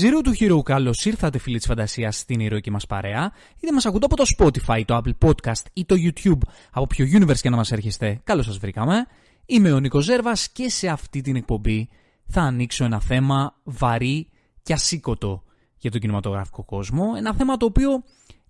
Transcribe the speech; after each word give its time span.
Zero 0.00 0.22
to 0.22 0.32
Hero, 0.40 0.62
καλώς 0.62 1.04
ήρθατε 1.04 1.38
φίλοι 1.38 1.56
της 1.56 1.66
φαντασίας 1.66 2.16
στην 2.18 2.40
ηρωική 2.40 2.70
μας 2.70 2.86
παρέα. 2.86 3.32
Είτε 3.60 3.72
μας 3.72 3.86
ακούτε 3.86 4.04
από 4.04 4.16
το 4.16 4.24
Spotify, 4.38 4.82
το 4.84 5.00
Apple 5.04 5.28
Podcast 5.28 5.62
ή 5.72 5.84
το 5.84 5.94
YouTube, 5.98 6.38
από 6.70 6.86
ποιο 6.86 7.06
universe 7.12 7.38
και 7.40 7.50
να 7.50 7.56
μας 7.56 7.72
έρχεστε, 7.72 8.20
καλώς 8.24 8.44
σας 8.44 8.58
βρήκαμε. 8.58 9.06
Είμαι 9.46 9.72
ο 9.72 9.80
Νίκος 9.80 10.04
Ζέρβας 10.04 10.48
και 10.48 10.68
σε 10.68 10.88
αυτή 10.88 11.20
την 11.20 11.36
εκπομπή 11.36 11.88
θα 12.26 12.42
ανοίξω 12.42 12.84
ένα 12.84 13.00
θέμα 13.00 13.60
βαρύ 13.64 14.28
και 14.62 14.72
ασήκωτο 14.72 15.42
για 15.76 15.90
τον 15.90 16.00
κινηματογραφικό 16.00 16.64
κόσμο. 16.64 17.12
Ένα 17.16 17.34
θέμα 17.34 17.56
το 17.56 17.66
οποίο 17.66 18.04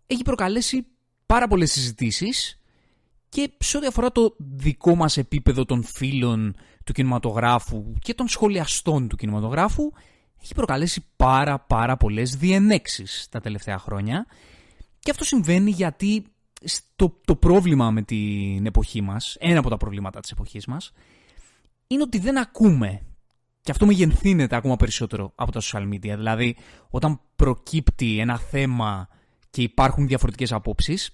έχει 0.07 0.23
προκαλέσει 0.23 0.87
πάρα 1.27 1.49
πολλές 1.49 1.73
συζητήσεις 1.73 2.61
και 3.29 3.51
σε 3.59 3.77
ό,τι 3.77 3.87
αφορά 3.87 4.13
το 4.13 4.35
δικό 4.39 4.95
μας 4.95 5.17
επίπεδο 5.17 5.65
των 5.65 5.83
φίλων 5.83 6.55
του 6.85 6.93
κινηματογράφου 6.93 7.93
και 7.99 8.15
των 8.15 8.29
σχολιαστών 8.29 9.09
του 9.09 9.17
κινηματογράφου 9.17 9.93
έχει 10.43 10.55
προκαλέσει 10.55 11.05
πάρα 11.17 11.59
πάρα 11.59 11.97
πολλές 11.97 12.37
διενέξεις 12.37 13.27
τα 13.31 13.41
τελευταία 13.41 13.79
χρόνια 13.79 14.27
και 14.99 15.11
αυτό 15.11 15.25
συμβαίνει 15.25 15.71
γιατί 15.71 16.25
το, 16.97 17.21
το 17.25 17.37
πρόβλημα 17.37 17.91
με 17.91 18.03
την 18.03 18.67
εποχή 18.67 19.01
μας, 19.01 19.37
ένα 19.41 19.59
από 19.59 19.69
τα 19.69 19.77
προβλήματα 19.77 20.21
της 20.21 20.31
εποχής 20.31 20.67
μας, 20.67 20.93
είναι 21.87 22.03
ότι 22.03 22.19
δεν 22.19 22.39
ακούμε 22.39 23.03
και 23.61 23.71
αυτό 23.71 23.87
μεγενθύνεται 23.87 24.57
ακόμα 24.57 24.77
περισσότερο 24.77 25.33
από 25.35 25.53
τα 25.53 25.61
social 25.61 25.89
media. 25.89 26.15
Δηλαδή, 26.17 26.57
όταν 26.91 27.21
προκύπτει 27.37 28.19
ένα 28.19 28.39
θέμα 28.39 29.09
και 29.51 29.63
υπάρχουν 29.63 30.07
διαφορετικές 30.07 30.53
απόψεις, 30.53 31.11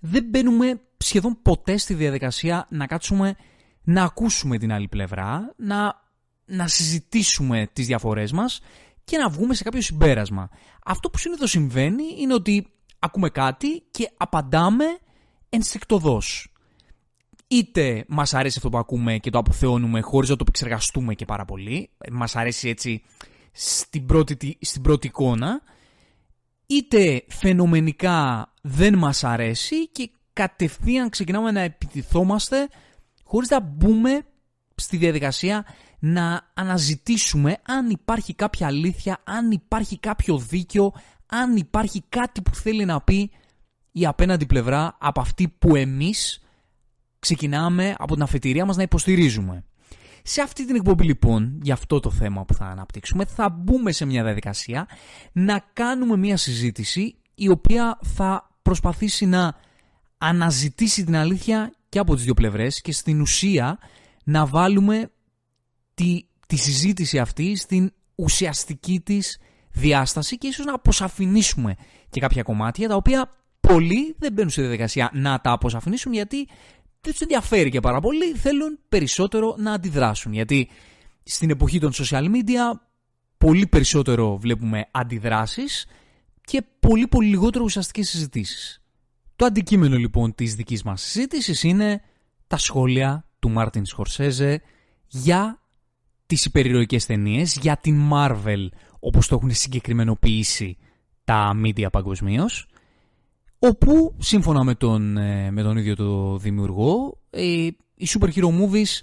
δεν 0.00 0.24
μπαίνουμε 0.24 0.80
σχεδόν 0.96 1.38
ποτέ 1.42 1.76
στη 1.76 1.94
διαδικασία 1.94 2.66
να 2.70 2.86
κάτσουμε 2.86 3.34
να 3.82 4.02
ακούσουμε 4.02 4.58
την 4.58 4.72
άλλη 4.72 4.88
πλευρά, 4.88 5.54
να, 5.56 6.02
να 6.50 6.68
συζητήσουμε 6.68 7.68
τις 7.72 7.86
διαφορές 7.86 8.32
μας 8.32 8.60
και 9.04 9.18
να 9.18 9.28
βγούμε 9.28 9.54
σε 9.54 9.62
κάποιο 9.62 9.80
συμπέρασμα. 9.80 10.50
Αυτό 10.84 11.10
που 11.10 11.18
συνήθως 11.18 11.50
συμβαίνει 11.50 12.04
είναι 12.18 12.34
ότι 12.34 12.66
ακούμε 12.98 13.28
κάτι 13.28 13.82
και 13.90 14.10
απαντάμε 14.16 14.84
ενστικτοδός. 15.48 16.54
Είτε 17.46 18.04
μας 18.08 18.34
αρέσει 18.34 18.54
αυτό 18.56 18.68
που 18.68 18.78
ακούμε 18.78 19.18
και 19.18 19.30
το 19.30 19.38
αποθεώνουμε 19.38 20.00
χωρίς 20.00 20.28
να 20.28 20.36
το 20.36 20.42
επεξεργαστούμε 20.42 21.14
και 21.14 21.24
πάρα 21.24 21.44
πολύ, 21.44 21.90
μας 22.10 22.36
αρέσει 22.36 22.68
έτσι 22.68 23.02
στην 23.52 24.06
πρώτη, 24.06 24.58
στην 24.60 24.82
πρώτη 24.82 25.06
εικόνα, 25.06 25.62
είτε 26.66 27.24
φαινομενικά 27.28 28.52
δεν 28.62 28.98
μας 28.98 29.24
αρέσει 29.24 29.88
και 29.88 30.10
κατευθείαν 30.32 31.08
ξεκινάμε 31.08 31.50
να 31.50 31.60
επιτιθόμαστε 31.60 32.68
χωρίς 33.24 33.48
να 33.48 33.60
μπούμε 33.60 34.22
στη 34.80 34.96
διαδικασία 34.96 35.64
να 35.98 36.50
αναζητήσουμε 36.54 37.56
αν 37.66 37.90
υπάρχει 37.90 38.34
κάποια 38.34 38.66
αλήθεια, 38.66 39.18
αν 39.24 39.50
υπάρχει 39.50 39.98
κάποιο 39.98 40.38
δίκιο, 40.38 40.92
αν 41.26 41.56
υπάρχει 41.56 42.02
κάτι 42.08 42.42
που 42.42 42.54
θέλει 42.54 42.84
να 42.84 43.00
πει 43.00 43.30
η 43.92 44.06
απέναντι 44.06 44.46
πλευρά 44.46 44.96
από 45.00 45.20
αυτή 45.20 45.48
που 45.48 45.76
εμείς 45.76 46.42
ξεκινάμε 47.18 47.94
από 47.98 48.14
την 48.14 48.22
αφετηρία 48.22 48.64
μας 48.64 48.76
να 48.76 48.82
υποστηρίζουμε. 48.82 49.64
Σε 50.22 50.42
αυτή 50.42 50.66
την 50.66 50.74
εκπομπή 50.74 51.04
λοιπόν, 51.04 51.58
για 51.62 51.74
αυτό 51.74 52.00
το 52.00 52.10
θέμα 52.10 52.44
που 52.44 52.54
θα 52.54 52.64
αναπτύξουμε, 52.64 53.24
θα 53.24 53.48
μπούμε 53.48 53.92
σε 53.92 54.04
μια 54.04 54.24
διαδικασία 54.24 54.88
να 55.32 55.64
κάνουμε 55.72 56.16
μια 56.16 56.36
συζήτηση 56.36 57.14
η 57.34 57.48
οποία 57.48 57.98
θα 58.02 58.50
προσπαθήσει 58.62 59.26
να 59.26 59.54
αναζητήσει 60.18 61.04
την 61.04 61.16
αλήθεια 61.16 61.72
και 61.88 61.98
από 61.98 62.14
τις 62.14 62.24
δύο 62.24 62.34
πλευρές 62.34 62.80
και 62.80 62.92
στην 62.92 63.20
ουσία 63.20 63.78
να 64.24 64.46
βάλουμε 64.46 65.10
τη, 65.94 66.24
τη 66.46 66.56
συζήτηση 66.56 67.18
αυτή 67.18 67.56
στην 67.56 67.92
ουσιαστική 68.14 69.00
της 69.00 69.38
διάσταση 69.72 70.38
και 70.38 70.46
ίσως 70.46 70.66
να 70.66 70.74
αποσαφηνίσουμε 70.74 71.76
και 72.10 72.20
κάποια 72.20 72.42
κομμάτια 72.42 72.88
τα 72.88 72.94
οποία 72.94 73.30
πολλοί 73.60 74.14
δεν 74.18 74.32
μπαίνουν 74.32 74.50
στη 74.50 74.60
διαδικασία 74.60 75.10
να 75.14 75.40
τα 75.40 75.50
αποσαφηνίσουν 75.52 76.12
γιατί 76.12 76.48
δεν 77.00 77.12
τους 77.12 77.20
ενδιαφέρει 77.20 77.70
και 77.70 77.80
πάρα 77.80 78.00
πολύ, 78.00 78.34
θέλουν 78.34 78.78
περισσότερο 78.88 79.54
να 79.58 79.72
αντιδράσουν. 79.72 80.32
Γιατί 80.32 80.68
στην 81.22 81.50
εποχή 81.50 81.80
των 81.80 81.92
social 81.92 82.24
media 82.24 82.78
πολύ 83.38 83.66
περισσότερο 83.66 84.38
βλέπουμε 84.38 84.88
αντιδράσεις 84.90 85.86
και 86.44 86.62
πολύ 86.80 87.06
πολύ 87.06 87.28
λιγότερο 87.28 87.64
ουσιαστικές 87.64 88.08
συζητήσεις. 88.08 88.82
Το 89.36 89.44
αντικείμενο 89.44 89.96
λοιπόν 89.96 90.34
της 90.34 90.54
δικής 90.54 90.82
μας 90.82 91.02
συζήτησης 91.02 91.62
είναι 91.62 92.02
τα 92.46 92.56
σχόλια 92.56 93.24
του 93.40 93.50
Μάρτιν 93.50 93.84
Σκορσέζε 93.84 94.62
για 95.06 95.60
τις 96.26 96.44
υπερηρωικές 96.44 97.06
ταινίες, 97.06 97.56
για 97.56 97.76
την 97.76 98.10
Marvel 98.12 98.68
όπως 99.00 99.28
το 99.28 99.34
έχουν 99.34 99.54
συγκεκριμενοποιήσει 99.54 100.76
τα 101.24 101.52
media 101.64 101.86
παγκοσμίως, 101.92 102.66
όπου 103.58 104.14
σύμφωνα 104.18 104.64
με 104.64 104.74
τον, 104.74 105.16
ε, 105.16 105.50
με 105.50 105.62
τον 105.62 105.76
ίδιο 105.76 105.96
το 105.96 106.36
δημιουργό 106.36 107.18
ε, 107.30 107.42
οι 107.94 108.08
super 108.08 108.28
hero 108.34 108.48
movies 108.48 109.00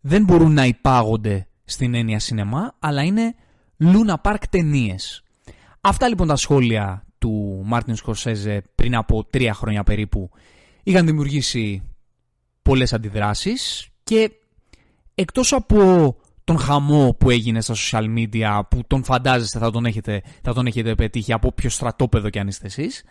δεν 0.00 0.24
μπορούν 0.24 0.52
να 0.52 0.66
υπάγονται 0.66 1.48
στην 1.64 1.94
έννοια 1.94 2.18
σινεμά 2.18 2.74
αλλά 2.78 3.02
είναι 3.02 3.34
Luna 3.78 4.14
Park 4.22 4.42
ταινίες. 4.50 5.22
Αυτά 5.80 6.08
λοιπόν 6.08 6.26
τα 6.28 6.36
σχόλια 6.36 7.04
του 7.18 7.62
Μάρτιν 7.64 7.96
Σκορσέζε 7.96 8.62
πριν 8.74 8.94
από 8.94 9.24
τρία 9.24 9.54
χρόνια 9.54 9.84
περίπου 9.84 10.30
είχαν 10.82 11.06
δημιουργήσει 11.06 11.82
πολλές 12.62 12.92
αντιδράσεις 12.92 13.88
και 14.04 14.30
εκτός 15.14 15.52
από 15.52 16.16
τον 16.44 16.58
χαμό 16.58 17.16
που 17.18 17.30
έγινε 17.30 17.60
στα 17.60 17.74
social 17.74 18.04
media 18.18 18.60
που 18.70 18.80
τον 18.86 19.04
φαντάζεστε 19.04 19.58
θα 19.58 19.70
τον 19.70 19.84
έχετε, 19.84 20.22
θα 20.42 20.52
τον 20.52 20.66
έχετε 20.66 20.94
πετύχει 20.94 21.32
από 21.32 21.52
ποιο 21.52 21.70
στρατόπεδο 21.70 22.30
κι 22.30 22.38
αν 22.38 22.48
είστε 22.48 22.66
εσείς 22.66 23.04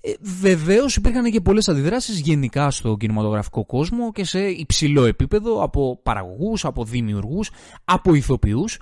ε, 0.00 0.12
Βεβαίως 0.20 0.96
υπήρχαν 0.96 1.30
και 1.30 1.40
πολλές 1.40 1.68
αντιδράσεις 1.68 2.20
γενικά 2.20 2.70
στο 2.70 2.96
κινηματογραφικό 2.96 3.66
κόσμο 3.66 4.12
και 4.12 4.24
σε 4.24 4.40
υψηλό 4.40 5.04
επίπεδο 5.04 5.62
από 5.62 6.00
παραγωγούς, 6.02 6.64
από 6.64 6.84
δημιουργούς, 6.84 7.50
από 7.84 8.14
ηθοποιούς 8.14 8.78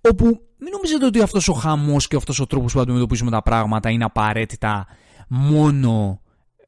όπου 0.00 0.24
μην 0.58 0.72
νομίζετε 0.72 1.04
ότι 1.06 1.20
αυτός 1.20 1.48
ο 1.48 1.52
χαμός 1.52 2.08
και 2.08 2.16
αυτός 2.16 2.40
ο 2.40 2.46
τρόπος 2.46 2.72
που 2.72 2.80
αντιμετωπίζουμε 2.80 3.30
τα 3.30 3.42
πράγματα 3.42 3.90
είναι 3.90 4.04
απαραίτητα 4.04 4.86
μόνο 5.28 6.20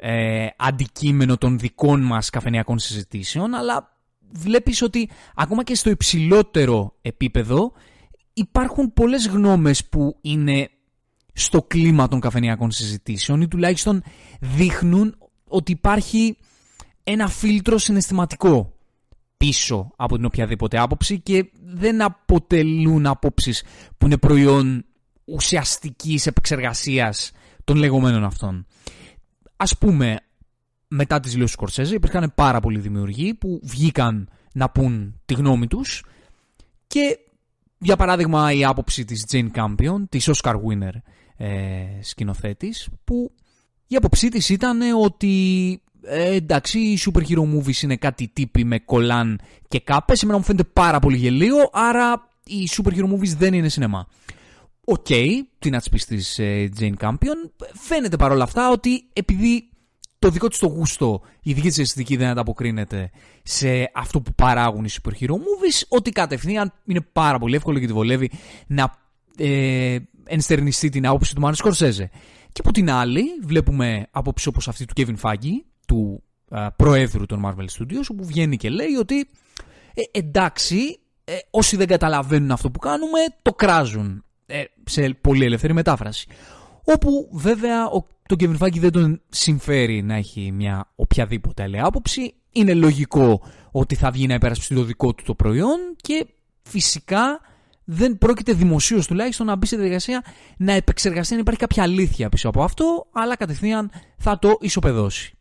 ε, 0.04 0.46
αντικείμενο 0.56 1.36
των 1.36 1.58
δικών 1.58 2.00
μας 2.00 2.30
καφενειακών 2.30 2.78
συζητήσεων, 2.78 3.54
αλλά 3.54 3.96
βλέπεις 4.32 4.82
ότι 4.82 5.10
ακόμα 5.34 5.64
και 5.64 5.74
στο 5.74 5.90
υψηλότερο 5.90 6.96
επίπεδο 7.02 7.72
υπάρχουν 8.32 8.92
πολλές 8.92 9.26
γνώμες 9.28 9.84
που 9.86 10.18
είναι 10.20 10.70
στο 11.32 11.62
κλίμα 11.62 12.08
των 12.08 12.20
καφενειακών 12.20 12.70
συζητήσεων 12.70 13.40
ή 13.40 13.48
τουλάχιστον 13.48 14.02
δείχνουν 14.40 15.16
ότι 15.44 15.72
υπάρχει 15.72 16.36
ένα 17.04 17.28
φίλτρο 17.28 17.78
συναισθηματικό 17.78 18.72
πίσω 19.36 19.92
από 19.96 20.16
την 20.16 20.24
οποιαδήποτε 20.24 20.78
άποψη 20.78 21.20
και 21.20 21.50
δεν 21.64 22.02
αποτελούν 22.02 23.06
απόψεις 23.06 23.62
που 23.98 24.06
είναι 24.06 24.18
προϊόν 24.18 24.84
ουσιαστικής 25.24 26.26
επεξεργασίας 26.26 27.32
των 27.64 27.76
λεγόμενων 27.76 28.24
αυτών. 28.24 28.66
Ας 29.62 29.78
πούμε, 29.78 30.18
μετά 30.88 31.20
τις 31.20 31.32
δηλώσεις 31.32 31.56
του 31.56 31.58
Σκορσέζε 31.58 31.94
υπήρχαν 31.94 32.32
πάρα 32.34 32.60
πολλοί 32.60 32.78
δημιουργοί 32.78 33.34
που 33.34 33.60
βγήκαν 33.62 34.28
να 34.52 34.70
πούν 34.70 35.20
τη 35.24 35.34
γνώμη 35.34 35.66
τους 35.66 36.04
και 36.86 37.18
για 37.78 37.96
παράδειγμα 37.96 38.52
η 38.52 38.64
άποψη 38.64 39.04
της 39.04 39.24
Jane 39.30 39.50
Campion, 39.54 40.04
της 40.08 40.30
Oscar 40.32 40.54
Winner 40.54 40.92
ε, 41.36 41.48
σκηνοθέτης, 42.00 42.88
που 43.04 43.34
η 43.86 43.96
άποψή 43.96 44.28
της 44.28 44.48
ήταν 44.48 44.80
ότι 45.02 45.82
ε, 46.02 46.34
εντάξει, 46.34 46.78
οι 46.78 46.98
super 47.04 47.22
hero 47.28 47.54
movies 47.54 47.82
είναι 47.82 47.96
κάτι 47.96 48.28
τύποι 48.28 48.64
με 48.64 48.78
κολάν 48.78 49.40
και 49.68 49.80
κάπες. 49.80 50.22
Εμένα 50.22 50.38
μου 50.38 50.44
φαίνεται 50.44 50.68
πάρα 50.72 50.98
πολύ 50.98 51.16
γελοίο, 51.16 51.56
άρα 51.72 52.28
οι 52.44 52.68
super 52.70 52.92
hero 52.92 53.12
movies 53.12 53.36
δεν 53.36 53.54
είναι 53.54 53.68
σινεμά. 53.68 54.06
OK, 54.84 55.06
okay, 55.08 55.28
τι 55.58 55.70
να 55.70 55.78
της 55.78 55.88
πεις 55.88 56.04
της 56.04 56.38
ε, 56.38 56.70
Jane 56.78 56.94
Campion. 56.96 57.50
Φαίνεται 57.72 58.16
παρόλα 58.16 58.44
αυτά 58.44 58.70
ότι 58.70 59.08
επειδή 59.12 59.70
το 60.18 60.30
δικό 60.30 60.48
της 60.48 60.58
το 60.58 60.66
γούστο, 60.66 61.22
η 61.42 61.52
δική 61.52 61.68
της 61.68 61.78
αισθητική 61.78 62.16
δεν 62.16 62.28
ανταποκρίνεται 62.28 63.10
σε 63.42 63.90
αυτό 63.94 64.20
που 64.20 64.34
παράγουν 64.34 64.84
οι 64.84 64.88
super 65.02 65.10
hero 65.10 65.30
movies, 65.30 65.82
ότι 65.88 66.10
κατευθείαν 66.10 66.72
είναι 66.84 67.00
πάρα 67.00 67.38
πολύ 67.38 67.56
εύκολο 67.56 67.78
και 67.78 67.86
τη 67.86 67.92
βολεύει 67.92 68.30
να 68.66 68.94
ε, 69.36 69.96
ενστερνιστεί 70.24 70.88
την 70.88 71.06
άποψη 71.06 71.34
του 71.34 71.40
Μάνου 71.40 71.54
Σκορσέζε. 71.54 72.10
Και 72.52 72.60
από 72.64 72.72
την 72.72 72.90
άλλη, 72.90 73.22
βλέπουμε 73.42 74.06
άποψη 74.10 74.48
όπως 74.48 74.68
αυτή 74.68 74.84
του 74.84 74.94
Kevin 74.96 75.16
Feige, 75.20 75.50
του 75.86 76.22
προέδρου 76.76 77.26
των 77.26 77.42
Marvel 77.46 77.66
Studios, 77.78 78.04
όπου 78.10 78.24
βγαίνει 78.24 78.56
και 78.56 78.70
λέει 78.70 78.94
ότι 79.00 79.28
ε, 79.94 80.18
εντάξει, 80.18 81.00
ε, 81.24 81.32
όσοι 81.50 81.76
δεν 81.76 81.86
καταλαβαίνουν 81.86 82.50
αυτό 82.50 82.70
που 82.70 82.78
κάνουμε, 82.78 83.18
το 83.42 83.52
κράζουν. 83.52 84.24
Ε, 84.52 84.64
σε 84.84 85.16
πολύ 85.20 85.44
ελεύθερη 85.44 85.72
μετάφραση. 85.72 86.26
Όπου 86.84 87.28
βέβαια 87.32 87.86
ο, 87.86 88.06
τον 88.28 88.38
Kevin 88.40 88.58
Feige 88.58 88.78
δεν 88.78 88.92
τον 88.92 89.20
συμφέρει 89.28 90.02
να 90.02 90.14
έχει 90.14 90.52
μια 90.52 90.92
οποιαδήποτε 90.94 91.62
άλλη 91.62 91.80
άποψη. 91.80 92.34
Είναι 92.52 92.74
λογικό 92.74 93.42
ότι 93.70 93.94
θα 93.94 94.10
βγει 94.10 94.26
να 94.26 94.34
υπερασπιστεί 94.34 94.74
το 94.74 94.82
δικό 94.82 95.14
του 95.14 95.24
το 95.24 95.34
προϊόν 95.34 95.78
και 95.96 96.26
φυσικά 96.62 97.40
δεν 97.84 98.18
πρόκειται 98.18 98.52
δημοσίως 98.52 99.06
τουλάχιστον 99.06 99.46
να 99.46 99.56
μπει 99.56 99.66
σε 99.66 99.76
διαδικασία 99.76 100.24
να 100.56 100.72
επεξεργαστεί 100.72 101.34
αν 101.34 101.40
υπάρχει 101.40 101.60
κάποια 101.60 101.82
αλήθεια 101.82 102.28
πίσω 102.28 102.48
από 102.48 102.62
αυτό, 102.62 103.06
αλλά 103.12 103.36
κατευθείαν 103.36 103.90
θα 104.18 104.38
το 104.38 104.56
ισοπεδώσει. 104.60 105.34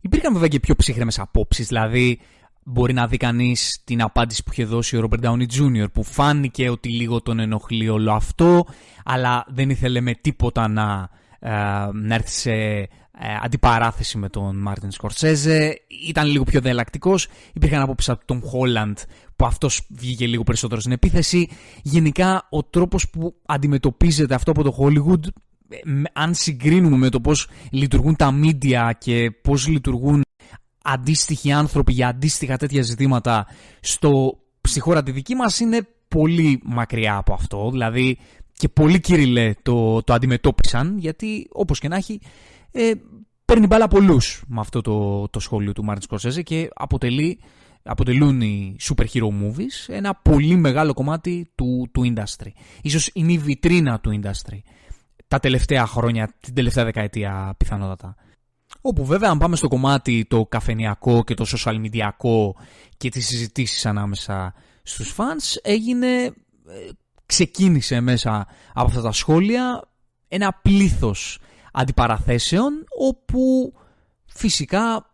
Υπήρχαν 0.00 0.32
βέβαια 0.32 0.48
και 0.48 0.60
πιο 0.60 0.74
ψύχρεμες 0.76 1.18
απόψεις, 1.18 1.66
δηλαδή 1.66 2.20
μπορεί 2.68 2.92
να 2.92 3.06
δει 3.06 3.16
κανείς 3.16 3.80
την 3.84 4.02
απάντηση 4.02 4.42
που 4.42 4.50
είχε 4.52 4.64
δώσει 4.64 4.96
ο 4.96 5.08
Robert 5.08 5.24
Downey 5.24 5.46
Jr. 5.46 5.86
που 5.92 6.02
φάνηκε 6.02 6.70
ότι 6.70 6.88
λίγο 6.88 7.20
τον 7.20 7.38
ενοχλεί 7.38 7.88
όλο 7.88 8.12
αυτό, 8.12 8.66
αλλά 9.04 9.44
δεν 9.48 9.70
ήθελε 9.70 10.00
με 10.00 10.14
τίποτα 10.14 10.68
να, 10.68 11.08
ε, 11.38 11.50
να 11.92 12.14
έρθει 12.14 12.30
σε 12.30 12.50
ε, 12.50 12.88
αντιπαράθεση 13.42 14.18
με 14.18 14.28
τον 14.28 14.56
Μάρτιν 14.56 14.90
Σκορσέζε. 14.90 15.80
Ήταν 16.08 16.26
λίγο 16.26 16.44
πιο 16.44 16.60
διαλλακτικός. 16.60 17.28
Υπήρχαν 17.52 17.82
απόψεις 17.82 18.08
από 18.08 18.24
τον 18.24 18.40
Χόλαντ 18.40 18.98
που 19.36 19.46
αυτός 19.46 19.86
βγήκε 19.88 20.26
λίγο 20.26 20.42
περισσότερο 20.42 20.80
στην 20.80 20.92
επίθεση. 20.92 21.48
Γενικά 21.82 22.46
ο 22.50 22.62
τρόπος 22.62 23.10
που 23.10 23.34
αντιμετωπίζεται 23.46 24.34
αυτό 24.34 24.50
από 24.50 24.62
το 24.62 24.76
Hollywood 24.80 25.26
ε, 25.68 25.76
αν 26.12 26.34
συγκρίνουμε 26.34 26.96
με 26.96 27.08
το 27.08 27.20
πώς 27.20 27.48
λειτουργούν 27.70 28.16
τα 28.16 28.34
media 28.42 28.90
και 28.98 29.30
πώς 29.42 29.66
λειτουργούν 29.66 30.24
αντίστοιχοι 30.86 31.52
άνθρωποι 31.52 31.92
για 31.92 32.08
αντίστοιχα 32.08 32.56
τέτοια 32.56 32.82
ζητήματα 32.82 33.46
στο, 33.80 34.38
στη 34.60 34.80
χώρα 34.80 35.02
τη 35.02 35.10
δική 35.10 35.34
μας 35.34 35.60
είναι 35.60 35.88
πολύ 36.08 36.60
μακριά 36.64 37.16
από 37.16 37.32
αυτό. 37.32 37.70
Δηλαδή 37.70 38.18
και 38.52 38.68
πολύ 38.68 39.00
κύριλε 39.00 39.54
το, 39.62 40.02
το 40.02 40.12
αντιμετώπισαν 40.12 40.98
γιατί 40.98 41.48
όπως 41.52 41.78
και 41.78 41.88
να 41.88 41.96
έχει 41.96 42.20
ε, 42.72 42.92
παίρνει 43.44 43.66
μπάλα 43.66 43.88
πολλούς 43.88 44.44
με 44.46 44.60
αυτό 44.60 44.80
το, 44.80 45.28
το 45.28 45.40
σχόλιο 45.40 45.72
του 45.72 45.84
Μάρτιν 45.84 46.02
Σκορσέζε 46.02 46.42
και 46.42 46.68
αποτελεί, 46.74 47.40
αποτελούν 47.82 48.40
οι 48.40 48.76
super 48.82 49.04
hero 49.12 49.28
movies 49.28 49.94
ένα 49.94 50.14
πολύ 50.14 50.56
μεγάλο 50.56 50.94
κομμάτι 50.94 51.52
του, 51.54 51.88
του 51.92 52.14
industry. 52.14 52.50
Ίσως 52.82 53.10
είναι 53.12 53.32
η 53.32 53.38
βιτρίνα 53.38 54.00
του 54.00 54.20
industry 54.22 54.58
τα 55.28 55.38
τελευταία 55.38 55.86
χρόνια, 55.86 56.34
την 56.40 56.54
τελευταία 56.54 56.84
δεκαετία 56.84 57.54
πιθανότατα. 57.56 58.16
Όπου 58.88 59.04
βέβαια 59.04 59.30
αν 59.30 59.38
πάμε 59.38 59.56
στο 59.56 59.68
κομμάτι 59.68 60.26
το 60.28 60.46
καφενιακό 60.46 61.24
και 61.24 61.34
το 61.34 61.44
social 61.48 61.74
media 61.74 62.10
και 62.96 63.08
τις 63.08 63.26
συζητήσεις 63.26 63.86
ανάμεσα 63.86 64.54
στους 64.82 65.14
fans 65.16 65.58
έγινε, 65.62 66.06
ε, 66.16 66.32
ξεκίνησε 67.26 68.00
μέσα 68.00 68.46
από 68.74 68.86
αυτά 68.86 69.00
τα 69.00 69.12
σχόλια 69.12 69.82
ένα 70.28 70.52
πλήθος 70.62 71.38
αντιπαραθέσεων 71.72 72.84
όπου 72.98 73.72
φυσικά 74.26 75.10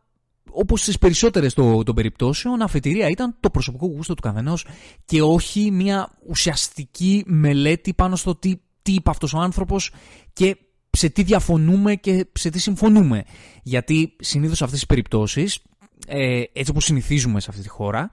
όπως 0.50 0.80
στις 0.80 0.98
περισσότερες 0.98 1.54
των, 1.54 1.84
των 1.84 1.94
περιπτώσεων 1.94 2.62
αφετηρία 2.62 3.08
ήταν 3.08 3.36
το 3.40 3.50
προσωπικό 3.50 3.86
γούστο 3.86 4.14
του 4.14 4.22
καθενός 4.22 4.66
και 5.04 5.22
όχι 5.22 5.70
μια 5.70 6.10
ουσιαστική 6.28 7.22
μελέτη 7.26 7.94
πάνω 7.94 8.16
στο 8.16 8.34
τι, 8.34 8.54
τι 8.82 8.92
είπε 8.92 9.10
αυτός 9.10 9.34
ο 9.34 9.38
άνθρωπος 9.38 9.90
και 10.32 10.56
σε 10.92 11.08
τι 11.08 11.22
διαφωνούμε 11.22 11.94
και 11.94 12.26
σε 12.32 12.50
τι 12.50 12.58
συμφωνούμε. 12.58 13.24
Γιατί 13.62 14.16
συνήθως 14.20 14.56
σε 14.56 14.64
αυτές 14.64 14.78
τις 14.78 14.88
περιπτώσεις, 14.88 15.58
ε, 16.06 16.42
έτσι 16.52 16.70
όπως 16.70 16.84
συνηθίζουμε 16.84 17.40
σε 17.40 17.46
αυτή 17.50 17.62
τη 17.62 17.68
χώρα, 17.68 18.10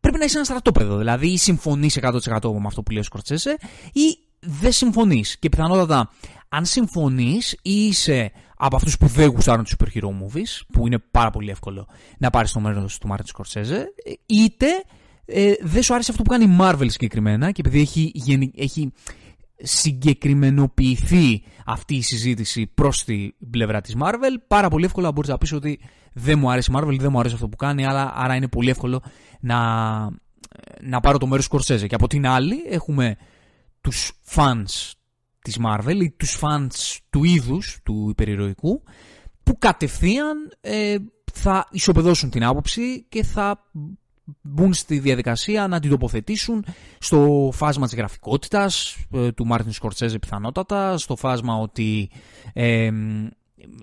πρέπει 0.00 0.18
να 0.18 0.24
είσαι 0.24 0.36
ένα 0.36 0.44
στρατόπεδο. 0.44 0.96
Δηλαδή, 0.96 1.28
ή 1.28 1.36
συμφωνείς 1.36 1.96
100% 1.96 2.52
με 2.52 2.66
αυτό 2.66 2.82
που 2.82 2.90
λέει 2.90 3.00
ο 3.00 3.04
Σκορτσέσε, 3.04 3.56
ή 3.92 4.18
δεν 4.40 4.72
συμφωνείς. 4.72 5.38
Και 5.38 5.48
πιθανότατα, 5.48 6.10
αν 6.48 6.64
συμφωνείς 6.64 7.52
ή 7.62 7.86
είσαι 7.86 8.32
από 8.56 8.76
αυτούς 8.76 8.98
που 8.98 9.06
δεν 9.06 9.28
γουστάρουν 9.28 9.64
τους 9.64 9.74
super 9.78 9.98
hero 9.98 10.08
movies, 10.08 10.60
που 10.72 10.86
είναι 10.86 10.98
πάρα 10.98 11.30
πολύ 11.30 11.50
εύκολο 11.50 11.86
να 12.18 12.30
πάρεις 12.30 12.52
το 12.52 12.60
μέρος 12.60 12.98
του 12.98 13.06
Μάρτιν 13.06 13.26
Σκορτσέζε, 13.26 13.94
είτε 14.26 14.66
ε, 15.24 15.52
δεν 15.60 15.82
σου 15.82 15.94
άρεσε 15.94 16.10
αυτό 16.10 16.22
που 16.22 16.30
κάνει 16.30 16.44
η 16.44 16.56
Marvel 16.60 16.86
συγκεκριμένα 16.86 17.50
και 17.50 17.62
επειδή 17.64 17.80
έχει, 17.80 18.12
έχει 18.56 18.92
συγκεκριμενοποιηθεί 19.62 21.42
αυτή 21.70 21.94
η 21.94 22.02
συζήτηση 22.02 22.66
προς 22.66 23.04
την 23.04 23.34
πλευρά 23.50 23.80
της 23.80 23.94
Marvel, 24.02 24.42
πάρα 24.46 24.68
πολύ 24.68 24.84
εύκολα 24.84 25.12
μπορείς 25.12 25.30
να 25.30 25.38
πεις 25.38 25.52
ότι 25.52 25.80
δεν 26.12 26.38
μου 26.38 26.50
αρέσει 26.50 26.70
η 26.70 26.74
Marvel, 26.76 26.96
δεν 26.98 27.08
μου 27.12 27.18
αρέσει 27.18 27.34
αυτό 27.34 27.48
που 27.48 27.56
κάνει, 27.56 27.86
αλλά, 27.86 28.12
άρα 28.14 28.34
είναι 28.34 28.48
πολύ 28.48 28.70
εύκολο 28.70 29.02
να, 29.40 29.58
να 30.80 31.00
πάρω 31.00 31.18
το 31.18 31.26
μέρος 31.26 31.44
του 31.44 31.50
Σκορσέζε. 31.50 31.86
Και 31.86 31.94
από 31.94 32.06
την 32.06 32.26
άλλη 32.26 32.56
έχουμε 32.68 33.16
τους 33.80 34.12
fans 34.34 34.92
της 35.40 35.58
Marvel 35.64 36.00
ή 36.02 36.10
τους 36.10 36.38
fans 36.40 36.98
του 37.10 37.24
είδους 37.24 37.80
του 37.84 38.06
υπερηρωικού 38.10 38.82
που 39.42 39.58
κατευθείαν 39.58 40.36
ε, 40.60 40.96
θα 41.32 41.68
ισοπεδώσουν 41.70 42.30
την 42.30 42.44
άποψη 42.44 43.06
και 43.08 43.24
θα 43.24 43.70
μπουν 44.42 44.74
στη 44.74 44.98
διαδικασία 44.98 45.66
να 45.66 45.80
την 45.80 45.90
τοποθετήσουν 45.90 46.64
στο 46.98 47.50
φάσμα 47.52 47.86
της 47.86 47.96
γραφικότητας 47.96 48.96
ε, 49.12 49.32
του 49.32 49.46
Μάρτιν 49.46 49.72
Σκορτσέζε 49.72 50.18
πιθανότατα, 50.18 50.98
στο 50.98 51.16
φάσμα 51.16 51.54
ότι 51.54 52.10
ε, 52.52 52.90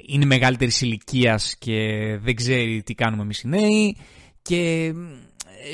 είναι 0.08 0.26
μεγαλύτερης 0.26 0.82
ηλικίας 0.82 1.56
και 1.58 1.80
δεν 2.22 2.36
ξέρει 2.36 2.84
τι 2.84 2.94
κάνουμε 2.94 3.22
εμείς 3.22 3.42
οι 3.42 3.48
νέοι 3.48 3.98
και 4.42 4.94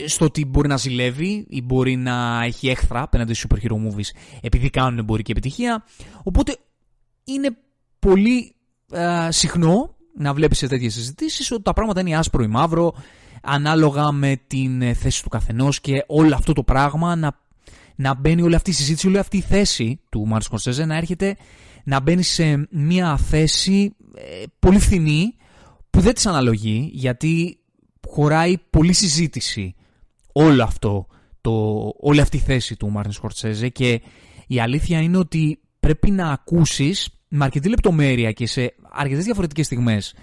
ε, 0.03 0.07
στο 0.07 0.25
ότι 0.25 0.45
μπορεί 0.45 0.67
να 0.67 0.77
ζηλεύει 0.77 1.45
ή 1.49 1.61
μπορεί 1.61 1.95
να 1.95 2.43
έχει 2.43 2.69
έχθρα 2.69 3.01
απέναντι 3.01 3.33
στους 3.33 3.49
super 3.49 3.65
hero 3.65 3.75
movies 3.75 4.09
επειδή 4.41 4.69
κάνουν 4.69 4.99
εμπορική 4.99 5.31
επιτυχία. 5.31 5.85
Οπότε 6.23 6.57
είναι 7.23 7.57
πολύ 7.99 8.55
ε, 8.91 9.31
συχνό 9.31 9.95
να 10.17 10.33
βλέπεις 10.33 10.57
σε 10.57 10.67
τέτοιες 10.67 10.93
συζητήσεις 10.93 11.51
ότι 11.51 11.61
τα 11.61 11.73
πράγματα 11.73 11.99
είναι 11.99 12.17
άσπρο 12.17 12.43
ή 12.43 12.47
μαύρο, 12.47 12.93
ανάλογα 13.41 14.11
με 14.11 14.41
την 14.47 14.81
ε, 14.81 14.93
θέση 14.93 15.23
του 15.23 15.29
καθενός 15.29 15.81
και 15.81 16.03
όλο 16.07 16.35
αυτό 16.35 16.53
το 16.53 16.63
πράγμα 16.63 17.15
να, 17.15 17.39
να 17.95 18.15
μπαίνει 18.15 18.41
όλη 18.41 18.55
αυτή 18.55 18.69
η 18.69 18.73
συζήτηση, 18.73 19.07
όλη 19.07 19.17
αυτή 19.17 19.37
η 19.37 19.41
θέση 19.41 19.99
του 20.09 20.19
Μάρτιν 20.19 20.41
Σκορσέζε 20.41 20.85
να 20.85 20.95
έρχεται 20.95 21.35
να 21.83 21.99
μπαίνει 21.99 22.23
σε 22.23 22.67
μια 22.71 23.17
θέση 23.17 23.95
ε, 24.15 24.43
πολύ 24.59 24.79
φθηνή 24.79 25.35
που 25.89 25.99
δεν 25.99 26.13
της 26.13 26.25
αναλογεί 26.25 26.89
γιατί 26.93 27.59
χωράει 28.07 28.57
πολλή 28.69 28.93
συζήτηση 28.93 29.75
όλο 30.33 30.63
αυτό, 30.63 31.07
το, 31.41 31.51
όλη 31.99 32.21
αυτή 32.21 32.37
η 32.37 32.39
θέση 32.39 32.75
του 32.75 32.91
Μάρτιν 32.91 33.11
Σκορσέζε 33.13 33.69
και 33.69 34.01
η 34.47 34.59
αλήθεια 34.59 35.01
είναι 35.01 35.17
ότι 35.17 35.59
πρέπει 35.79 36.11
να 36.11 36.31
ακούσεις 36.31 37.20
με 37.33 37.43
αρκετή 37.43 37.69
λεπτομέρεια 37.69 38.31
και 38.31 38.47
σε 38.47 38.75
αρκετές 38.91 39.23
διαφορετικές 39.23 39.65
στιγμές 39.65 40.13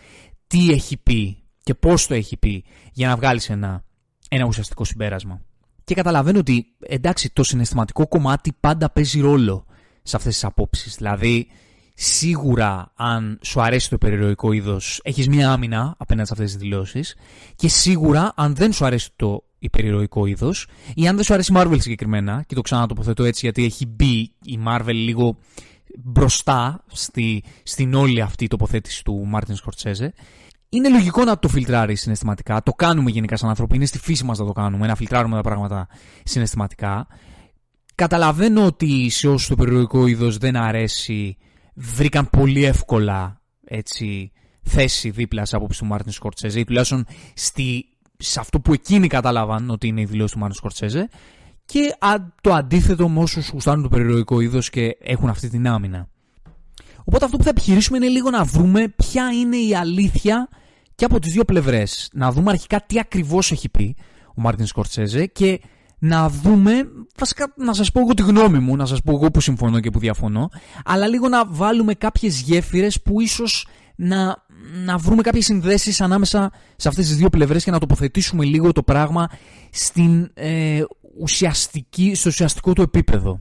τι 0.47 0.71
έχει 0.71 0.97
πει 0.97 1.43
και 1.63 1.75
πώς 1.75 2.07
το 2.07 2.15
έχει 2.15 2.37
πει 2.37 2.65
για 2.93 3.09
να 3.09 3.17
βγάλεις 3.17 3.51
ένα, 3.51 3.85
ένα 4.29 4.45
ουσιαστικό 4.45 4.85
συμπέρασμα. 4.85 5.43
Και 5.85 5.95
καταλαβαίνω 5.95 6.39
ότι 6.39 6.67
εντάξει, 6.79 7.33
το 7.33 7.43
συναισθηματικό 7.43 8.09
κομμάτι 8.09 8.53
πάντα 8.61 8.91
παίζει 8.91 9.21
ρόλο 9.21 9.67
σε 10.03 10.17
αυτές 10.17 10.33
τις 10.33 10.45
απόψεις. 10.45 10.97
Δηλαδή, 10.97 11.47
σίγουρα 11.95 12.93
αν 12.97 13.39
σου 13.43 13.61
αρέσει 13.61 13.91
το 13.91 13.99
περιεροϊκό 13.99 14.53
είδος, 14.53 15.01
έχεις 15.05 15.29
μία 15.29 15.51
άμυνα 15.51 15.95
απέναντι 15.99 16.27
σε 16.27 16.33
αυτές 16.33 16.53
τις 16.53 16.61
δηλώσεις. 16.61 17.17
Και 17.57 17.69
σίγουρα 17.69 18.33
αν 18.37 18.55
δεν 18.55 18.73
σου 18.73 18.85
αρέσει 18.85 19.11
το 19.17 19.45
υπερηρωικό 19.59 20.27
είδος, 20.27 20.67
ή 20.95 21.09
αν 21.09 21.15
δεν 21.15 21.25
σου 21.25 21.35
αρέσει 21.35 21.53
η 21.53 21.57
Marvel 21.59 21.77
συγκεκριμένα, 21.79 22.45
και 22.47 22.55
το 22.55 22.61
ξανατοποθετώ 22.61 23.25
έτσι 23.25 23.41
γιατί 23.43 23.65
έχει 23.65 23.87
μπει 23.87 24.33
η 24.43 24.59
Marvel 24.67 24.93
λίγο 24.93 25.39
μπροστά 25.99 26.85
στη, 26.87 27.45
στην 27.63 27.95
όλη 27.95 28.21
αυτή 28.21 28.45
η 28.45 28.49
τοποθέτηση 28.49 29.05
του 29.05 29.27
Μάρτιν 29.27 29.57
Σκορτσέζε, 29.57 30.13
είναι 30.69 30.89
λογικό 30.89 31.25
να 31.25 31.39
το 31.39 31.49
φιλτράρει 31.49 31.95
συναισθηματικά. 31.95 32.63
Το 32.63 32.73
κάνουμε 32.73 33.11
γενικά 33.11 33.37
σαν 33.37 33.49
άνθρωποι. 33.49 33.77
Είναι 33.77 33.87
στη 33.87 33.99
φύση 33.99 34.25
μας 34.25 34.39
να 34.39 34.47
το 34.47 34.53
κάνουμε, 34.53 34.87
να 34.87 34.95
φιλτράρουμε 34.95 35.37
τα 35.37 35.43
πράγματα 35.43 35.89
συναισθηματικά. 36.25 37.07
Καταλαβαίνω 37.95 38.65
ότι 38.65 39.09
σε 39.11 39.29
όσους 39.29 39.49
το 39.49 39.55
υπερηρωικό 39.55 40.07
είδος 40.07 40.39
δεν 40.39 40.57
αρέσει, 40.57 41.37
βρήκαν 41.75 42.31
πολύ 42.31 42.65
εύκολα 42.65 43.41
έτσι, 43.65 44.33
θέση 44.63 45.11
δίπλα 45.11 45.45
σε 45.45 45.57
άποψη 45.57 45.79
του 45.79 45.87
Μάρτιν 45.87 46.13
Σκορσέζε 46.13 46.61
ή 46.61 46.65
τουλάχιστον 46.65 47.07
στη, 47.35 47.85
σε 48.17 48.41
αυτό 48.41 48.61
που 48.61 48.73
εκείνοι 48.73 49.07
κατάλαβαν 49.07 49.71
ότι 49.71 49.87
είναι 49.87 50.01
η 50.01 50.05
δηλώση 50.05 50.33
του 50.33 50.39
Μάρτιν 50.39 50.59
Σκορσέζε. 50.59 51.09
Και 51.71 51.95
το 52.41 52.53
αντίθετο 52.53 53.09
με 53.09 53.21
όσους 53.21 53.41
γουστάρουν 53.53 53.83
το 53.83 53.89
υπερηρωικό 53.89 54.41
είδος 54.41 54.71
και 54.71 54.97
έχουν 55.01 55.29
αυτή 55.29 55.49
την 55.49 55.69
άμυνα. 55.69 56.09
Οπότε 57.05 57.25
αυτό 57.25 57.37
που 57.37 57.43
θα 57.43 57.51
επιχειρήσουμε 57.51 57.97
είναι 57.97 58.07
λίγο 58.07 58.31
να 58.31 58.45
βρούμε 58.45 58.89
ποια 58.97 59.31
είναι 59.33 59.57
η 59.57 59.75
αλήθεια 59.75 60.49
και 60.95 61.05
από 61.05 61.19
τις 61.19 61.33
δύο 61.33 61.45
πλευρές. 61.45 62.11
Να 62.13 62.33
δούμε 62.33 62.51
αρχικά 62.51 62.81
τι 62.87 62.99
ακριβώς 62.99 63.53
έχει 63.53 63.69
πει 63.69 63.97
ο 64.29 64.41
Μάρτιν 64.41 64.67
Σκορτσέζε 64.67 65.27
και 65.27 65.61
να 65.99 66.29
δούμε, 66.29 66.89
βασικά 67.19 67.53
να 67.57 67.73
σας 67.73 67.91
πω 67.93 68.01
εγώ 68.01 68.15
τη 68.15 68.23
γνώμη 68.23 68.59
μου, 68.59 68.77
να 68.77 68.87
σας 68.87 69.01
πω 69.03 69.13
εγώ 69.13 69.31
που 69.31 69.41
συμφωνώ 69.41 69.81
και 69.81 69.91
που 69.91 69.99
διαφωνώ, 69.99 70.49
αλλά 70.85 71.07
λίγο 71.07 71.29
να 71.29 71.47
βάλουμε 71.47 71.95
κάποιες 71.95 72.41
γέφυρες 72.41 73.03
που 73.03 73.21
ίσως 73.21 73.67
να, 73.97 74.45
να 74.85 74.99
βρούμε 74.99 75.23
κάποιες 75.23 75.45
συνδέσεις 75.45 76.01
ανάμεσα 76.01 76.51
σε 76.77 76.89
αυτές 76.89 77.07
τις 77.07 77.17
δύο 77.17 77.29
πλευρές 77.29 77.65
και 77.65 77.71
να 77.71 77.79
τοποθετήσουμε 77.79 78.45
λίγο 78.45 78.73
το 78.73 78.83
πράγμα 78.83 79.29
στην, 79.71 80.31
ε, 80.35 80.83
ουσιαστική, 81.21 82.15
στο 82.15 82.29
ουσιαστικό 82.29 82.73
του 82.73 82.83
επίπεδο. 82.83 83.41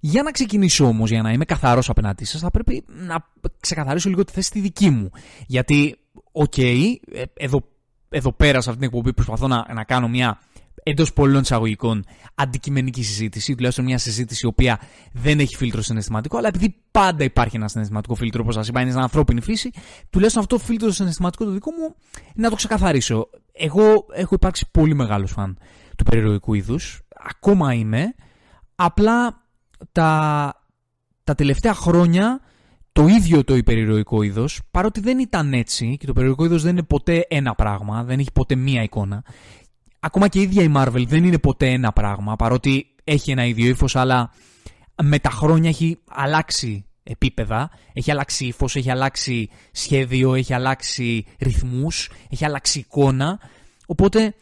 Για 0.00 0.22
να 0.22 0.30
ξεκινήσω 0.30 0.86
όμως, 0.86 1.10
για 1.10 1.22
να 1.22 1.32
είμαι 1.32 1.44
καθαρός 1.44 1.88
απέναντί 1.88 2.24
σας, 2.24 2.40
θα 2.40 2.50
πρέπει 2.50 2.84
να 2.86 3.24
ξεκαθαρίσω 3.60 4.08
λίγο 4.08 4.24
τη 4.24 4.32
θέση 4.32 4.50
τη 4.50 4.60
δική 4.60 4.90
μου. 4.90 5.10
Γιατί, 5.46 5.96
OK, 6.32 6.52
okay, 6.56 6.94
ε, 7.12 7.22
εδώ, 7.34 7.68
εδώ 8.08 8.32
πέρα 8.32 8.60
σε 8.60 8.68
αυτή 8.70 8.80
την 8.80 8.90
εκπομπή 8.90 9.12
προσπαθώ 9.12 9.46
να, 9.46 9.66
να 9.74 9.84
κάνω 9.84 10.08
μια 10.08 10.38
εντός 10.82 11.12
πολλών 11.12 11.40
εισαγωγικών 11.40 12.04
αντικειμενική 12.34 13.02
συζήτηση, 13.02 13.54
τουλάχιστον 13.54 13.84
μια 13.84 13.98
συζήτηση 13.98 14.46
η 14.46 14.48
οποία 14.48 14.80
δεν 15.12 15.40
έχει 15.40 15.56
φίλτρο 15.56 15.82
συναισθηματικό, 15.82 16.38
αλλά 16.38 16.48
επειδή 16.48 16.74
πάντα 16.90 17.24
υπάρχει 17.24 17.56
ένα 17.56 17.68
συναισθηματικό 17.68 18.14
φίλτρο, 18.14 18.40
όπως 18.42 18.54
σας 18.54 18.68
είπα, 18.68 18.80
είναι 18.80 18.90
στην 18.90 19.02
ανθρώπινη 19.02 19.40
φύση, 19.40 19.70
τουλάχιστον 20.10 20.42
αυτό 20.42 20.56
το 20.56 20.62
φίλτρο 20.62 20.90
συναισθηματικό 20.90 21.44
το 21.44 21.50
δικό 21.50 21.70
μου 21.70 21.94
να 22.34 22.48
το 22.48 22.56
ξεκαθαρίσω. 22.56 23.28
Εγώ 23.52 24.06
έχω 24.14 24.34
υπάρξει 24.34 24.66
πολύ 24.70 24.94
μεγάλος 24.94 25.30
φαν 25.30 25.58
του 25.96 26.04
υπερηρωικού 26.04 26.54
είδους, 26.54 27.00
ακόμα 27.28 27.74
είμαι, 27.74 28.14
απλά 28.74 29.46
τα, 29.92 30.52
τα 31.24 31.34
τελευταία 31.34 31.74
χρόνια 31.74 32.40
το 32.92 33.06
ίδιο 33.06 33.44
το 33.44 33.56
υπερηρωικό 33.56 34.22
είδος, 34.22 34.60
παρότι 34.70 35.00
δεν 35.00 35.18
ήταν 35.18 35.52
έτσι 35.52 35.96
και 35.96 36.04
το 36.04 36.10
υπερηρωικό 36.10 36.44
είδος 36.44 36.62
δεν 36.62 36.72
είναι 36.72 36.82
ποτέ 36.82 37.26
ένα 37.28 37.54
πράγμα, 37.54 38.04
δεν 38.04 38.18
έχει 38.18 38.32
ποτέ 38.32 38.54
μία 38.54 38.82
εικόνα. 38.82 39.24
Ακόμα 40.00 40.28
και 40.28 40.38
η 40.38 40.42
ίδια 40.42 40.62
η 40.62 40.72
Marvel 40.76 41.04
δεν 41.06 41.24
είναι 41.24 41.38
ποτέ 41.38 41.66
ένα 41.70 41.92
πράγμα, 41.92 42.36
παρότι 42.36 42.86
έχει 43.04 43.30
ένα 43.30 43.44
ίδιο 43.44 43.68
ύφος, 43.68 43.96
αλλά 43.96 44.30
με 45.02 45.18
τα 45.18 45.30
χρόνια 45.30 45.68
έχει 45.68 45.98
αλλάξει 46.08 46.84
επίπεδα, 47.02 47.70
έχει 47.92 48.10
αλλάξει 48.10 48.46
ύφος, 48.46 48.76
έχει 48.76 48.90
αλλάξει 48.90 49.48
σχέδιο, 49.72 50.34
έχει 50.34 50.54
αλλάξει 50.54 51.26
ρυθμούς, 51.38 52.10
έχει 52.30 52.44
αλλάξει 52.44 52.78
εικόνα. 52.78 53.40
Οπότε 53.86 54.34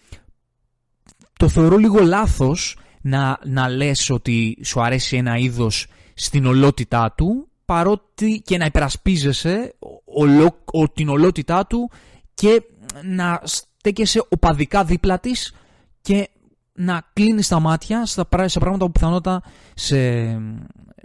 το 1.39 1.49
θεωρώ 1.49 1.77
λίγο 1.77 1.99
λάθος 1.99 2.77
να, 3.01 3.39
να 3.45 3.69
λες 3.69 4.11
ότι 4.11 4.59
σου 4.65 4.81
αρέσει 4.81 5.17
ένα 5.17 5.37
είδος 5.37 5.87
στην 6.15 6.47
ολότητά 6.47 7.13
του 7.17 7.49
παρότι 7.65 8.43
και 8.45 8.57
να 8.57 8.65
υπερασπίζεσαι 8.65 9.75
ολο, 10.05 10.63
ο, 10.65 10.89
την 10.89 11.09
ολότητά 11.09 11.67
του 11.67 11.91
και 12.35 12.63
να 13.03 13.41
στέκεσαι 13.45 14.27
οπαδικά 14.29 14.85
δίπλα 14.85 15.21
της 15.21 15.55
και 16.01 16.29
να 16.73 17.11
κλείνεις 17.13 17.49
τα 17.49 17.61
μάτια 17.61 18.07
σε 18.07 18.59
πράγματα 18.59 18.85
που 18.85 18.93
πιθανότατα 18.93 19.43
σε, 19.75 20.23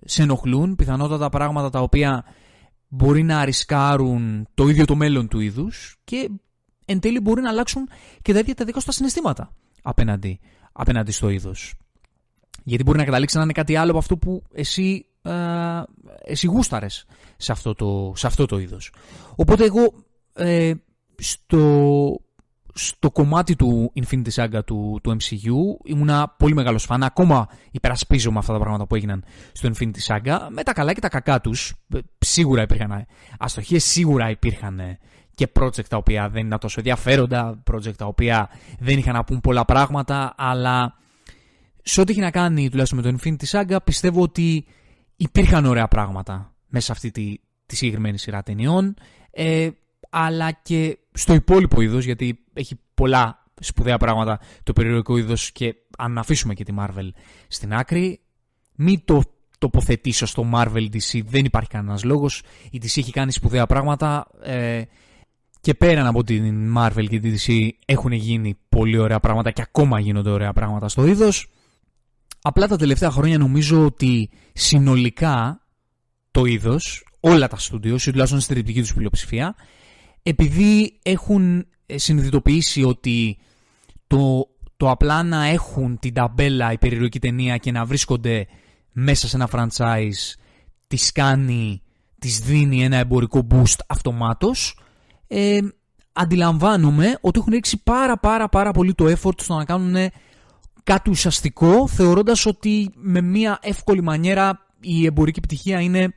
σε 0.05 0.21
ενοχλούν, 0.21 0.75
πιθανότατα 0.75 1.29
πράγματα 1.29 1.69
τα 1.69 1.79
οποία 1.79 2.25
μπορεί 2.87 3.23
να 3.23 3.45
ρισκάρουν 3.45 4.47
το 4.53 4.67
ίδιο 4.67 4.85
το 4.85 4.95
μέλλον 4.95 5.27
του 5.27 5.39
είδους 5.39 5.97
και 6.03 6.29
εν 6.85 6.99
τέλει 6.99 7.19
μπορεί 7.19 7.41
να 7.41 7.49
αλλάξουν 7.49 7.89
και 8.21 8.33
τα 8.33 8.39
ίδια 8.39 8.55
τα 8.55 8.65
δικά 8.65 8.79
σου 8.79 8.85
τα 8.85 8.91
συναισθήματα 8.91 9.53
απέναντι, 9.81 10.39
απέναντι 10.71 11.11
στο 11.11 11.29
είδος. 11.29 11.73
Γιατί 12.63 12.83
μπορεί 12.83 12.97
να 12.97 13.05
καταλήξει 13.05 13.37
να 13.37 13.43
είναι 13.43 13.51
κάτι 13.51 13.75
άλλο 13.75 13.89
από 13.89 13.99
αυτό 13.99 14.17
που 14.17 14.43
εσύ 14.53 15.05
ε, 15.21 15.81
εσύ 16.23 16.47
γούσταρες 16.47 17.05
σε 17.37 17.51
αυτό 17.51 17.73
το, 17.73 18.13
σε 18.15 18.27
αυτό 18.27 18.45
το 18.45 18.59
είδος. 18.59 18.93
Οπότε 19.35 19.63
εγώ 19.63 19.93
ε, 20.33 20.73
στο, 21.17 22.19
στο 22.73 23.11
κομμάτι 23.11 23.55
του 23.55 23.93
Infinity 23.95 24.29
Saga 24.35 24.59
του, 24.65 24.99
του 25.03 25.17
MCU 25.19 25.85
ήμουνα 25.85 26.35
πολύ 26.37 26.53
μεγάλος 26.53 26.83
φαν. 26.83 27.03
Ακόμα 27.03 27.47
υπερασπίζομαι 27.71 28.39
αυτά 28.39 28.53
τα 28.53 28.59
πράγματα 28.59 28.87
που 28.87 28.95
έγιναν 28.95 29.23
στο 29.51 29.69
Infinity 29.73 29.99
Saga. 30.07 30.37
Με 30.49 30.63
τα 30.63 30.73
καλά 30.73 30.93
και 30.93 30.99
τα 30.99 31.09
κακά 31.09 31.41
τους 31.41 31.73
ε, 31.93 31.99
σίγουρα 32.19 32.61
υπήρχαν 32.61 33.05
αστοχίες, 33.39 33.83
σίγουρα 33.83 34.29
υπήρχαν 34.29 34.79
και 35.35 35.47
project 35.59 35.85
τα 35.85 35.97
οποία 35.97 36.29
δεν 36.29 36.45
ήταν 36.45 36.59
τόσο 36.59 36.75
ενδιαφέροντα, 36.77 37.63
project 37.71 37.95
τα 37.95 38.05
οποία 38.05 38.49
δεν 38.79 38.97
είχαν 38.97 39.13
να 39.13 39.23
πούν 39.23 39.39
πολλά 39.39 39.65
πράγματα, 39.65 40.33
αλλά 40.37 40.97
σε 41.83 42.01
ό,τι 42.01 42.11
έχει 42.11 42.21
να 42.21 42.31
κάνει 42.31 42.69
τουλάχιστον 42.69 42.99
με 42.99 43.11
το 43.11 43.17
Infinity 43.21 43.59
Saga 43.59 43.77
πιστεύω 43.83 44.21
ότι 44.21 44.65
υπήρχαν 45.15 45.65
ωραία 45.65 45.87
πράγματα 45.87 46.53
μέσα 46.67 46.85
σε 46.85 46.91
αυτή 46.91 47.11
τη, 47.11 47.35
τη 47.65 47.75
συγκεκριμένη 47.75 48.17
σειρά 48.17 48.43
ταινιών, 48.43 48.95
ε, 49.31 49.69
αλλά 50.09 50.51
και 50.51 50.97
στο 51.11 51.33
υπόλοιπο 51.33 51.81
είδος, 51.81 52.05
γιατί 52.05 52.39
έχει 52.53 52.79
πολλά 52.93 53.45
σπουδαία 53.59 53.97
πράγματα 53.97 54.39
το 54.63 54.73
περιοδικό 54.73 55.17
είδος 55.17 55.51
και 55.51 55.75
αν 55.97 56.17
αφήσουμε 56.17 56.53
και 56.53 56.63
τη 56.63 56.73
Marvel 56.79 57.09
στην 57.47 57.73
άκρη, 57.73 58.19
μην 58.75 59.01
το 59.05 59.23
τοποθετήσω 59.57 60.25
στο 60.25 60.49
Marvel 60.53 60.89
DC, 60.91 61.21
δεν 61.25 61.45
υπάρχει 61.45 61.69
κανένας 61.69 62.03
λόγος. 62.03 62.41
Η 62.71 62.79
DC 62.83 62.97
έχει 62.97 63.11
κάνει 63.11 63.31
σπουδαία 63.31 63.65
πράγματα. 63.65 64.27
Ε, 64.43 64.81
και 65.61 65.73
πέραν 65.73 66.05
από 66.07 66.23
την 66.23 66.73
Marvel 66.77 67.05
και 67.09 67.19
τη 67.19 67.33
DC 67.37 67.69
έχουν 67.85 68.11
γίνει 68.11 68.57
πολύ 68.69 68.97
ωραία 68.97 69.19
πράγματα 69.19 69.51
και 69.51 69.61
ακόμα 69.61 69.99
γίνονται 69.99 70.29
ωραία 70.29 70.53
πράγματα 70.53 70.89
στο 70.89 71.05
είδος. 71.05 71.47
Απλά 72.41 72.67
τα 72.67 72.77
τελευταία 72.77 73.11
χρόνια 73.11 73.37
νομίζω 73.37 73.85
ότι 73.85 74.29
συνολικά 74.53 75.61
το 76.31 76.45
είδος, 76.45 77.05
όλα 77.19 77.47
τα 77.47 77.57
στούντιο, 77.57 77.95
ή 77.95 78.11
τουλάχιστον 78.11 78.39
στην 78.39 78.55
τριπτική 78.55 78.81
τους 78.81 78.93
πλειοψηφία, 78.93 79.55
επειδή 80.23 80.99
έχουν 81.03 81.65
συνειδητοποιήσει 81.85 82.83
ότι 82.83 83.37
το, 84.07 84.47
το 84.77 84.89
απλά 84.89 85.23
να 85.23 85.45
έχουν 85.45 85.99
την 85.99 86.13
ταμπέλα 86.13 86.71
η 86.71 86.77
ταινία 87.19 87.57
και 87.57 87.71
να 87.71 87.85
βρίσκονται 87.85 88.47
μέσα 88.91 89.27
σε 89.27 89.35
ένα 89.35 89.49
franchise 89.51 90.35
τη 90.87 90.97
κάνει, 91.13 91.81
της 92.19 92.39
δίνει 92.39 92.83
ένα 92.83 92.97
εμπορικό 92.97 93.47
boost 93.49 93.79
αυτομάτως 93.87 94.75
ε, 95.33 95.59
αντιλαμβάνομαι 96.13 97.17
ότι 97.21 97.39
έχουν 97.39 97.53
ρίξει 97.53 97.83
πάρα 97.83 98.17
πάρα 98.17 98.49
πάρα 98.49 98.71
πολύ 98.71 98.93
το 98.93 99.05
effort 99.05 99.41
στο 99.41 99.55
να 99.55 99.65
κάνουν 99.65 100.11
κάτι 100.83 101.09
ουσιαστικό 101.09 101.87
θεωρώντας 101.87 102.45
ότι 102.45 102.91
με 102.95 103.21
μια 103.21 103.59
εύκολη 103.61 104.01
μανιέρα 104.01 104.67
η 104.81 105.05
εμπορική 105.05 105.39
επιτυχία 105.39 105.79
είναι 105.79 106.13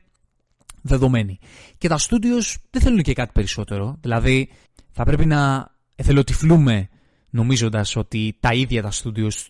δεδομένη. 0.81 1.39
Και 1.77 1.87
τα 1.87 1.97
studios 1.99 2.55
δεν 2.69 2.81
θέλουν 2.81 3.01
και 3.01 3.13
κάτι 3.13 3.31
περισσότερο. 3.33 3.97
Δηλαδή 4.01 4.49
θα 4.91 5.03
πρέπει 5.03 5.25
να 5.25 5.71
εθελοτυφλούμε 5.95 6.89
νομίζοντας 7.29 7.95
ότι 7.95 8.37
τα 8.39 8.53
ίδια 8.53 8.81
τα 8.81 8.91
studios 8.91 9.47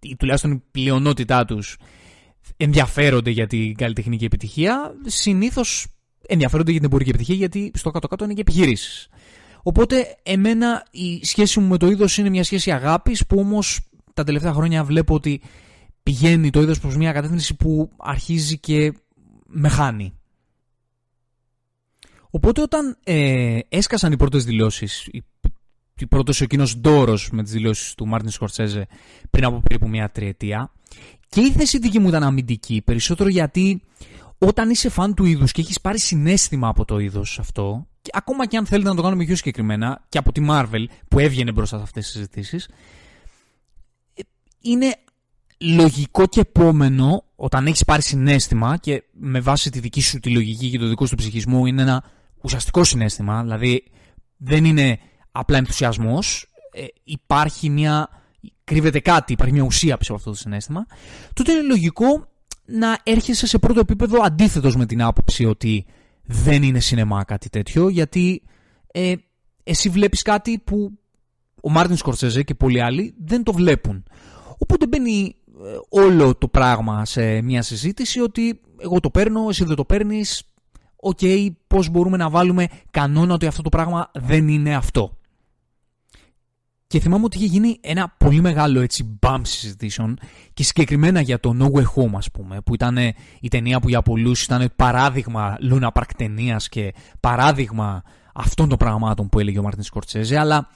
ή 0.00 0.16
τουλάχιστον 0.16 0.52
η 0.52 0.62
πλειονότητά 0.70 1.44
τους 1.44 1.76
ενδιαφέρονται 2.56 3.30
για 3.30 3.46
την 3.46 3.74
καλλιτεχνική 3.74 4.24
επιτυχία. 4.24 4.94
Συνήθως 5.06 5.86
ενδιαφέρονται 6.26 6.70
για 6.70 6.80
την 6.80 6.88
εμπορική 6.88 7.10
επιτυχία 7.10 7.34
γιατί 7.34 7.70
στο 7.74 7.90
κάτω-κάτω 7.90 8.24
είναι 8.24 8.34
και 8.34 8.40
επιχειρήσεις. 8.40 9.08
Οπότε 9.62 10.16
εμένα 10.22 10.86
η 10.90 11.24
σχέση 11.24 11.60
μου 11.60 11.68
με 11.68 11.76
το 11.76 11.86
είδος 11.86 12.18
είναι 12.18 12.28
μια 12.28 12.44
σχέση 12.44 12.70
αγάπης 12.70 13.26
που 13.26 13.38
όμως 13.38 13.80
τα 14.14 14.24
τελευταία 14.24 14.52
χρόνια 14.52 14.84
βλέπω 14.84 15.14
ότι 15.14 15.40
πηγαίνει 16.02 16.50
το 16.50 16.60
είδος 16.60 16.80
προς 16.80 16.96
μια 16.96 17.12
κατεύθυνση 17.12 17.56
που 17.56 17.90
αρχίζει 17.96 18.58
και 18.58 18.92
με 19.46 19.68
χάνει. 19.68 20.14
Οπότε 22.30 22.60
όταν 22.60 22.98
ε, 23.04 23.58
έσκασαν 23.68 24.12
οι 24.12 24.16
πρώτες 24.16 24.44
δηλώσεις, 24.44 25.08
η 25.96 26.06
πρώτος 26.06 26.40
εκείνος 26.40 26.76
ντόρος 26.76 27.30
με 27.30 27.42
τις 27.42 27.52
δηλώσεις 27.52 27.94
του 27.94 28.06
Μάρτιν 28.06 28.30
Σκορτσέζε 28.30 28.86
πριν 29.30 29.44
από 29.44 29.60
περίπου 29.60 29.88
μια 29.88 30.10
τριετία 30.10 30.72
και 31.28 31.40
η 31.40 31.50
θέση 31.50 31.78
δική 31.78 31.98
μου 31.98 32.08
ήταν 32.08 32.22
αμυντική, 32.22 32.82
περισσότερο 32.84 33.28
γιατί 33.28 33.82
όταν 34.42 34.70
είσαι 34.70 34.88
φαν 34.88 35.14
του 35.14 35.24
είδους 35.24 35.52
και 35.52 35.60
έχεις 35.60 35.80
πάρει 35.80 35.98
συνέστημα 35.98 36.68
από 36.68 36.84
το 36.84 36.98
είδος 36.98 37.38
αυτό, 37.38 37.86
και 38.02 38.10
ακόμα 38.14 38.46
και 38.46 38.56
αν 38.56 38.66
θέλετε 38.66 38.88
να 38.88 38.94
το 38.94 39.02
κάνουμε 39.02 39.24
πιο 39.24 39.36
συγκεκριμένα 39.36 40.04
και 40.08 40.18
από 40.18 40.32
τη 40.32 40.46
Marvel 40.48 40.84
που 41.08 41.18
έβγαινε 41.18 41.52
μπροστά 41.52 41.76
σε 41.76 41.82
αυτές 41.82 42.04
τις 42.04 42.12
συζητήσεις, 42.12 42.68
είναι 44.60 44.94
λογικό 45.58 46.26
και 46.26 46.40
επόμενο 46.40 47.24
όταν 47.36 47.66
έχεις 47.66 47.84
πάρει 47.84 48.02
συνέστημα 48.02 48.76
και 48.76 49.02
με 49.12 49.40
βάση 49.40 49.70
τη 49.70 49.80
δική 49.80 50.00
σου 50.00 50.20
τη 50.20 50.30
λογική 50.30 50.70
και 50.70 50.78
το 50.78 50.88
δικό 50.88 51.06
σου 51.06 51.14
ψυχισμό 51.14 51.66
είναι 51.66 51.82
ένα 51.82 52.04
ουσιαστικό 52.40 52.84
συνέστημα, 52.84 53.42
δηλαδή 53.42 53.84
δεν 54.36 54.64
είναι 54.64 54.98
απλά 55.30 55.58
ενθουσιασμός, 55.58 56.46
ε, 56.72 56.84
υπάρχει 57.04 57.70
μια, 57.70 58.08
κρύβεται 58.64 59.00
κάτι, 59.00 59.32
υπάρχει 59.32 59.54
μια 59.54 59.64
ουσία 59.64 59.96
πίσω 59.96 60.12
από 60.12 60.20
αυτό 60.20 60.30
το 60.30 60.36
συνέστημα, 60.36 60.86
τότε 61.32 61.52
είναι 61.52 61.62
λογικό 61.62 62.29
να 62.70 62.98
έρχεσαι 63.02 63.46
σε 63.46 63.58
πρώτο 63.58 63.80
επίπεδο 63.80 64.22
αντίθετος 64.22 64.76
με 64.76 64.86
την 64.86 65.02
άποψη 65.02 65.44
ότι 65.44 65.86
δεν 66.22 66.62
είναι 66.62 66.80
σινεμά 66.80 67.24
κάτι 67.24 67.48
τέτοιο, 67.48 67.88
γιατί 67.88 68.42
ε, 68.92 69.14
εσύ 69.64 69.88
βλέπεις 69.88 70.22
κάτι 70.22 70.58
που 70.58 70.98
ο 71.62 71.70
Μάρτιν 71.70 71.96
Σκορτσέζε 71.96 72.42
και 72.42 72.54
πολλοί 72.54 72.82
άλλοι 72.82 73.14
δεν 73.24 73.42
το 73.42 73.52
βλέπουν. 73.52 74.04
Οπότε 74.58 74.86
μπαίνει 74.86 75.36
ε, 75.64 75.98
όλο 76.00 76.34
το 76.34 76.48
πράγμα 76.48 77.04
σε 77.04 77.42
μια 77.42 77.62
συζήτηση 77.62 78.20
ότι 78.20 78.60
εγώ 78.78 79.00
το 79.00 79.10
παίρνω, 79.10 79.46
εσύ 79.48 79.64
δεν 79.64 79.76
το 79.76 79.84
παίρνεις. 79.84 80.42
OK, 80.96 81.18
okay, 81.20 81.48
πώς 81.66 81.88
μπορούμε 81.88 82.16
να 82.16 82.30
βάλουμε 82.30 82.68
κανόνα 82.90 83.34
ότι 83.34 83.46
αυτό 83.46 83.62
το 83.62 83.68
πράγμα 83.68 84.10
δεν 84.14 84.48
είναι 84.48 84.74
αυτό. 84.74 85.16
Και 86.90 87.00
θυμάμαι 87.00 87.24
ότι 87.24 87.36
είχε 87.36 87.46
γίνει 87.46 87.78
ένα 87.80 88.14
πολύ 88.18 88.40
μεγάλο 88.40 88.80
έτσι 88.80 89.16
μπαμ 89.18 89.42
συζητήσεων 89.44 90.18
και 90.54 90.62
συγκεκριμένα 90.62 91.20
για 91.20 91.40
το 91.40 91.56
No 91.60 91.78
Way 91.78 91.82
Home 91.82 92.12
ας 92.16 92.30
πούμε 92.30 92.60
που 92.60 92.74
ήταν 92.74 92.96
η 93.40 93.48
ταινία 93.48 93.80
που 93.80 93.88
για 93.88 94.02
πολλούς 94.02 94.44
ήταν 94.44 94.72
παράδειγμα 94.76 95.58
λούνα 95.70 95.88
παρκ 95.92 96.10
ταινίας 96.16 96.68
και 96.68 96.94
παράδειγμα 97.20 98.02
αυτών 98.34 98.68
των 98.68 98.78
πραγμάτων 98.78 99.28
που 99.28 99.38
έλεγε 99.38 99.58
ο 99.58 99.62
Μάρτιν 99.62 99.82
Σκορσέζε 99.82 100.38
αλλά 100.38 100.68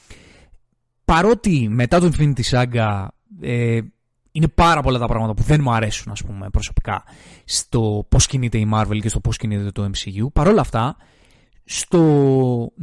παρότι 1.05 1.69
μετά 1.71 2.01
το 2.01 2.11
Infinity 2.13 2.43
Saga 2.51 3.07
ε, 3.41 3.81
είναι 4.33 4.49
πάρα 4.49 4.83
πολλά 4.83 4.99
τα 4.99 5.07
πράγματα 5.07 5.35
που 5.35 5.43
δεν 5.43 5.61
μου 5.63 5.73
αρέσουν 5.73 6.13
ας 6.13 6.23
πούμε 6.23 6.51
προσωπικά 6.51 7.03
στο 7.45 8.07
πώς 8.09 8.27
κινείται 8.27 8.59
η 8.59 8.71
Marvel 8.75 8.99
και 9.01 9.09
στο 9.09 9.21
πώς 9.21 9.37
κινείται 9.37 9.71
το 9.71 9.91
MCU. 9.95 10.33
Παρ' 10.33 10.49
όλα 10.49 10.61
αυτά, 10.61 10.97
στο 11.65 12.01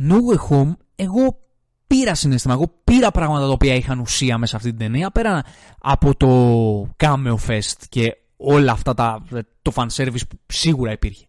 No 0.10 0.14
Way 0.14 0.50
Home 0.50 0.72
εγώ 0.96 1.50
πήρα 1.92 2.16
συνέστημα, 2.16 2.54
εγώ 2.54 2.74
πήρα 2.84 3.12
πράγματα 3.12 3.46
τα 3.46 3.52
οποία 3.52 3.76
είχαν 3.76 4.00
ουσία 4.00 4.38
μέσα 4.38 4.52
σε 4.52 4.56
αυτή 4.56 4.70
την 4.70 4.80
ταινία, 4.80 5.12
πέρα 5.12 5.44
από 5.80 6.16
το 6.16 6.94
Cameo 6.98 7.36
Fest 7.48 7.82
και 7.90 8.18
όλα 8.38 8.72
αυτά 8.72 8.94
τα, 8.94 9.24
το 9.62 9.72
fan 9.76 9.88
service 9.96 10.28
που 10.30 10.38
σίγουρα 10.46 10.92
υπήρχε. 10.92 11.26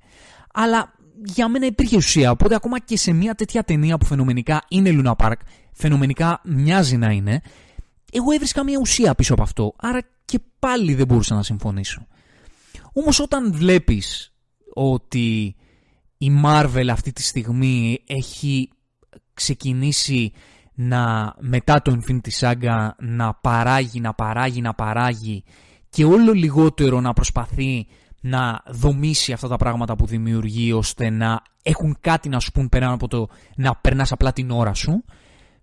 Αλλά 0.53 0.93
για 1.25 1.49
μένα 1.49 1.67
υπήρχε 1.67 1.97
ουσία, 1.97 2.31
οπότε 2.31 2.55
ακόμα 2.55 2.79
και 2.79 2.97
σε 2.97 3.13
μια 3.13 3.35
τέτοια 3.35 3.63
ταινία 3.63 3.99
που 3.99 4.07
φαινομενικά 4.07 4.65
είναι 4.69 4.91
Luna 4.93 5.13
Park, 5.17 5.37
φαινομενικά 5.73 6.41
μοιάζει 6.45 6.97
να 6.97 7.11
είναι, 7.11 7.41
εγώ 8.13 8.33
έβρισκα 8.33 8.65
μια 8.65 8.79
ουσία 8.81 9.15
πίσω 9.15 9.33
από 9.33 9.43
αυτό, 9.43 9.75
άρα 9.77 10.01
και 10.25 10.39
πάλι 10.59 10.95
δεν 10.95 11.07
μπορούσα 11.07 11.35
να 11.35 11.43
συμφωνήσω. 11.43 12.07
Όμως 12.93 13.21
όταν 13.21 13.53
βλέπεις 13.53 14.35
ότι 14.75 15.57
η 16.19 16.31
Marvel 16.45 16.87
αυτή 16.91 17.13
τη 17.13 17.23
στιγμή 17.23 18.03
έχει 18.07 18.69
ξεκινήσει 19.35 20.33
να 20.75 21.35
μετά 21.39 21.83
το 21.83 21.97
Infinity 22.01 22.31
Saga 22.41 22.89
να 22.99 23.35
παράγει, 23.35 24.01
να 24.01 24.15
παράγει, 24.15 24.61
να 24.61 24.75
παράγει 24.75 25.45
και 25.91 26.05
όλο 26.05 26.33
λιγότερο 26.33 27.01
να 27.01 27.13
προσπαθεί 27.13 27.87
να 28.21 28.63
δομήσει 28.67 29.33
αυτά 29.33 29.49
τα 29.49 29.57
πράγματα 29.57 29.97
που 29.97 30.07
δημιουργεί 30.07 30.73
ώστε 30.73 31.11
να 31.11 31.43
έχουν 31.63 31.97
κάτι 32.01 32.29
να 32.29 32.41
σου 32.41 32.53
πούν 32.53 32.69
πέραν 32.69 32.93
από 32.93 33.09
το 33.09 33.29
να 33.57 33.77
περνάς 33.77 34.13
απλά 34.13 34.33
την 34.33 34.51
ώρα 34.51 34.75
σου 34.75 35.05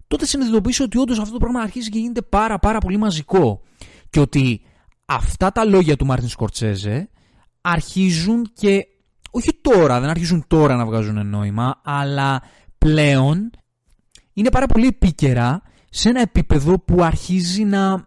τότε 0.09 0.25
συνειδητοποιήσω 0.25 0.83
ότι 0.83 0.97
όντως 0.97 1.19
αυτό 1.19 1.31
το 1.31 1.39
πράγμα 1.39 1.61
αρχίζει 1.61 1.89
και 1.89 1.99
γίνεται 1.99 2.21
πάρα 2.21 2.59
πάρα 2.59 2.77
πολύ 2.77 2.97
μαζικό. 2.97 3.61
Και 4.09 4.19
ότι 4.19 4.61
αυτά 5.05 5.51
τα 5.51 5.65
λόγια 5.65 5.95
του 5.95 6.05
Μάρτιν 6.05 6.27
Σκορτσέζε 6.27 7.09
αρχίζουν 7.61 8.51
και 8.53 8.87
όχι 9.31 9.59
τώρα, 9.61 9.99
δεν 9.99 10.09
αρχίζουν 10.09 10.45
τώρα 10.47 10.75
να 10.75 10.85
βγάζουν 10.85 11.27
νόημα 11.27 11.81
αλλά 11.83 12.41
πλέον 12.77 13.49
είναι 14.39 14.49
πάρα 14.49 14.65
πολύ 14.65 14.87
επίκαιρα 14.87 15.61
σε 15.89 16.09
ένα 16.09 16.21
επίπεδο 16.21 16.79
που 16.79 17.03
αρχίζει 17.03 17.63
να, 17.63 18.05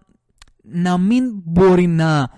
να 0.62 0.98
μην 0.98 1.24
μπορεί 1.44 1.86
να, 1.86 2.30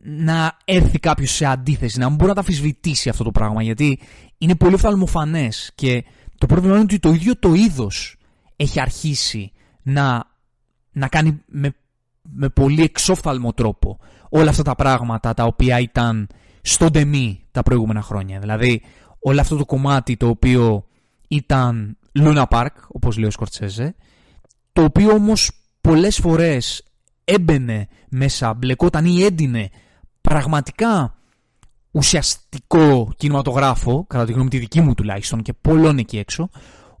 να 0.00 0.56
έρθει 0.64 0.98
κάποιος 0.98 1.30
σε 1.30 1.44
αντίθεση, 1.44 1.98
να 1.98 2.06
μην 2.06 2.16
μπορεί 2.16 2.28
να 2.28 2.34
τα 2.34 2.40
αφισβητήσει 2.40 3.08
αυτό 3.08 3.24
το 3.24 3.30
πράγμα 3.30 3.62
γιατί 3.62 3.98
είναι 4.38 4.54
πολύ 4.54 4.74
οφθαλμοφανές 4.74 5.72
και 5.74 6.04
το 6.38 6.46
πρόβλημα 6.46 6.74
είναι 6.74 6.82
ότι 6.82 6.98
το 6.98 7.10
ίδιο 7.12 7.38
το 7.38 7.54
είδος 7.54 8.16
έχει 8.56 8.80
αρχίσει 8.80 9.52
να, 9.82 10.24
να 10.92 11.08
κάνει 11.08 11.42
με, 11.46 11.74
με 12.22 12.48
πολύ 12.48 12.82
εξόφθαλμο 12.82 13.52
τρόπο 13.52 13.98
όλα 14.28 14.50
αυτά 14.50 14.62
τα 14.62 14.74
πράγματα 14.74 15.34
τα 15.34 15.44
οποία 15.44 15.78
ήταν 15.80 16.28
στον 16.62 16.92
τεμή 16.92 17.44
τα 17.50 17.62
προηγούμενα 17.62 18.02
χρόνια. 18.02 18.38
Δηλαδή 18.38 18.82
όλο 19.18 19.40
αυτό 19.40 19.56
το 19.56 19.64
κομμάτι 19.64 20.16
το 20.16 20.28
οποίο 20.28 20.86
ήταν 21.28 21.96
Luna 22.16 22.44
Park, 22.48 22.68
όπως 22.88 23.16
λέει 23.16 23.28
ο 23.28 23.30
Σκορτσέζε, 23.30 23.94
το 24.72 24.82
οποίο 24.82 25.10
όμως 25.10 25.50
πολλές 25.80 26.16
φορές 26.18 26.84
έμπαινε 27.24 27.88
μέσα, 28.08 28.54
μπλεκόταν 28.54 29.04
ή 29.04 29.22
έντυνε 29.22 29.70
πραγματικά 30.20 31.14
ουσιαστικό 31.90 33.12
κινηματογράφο, 33.16 34.04
κατά 34.08 34.24
τη 34.24 34.32
γνώμη 34.32 34.48
τη 34.48 34.58
δική 34.58 34.80
μου 34.80 34.94
τουλάχιστον 34.94 35.42
και 35.42 35.52
πολλών 35.52 35.98
εκεί 35.98 36.18
έξω, 36.18 36.50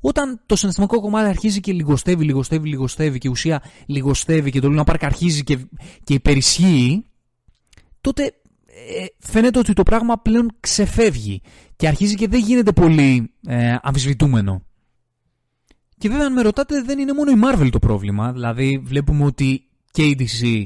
όταν 0.00 0.40
το 0.46 0.56
συναισθηματικό 0.56 1.00
κομμάτι 1.00 1.28
αρχίζει 1.28 1.60
και 1.60 1.72
λιγοστεύει, 1.72 2.24
λιγοστεύει, 2.24 2.68
λιγοστεύει 2.68 3.18
και 3.18 3.28
η 3.28 3.30
ουσία 3.30 3.62
λιγοστεύει 3.86 4.50
και 4.50 4.60
το 4.60 4.68
Luna 4.72 4.92
Park 4.92 4.98
αρχίζει 5.00 5.44
και, 5.44 5.58
και 6.04 6.14
υπερισχύει, 6.14 7.06
τότε 8.00 8.22
ε, 8.22 9.04
φαίνεται 9.18 9.58
ότι 9.58 9.72
το 9.72 9.82
πράγμα 9.82 10.18
πλέον 10.18 10.56
ξεφεύγει 10.60 11.42
και 11.76 11.88
αρχίζει 11.88 12.14
και 12.14 12.28
δεν 12.28 12.40
γίνεται 12.40 12.72
πολύ 12.72 13.32
ε, 13.46 13.76
αμφισβητούμενο. 13.82 14.65
Και 15.98 16.08
βέβαια 16.08 16.26
αν 16.26 16.32
με 16.32 16.42
ρωτάτε 16.42 16.82
δεν 16.82 16.98
είναι 16.98 17.12
μόνο 17.12 17.30
η 17.30 17.34
Marvel 17.44 17.68
το 17.70 17.78
πρόβλημα, 17.78 18.32
δηλαδή 18.32 18.82
βλέπουμε 18.84 19.24
ότι 19.24 19.62
και 19.90 20.02
η 20.02 20.16
DC 20.18 20.64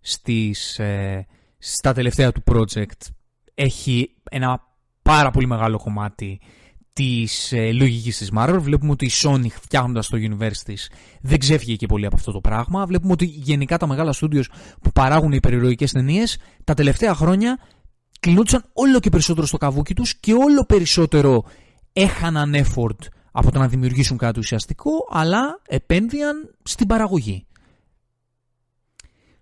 στις, 0.00 0.78
ε, 0.78 1.26
στα 1.58 1.92
τελευταία 1.92 2.32
του 2.32 2.42
project 2.46 3.06
έχει 3.54 4.10
ένα 4.30 4.60
πάρα 5.02 5.30
πολύ 5.30 5.46
μεγάλο 5.46 5.78
κομμάτι 5.78 6.40
της 6.92 7.52
ε, 7.52 7.72
λογικής 7.72 8.18
της 8.18 8.30
Marvel. 8.36 8.58
Βλέπουμε 8.60 8.90
ότι 8.90 9.04
η 9.04 9.10
Sony 9.22 9.48
φτιάχνοντας 9.50 10.08
το 10.08 10.18
universe 10.20 10.56
της 10.64 10.90
δεν 11.20 11.38
ξέφυγε 11.38 11.76
και 11.76 11.86
πολύ 11.86 12.06
από 12.06 12.16
αυτό 12.16 12.32
το 12.32 12.40
πράγμα. 12.40 12.86
Βλέπουμε 12.86 13.12
ότι 13.12 13.24
γενικά 13.24 13.76
τα 13.78 13.86
μεγάλα 13.86 14.14
studios 14.20 14.44
που 14.82 14.92
παράγουν 14.92 15.32
οι 15.32 15.40
περιρροικές 15.40 15.92
ταινίες 15.92 16.38
τα 16.64 16.74
τελευταία 16.74 17.14
χρόνια 17.14 17.58
κλεινόντουσαν 18.20 18.64
όλο 18.72 19.00
και 19.00 19.10
περισσότερο 19.10 19.46
στο 19.46 19.56
καβούκι 19.56 19.94
τους 19.94 20.14
και 20.16 20.32
όλο 20.32 20.64
περισσότερο 20.64 21.44
έχαναν 21.92 22.54
effort 22.54 23.06
από 23.32 23.50
το 23.50 23.58
να 23.58 23.68
δημιουργήσουν 23.68 24.16
κάτι 24.16 24.38
ουσιαστικό, 24.38 24.90
αλλά 25.10 25.60
επένδυαν 25.66 26.54
στην 26.62 26.86
παραγωγή. 26.86 27.46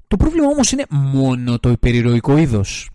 Το 0.06 0.16
πρόβλημα 0.16 0.46
όμως 0.46 0.72
είναι 0.72 0.84
μόνο 0.90 1.58
το 1.58 1.68
υπερηρωικό 1.68 2.36
είδος. 2.36 2.90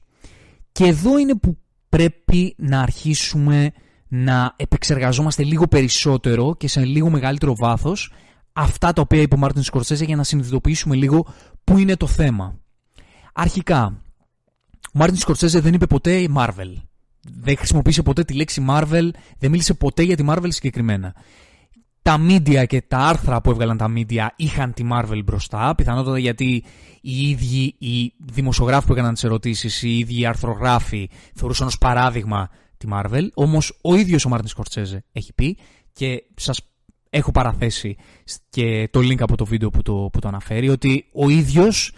Και 0.71 0.85
εδώ 0.85 1.17
είναι 1.17 1.35
που 1.35 1.57
πρέπει 1.89 2.55
να 2.57 2.81
αρχίσουμε 2.81 3.71
να 4.07 4.53
επεξεργαζόμαστε 4.55 5.43
λίγο 5.43 5.67
περισσότερο 5.67 6.55
και 6.55 6.67
σε 6.67 6.85
λίγο 6.85 7.09
μεγαλύτερο 7.09 7.55
βάθος 7.55 8.13
αυτά 8.53 8.93
τα 8.93 9.01
οποία 9.01 9.21
είπε 9.21 9.35
ο 9.35 9.37
Μάρτιν 9.37 9.63
Σκορσέζε 9.63 10.05
για 10.05 10.15
να 10.15 10.23
συνειδητοποιήσουμε 10.23 10.95
λίγο 10.95 11.25
πού 11.63 11.77
είναι 11.77 11.95
το 11.95 12.07
θέμα. 12.07 12.59
Αρχικά, 13.33 14.03
ο 14.93 14.93
Μάρτιν 14.93 15.19
Σκορσέζε 15.19 15.59
δεν 15.59 15.73
είπε 15.73 15.85
ποτέ 15.85 16.27
Marvel 16.35 16.75
δεν 17.21 17.57
χρησιμοποίησε 17.57 18.01
ποτέ 18.01 18.23
τη 18.23 18.33
λέξη 18.33 18.65
Marvel, 18.69 19.09
δεν 19.37 19.51
μίλησε 19.51 19.73
ποτέ 19.73 20.03
για 20.03 20.15
τη 20.15 20.23
Marvel 20.27 20.47
συγκεκριμένα. 20.47 21.15
Τα 22.01 22.17
media 22.27 22.67
και 22.67 22.81
τα 22.81 22.97
άρθρα 22.97 23.41
που 23.41 23.49
έβγαλαν 23.49 23.77
τα 23.77 23.93
media 23.95 24.27
είχαν 24.35 24.73
τη 24.73 24.83
Marvel 24.91 25.21
μπροστά, 25.25 25.75
πιθανότατα 25.75 26.19
γιατί 26.19 26.63
οι 27.01 27.29
ίδιοι 27.29 27.75
οι 27.79 28.13
δημοσιογράφοι 28.19 28.87
που 28.87 28.93
έκαναν 28.93 29.13
τις 29.13 29.23
ερωτήσεις, 29.23 29.81
οι 29.81 29.97
ίδιοι 29.97 30.19
οι 30.19 30.25
αρθρογράφοι 30.25 31.09
θεωρούσαν 31.35 31.67
ως 31.67 31.77
παράδειγμα 31.77 32.49
τη 32.77 32.87
Marvel. 32.91 33.27
Όμως 33.33 33.79
ο 33.81 33.95
ίδιος 33.95 34.25
ο 34.25 34.29
Μάρτιν 34.29 34.49
Σκορσέζε 34.49 35.03
έχει 35.11 35.33
πει 35.33 35.57
και 35.93 36.23
σας 36.35 36.61
έχω 37.09 37.31
παραθέσει 37.31 37.95
και 38.49 38.89
το 38.91 38.99
link 38.99 39.21
από 39.21 39.37
το 39.37 39.45
βίντεο 39.45 39.69
που 39.69 39.81
το, 39.81 40.09
που 40.11 40.19
το 40.19 40.27
αναφέρει 40.27 40.69
ότι 40.69 41.05
ο 41.13 41.29
ίδιος 41.29 41.93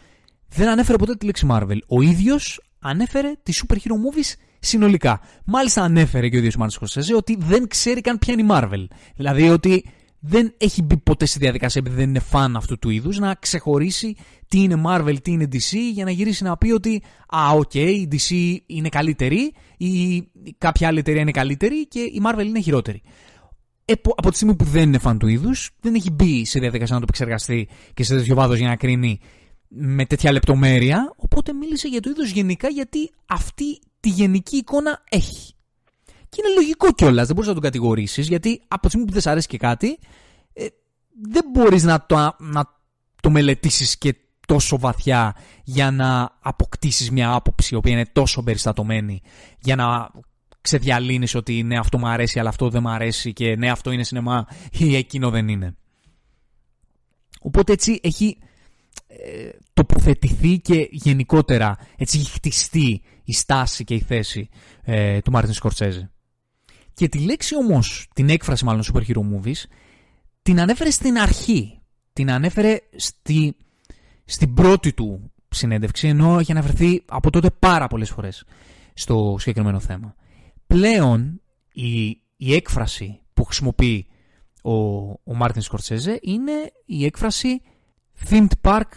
δεν 0.47 0.69
ανέφερε 0.69 0.97
ποτέ 0.97 1.15
τη 1.15 1.25
λέξη 1.25 1.47
Marvel. 1.49 1.77
Ο 1.88 2.01
ίδιος 2.01 2.62
ανέφερε 2.79 3.33
τη 3.43 3.53
super 3.55 3.73
hero 3.73 3.77
movies 3.77 4.33
συνολικά. 4.63 5.21
Μάλιστα 5.45 5.82
ανέφερε 5.82 6.30
και 6.30 6.36
ο 6.36 6.39
ίδιος 6.39 6.56
Μάρτιν 6.56 6.76
Σκορσέζε 6.76 7.15
ότι 7.15 7.38
δεν 7.39 7.67
ξέρει 7.67 8.02
καν 8.02 8.19
ποια 8.19 8.34
είναι 8.34 8.41
η 8.41 8.47
Marvel. 8.49 8.86
Δηλαδή 9.15 9.49
ότι 9.49 9.86
δεν 10.19 10.54
έχει 10.58 10.82
μπει 10.82 10.97
ποτέ 10.97 11.26
στη 11.26 11.39
διαδικασία 11.39 11.82
επειδή 11.86 11.99
δεν 11.99 12.10
είναι 12.10 12.19
φαν 12.19 12.56
αυτού 12.56 12.80
του 12.80 12.89
είδους 12.89 13.19
να 13.19 13.34
ξεχωρίσει 13.34 14.15
τι 14.47 14.62
είναι 14.62 14.82
Marvel, 14.86 15.15
τι 15.21 15.32
είναι 15.32 15.47
DC 15.52 15.78
για 15.93 16.06
να 16.06 16.12
γυρίσει 16.12 16.43
να 16.43 16.58
πει 16.58 16.71
ότι 16.71 17.04
Α, 17.28 17.49
OK, 17.51 17.71
okay, 17.73 17.78
η 17.78 18.08
DC 18.12 18.58
είναι 18.65 18.89
καλύτερη 18.89 19.54
ή 19.78 20.23
κάποια 20.58 20.88
άλλη 20.88 20.99
εταιρεία 20.99 21.21
είναι 21.21 21.32
καλύτερη 21.32 21.88
και 21.88 21.99
η 21.99 22.21
Marvel 22.26 22.45
είναι 22.45 22.60
χειρότερη. 22.62 23.02
από 24.15 24.30
τη 24.30 24.36
στιγμή 24.36 24.56
που 24.56 24.63
δεν 24.63 24.84
είναι 24.84 24.97
φαν 24.97 25.17
του 25.17 25.28
είδους, 25.28 25.71
δεν 25.80 25.95
έχει 25.95 26.12
μπει 26.12 26.45
σε 26.45 26.60
διαδικασία 26.60 26.93
να 26.93 26.99
το 26.99 27.06
επεξεργαστεί 27.10 27.67
και 27.93 28.04
σε 28.04 28.15
τέτοιο 28.15 28.36
βάθος 28.36 28.58
για 28.58 28.67
να 28.67 28.76
κρίνει 28.76 29.19
με 29.67 30.06
τέτοια 30.06 30.32
λεπτομέρεια. 30.32 31.13
Οπότε 31.15 31.54
μίλησε 31.54 31.88
για 31.88 32.02
το 32.02 32.10
είδος 32.10 32.30
γενικά 32.30 32.67
γιατί 32.67 33.12
αυτή 33.26 33.80
τη 34.03 34.09
γενική 34.09 34.55
εικόνα 34.55 35.03
έχει. 35.09 35.53
Και 36.29 36.41
είναι 36.43 36.53
λογικό 36.55 36.91
κιόλας, 36.91 37.25
δεν 37.25 37.35
μπορείς 37.35 37.47
να 37.47 37.53
τον 37.53 37.63
κατηγορήσεις, 37.63 38.27
γιατί 38.27 38.61
από 38.67 38.81
τη 38.81 38.87
στιγμή 38.87 39.05
που 39.05 39.13
δεν 39.13 39.21
σ' 39.21 39.27
αρέσει 39.27 39.47
και 39.47 39.57
κάτι, 39.57 39.99
ε, 40.53 40.65
δεν 41.21 41.43
μπορείς 41.51 41.83
να 41.83 42.05
το, 42.05 42.35
να 42.39 42.63
το 43.21 43.29
μελετήσεις 43.29 43.97
και 43.97 44.15
τόσο 44.47 44.79
βαθιά 44.79 45.35
για 45.63 45.91
να 45.91 46.37
αποκτήσεις 46.39 47.11
μια 47.11 47.33
άποψη 47.33 47.73
η 47.73 47.77
οποία 47.77 47.91
είναι 47.91 48.05
τόσο 48.13 48.43
περιστατωμένη 48.43 49.21
για 49.59 49.75
να 49.75 50.09
ξεδιαλύνεις 50.61 51.35
ότι 51.35 51.63
ναι 51.63 51.77
αυτό 51.77 51.97
μου 51.97 52.07
αρέσει 52.07 52.39
αλλά 52.39 52.49
αυτό 52.49 52.69
δεν 52.69 52.81
μου 52.81 52.89
αρέσει 52.89 53.33
και 53.33 53.55
ναι 53.55 53.71
αυτό 53.71 53.91
είναι 53.91 54.03
σινεμά 54.03 54.47
ή 54.71 54.95
εκείνο 54.95 55.29
δεν 55.29 55.47
είναι. 55.47 55.75
Οπότε 57.39 57.73
έτσι 57.73 57.99
έχει 58.03 58.37
ε, 59.07 59.49
τοποθετηθεί 59.73 60.59
και 60.59 60.87
γενικότερα 60.91 61.77
έτσι 61.97 62.17
έχει 62.17 62.31
χτιστεί 62.31 63.01
η 63.23 63.33
στάση 63.33 63.83
και 63.83 63.93
η 63.93 63.99
θέση 63.99 64.49
ε, 64.83 65.21
του 65.21 65.31
Μάρτιν 65.31 65.53
Σκορσέζε. 65.53 66.12
Και 66.93 67.07
τη 67.07 67.19
λέξη 67.19 67.55
όμως, 67.55 68.07
την 68.13 68.29
έκφραση 68.29 68.65
μάλλον 68.65 68.83
super 68.93 69.01
hero 69.07 69.19
movies, 69.19 69.63
την 70.41 70.59
ανέφερε 70.59 70.89
στην 70.89 71.17
αρχή. 71.17 71.77
Την 72.13 72.31
ανέφερε 72.31 72.79
στη, 72.95 73.55
στην 74.25 74.53
πρώτη 74.53 74.93
του 74.93 75.31
συνέντευξη, 75.49 76.07
ενώ 76.07 76.39
έχει 76.39 76.51
αναφερθεί 76.51 77.03
από 77.05 77.29
τότε 77.29 77.49
πάρα 77.59 77.88
πολλές 77.88 78.09
φορές 78.09 78.43
στο 78.93 79.36
συγκεκριμένο 79.39 79.79
θέμα. 79.79 80.15
Πλέον 80.67 81.41
η, 81.73 82.07
η 82.38 82.53
έκφραση 82.53 83.21
που 83.33 83.43
χρησιμοποιεί 83.43 84.07
ο, 84.63 84.73
ο 85.09 85.36
Μάρτιν 85.36 85.62
Σκορσέζε 85.62 86.19
είναι 86.21 86.71
η 86.86 87.05
έκφραση 87.05 87.62
theme 88.29 88.47
park 88.62 88.89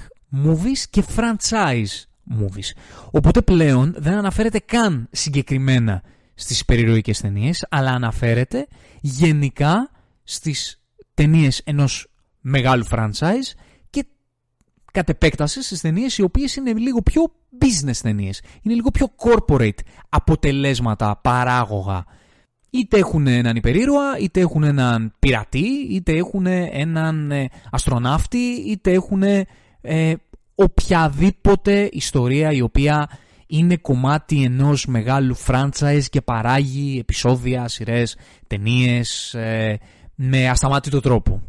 movies 0.45 0.79
και 0.91 1.05
franchise 1.17 2.05
movies. 2.31 2.71
Οπότε 3.11 3.43
πλέον 3.43 3.95
δεν 3.99 4.13
αναφέρεται 4.13 4.59
καν 4.59 5.09
συγκεκριμένα 5.11 6.03
στις 6.35 6.65
περιρροικές 6.65 7.21
ταινίες, 7.21 7.67
αλλά 7.71 7.91
αναφέρεται 7.91 8.67
γενικά 9.01 9.91
στις 10.23 10.83
ταινίες 11.15 11.61
ενός 11.65 12.11
μεγάλου 12.41 12.87
franchise 12.91 13.55
και 13.91 14.07
κατ' 14.93 15.09
επέκταση 15.09 15.63
στις 15.63 15.81
ταινίες 15.81 16.19
οι 16.19 16.23
οποίες 16.23 16.57
είναι 16.57 16.73
λίγο 16.73 17.03
πιο 17.03 17.23
business 17.61 17.97
ταινίες. 18.03 18.43
Είναι 18.63 18.75
λίγο 18.75 18.91
πιο 18.91 19.11
corporate 19.17 19.79
αποτελέσματα, 20.09 21.21
παράγωγα. 21.23 22.05
Είτε 22.71 22.99
έχουν 22.99 23.27
έναν 23.27 23.57
υπερήρωα, 23.57 24.19
είτε 24.19 24.41
έχουν 24.41 24.63
έναν 24.63 25.15
πειρατή, 25.19 25.67
είτε 25.91 26.13
έχουν 26.13 26.47
έναν 26.47 27.31
ε, 27.31 27.49
αστροναύτη, 27.71 28.39
είτε 28.67 28.93
έχουν 28.93 29.23
ε, 29.81 30.15
οποιαδήποτε 30.57 31.89
ιστορία 31.93 32.53
η 32.53 32.61
οποία 32.61 33.09
είναι 33.47 33.77
κομμάτι 33.77 34.43
ενός 34.43 34.87
μεγάλου 34.87 35.37
franchise 35.47 36.05
και 36.11 36.21
παράγει 36.21 36.99
επεισόδια, 36.99 37.69
σειρές, 37.69 38.17
ταινίες 38.47 39.35
ε, 39.35 39.79
με 40.15 40.49
ασταμάτητο 40.49 41.01
τρόπο. 41.01 41.43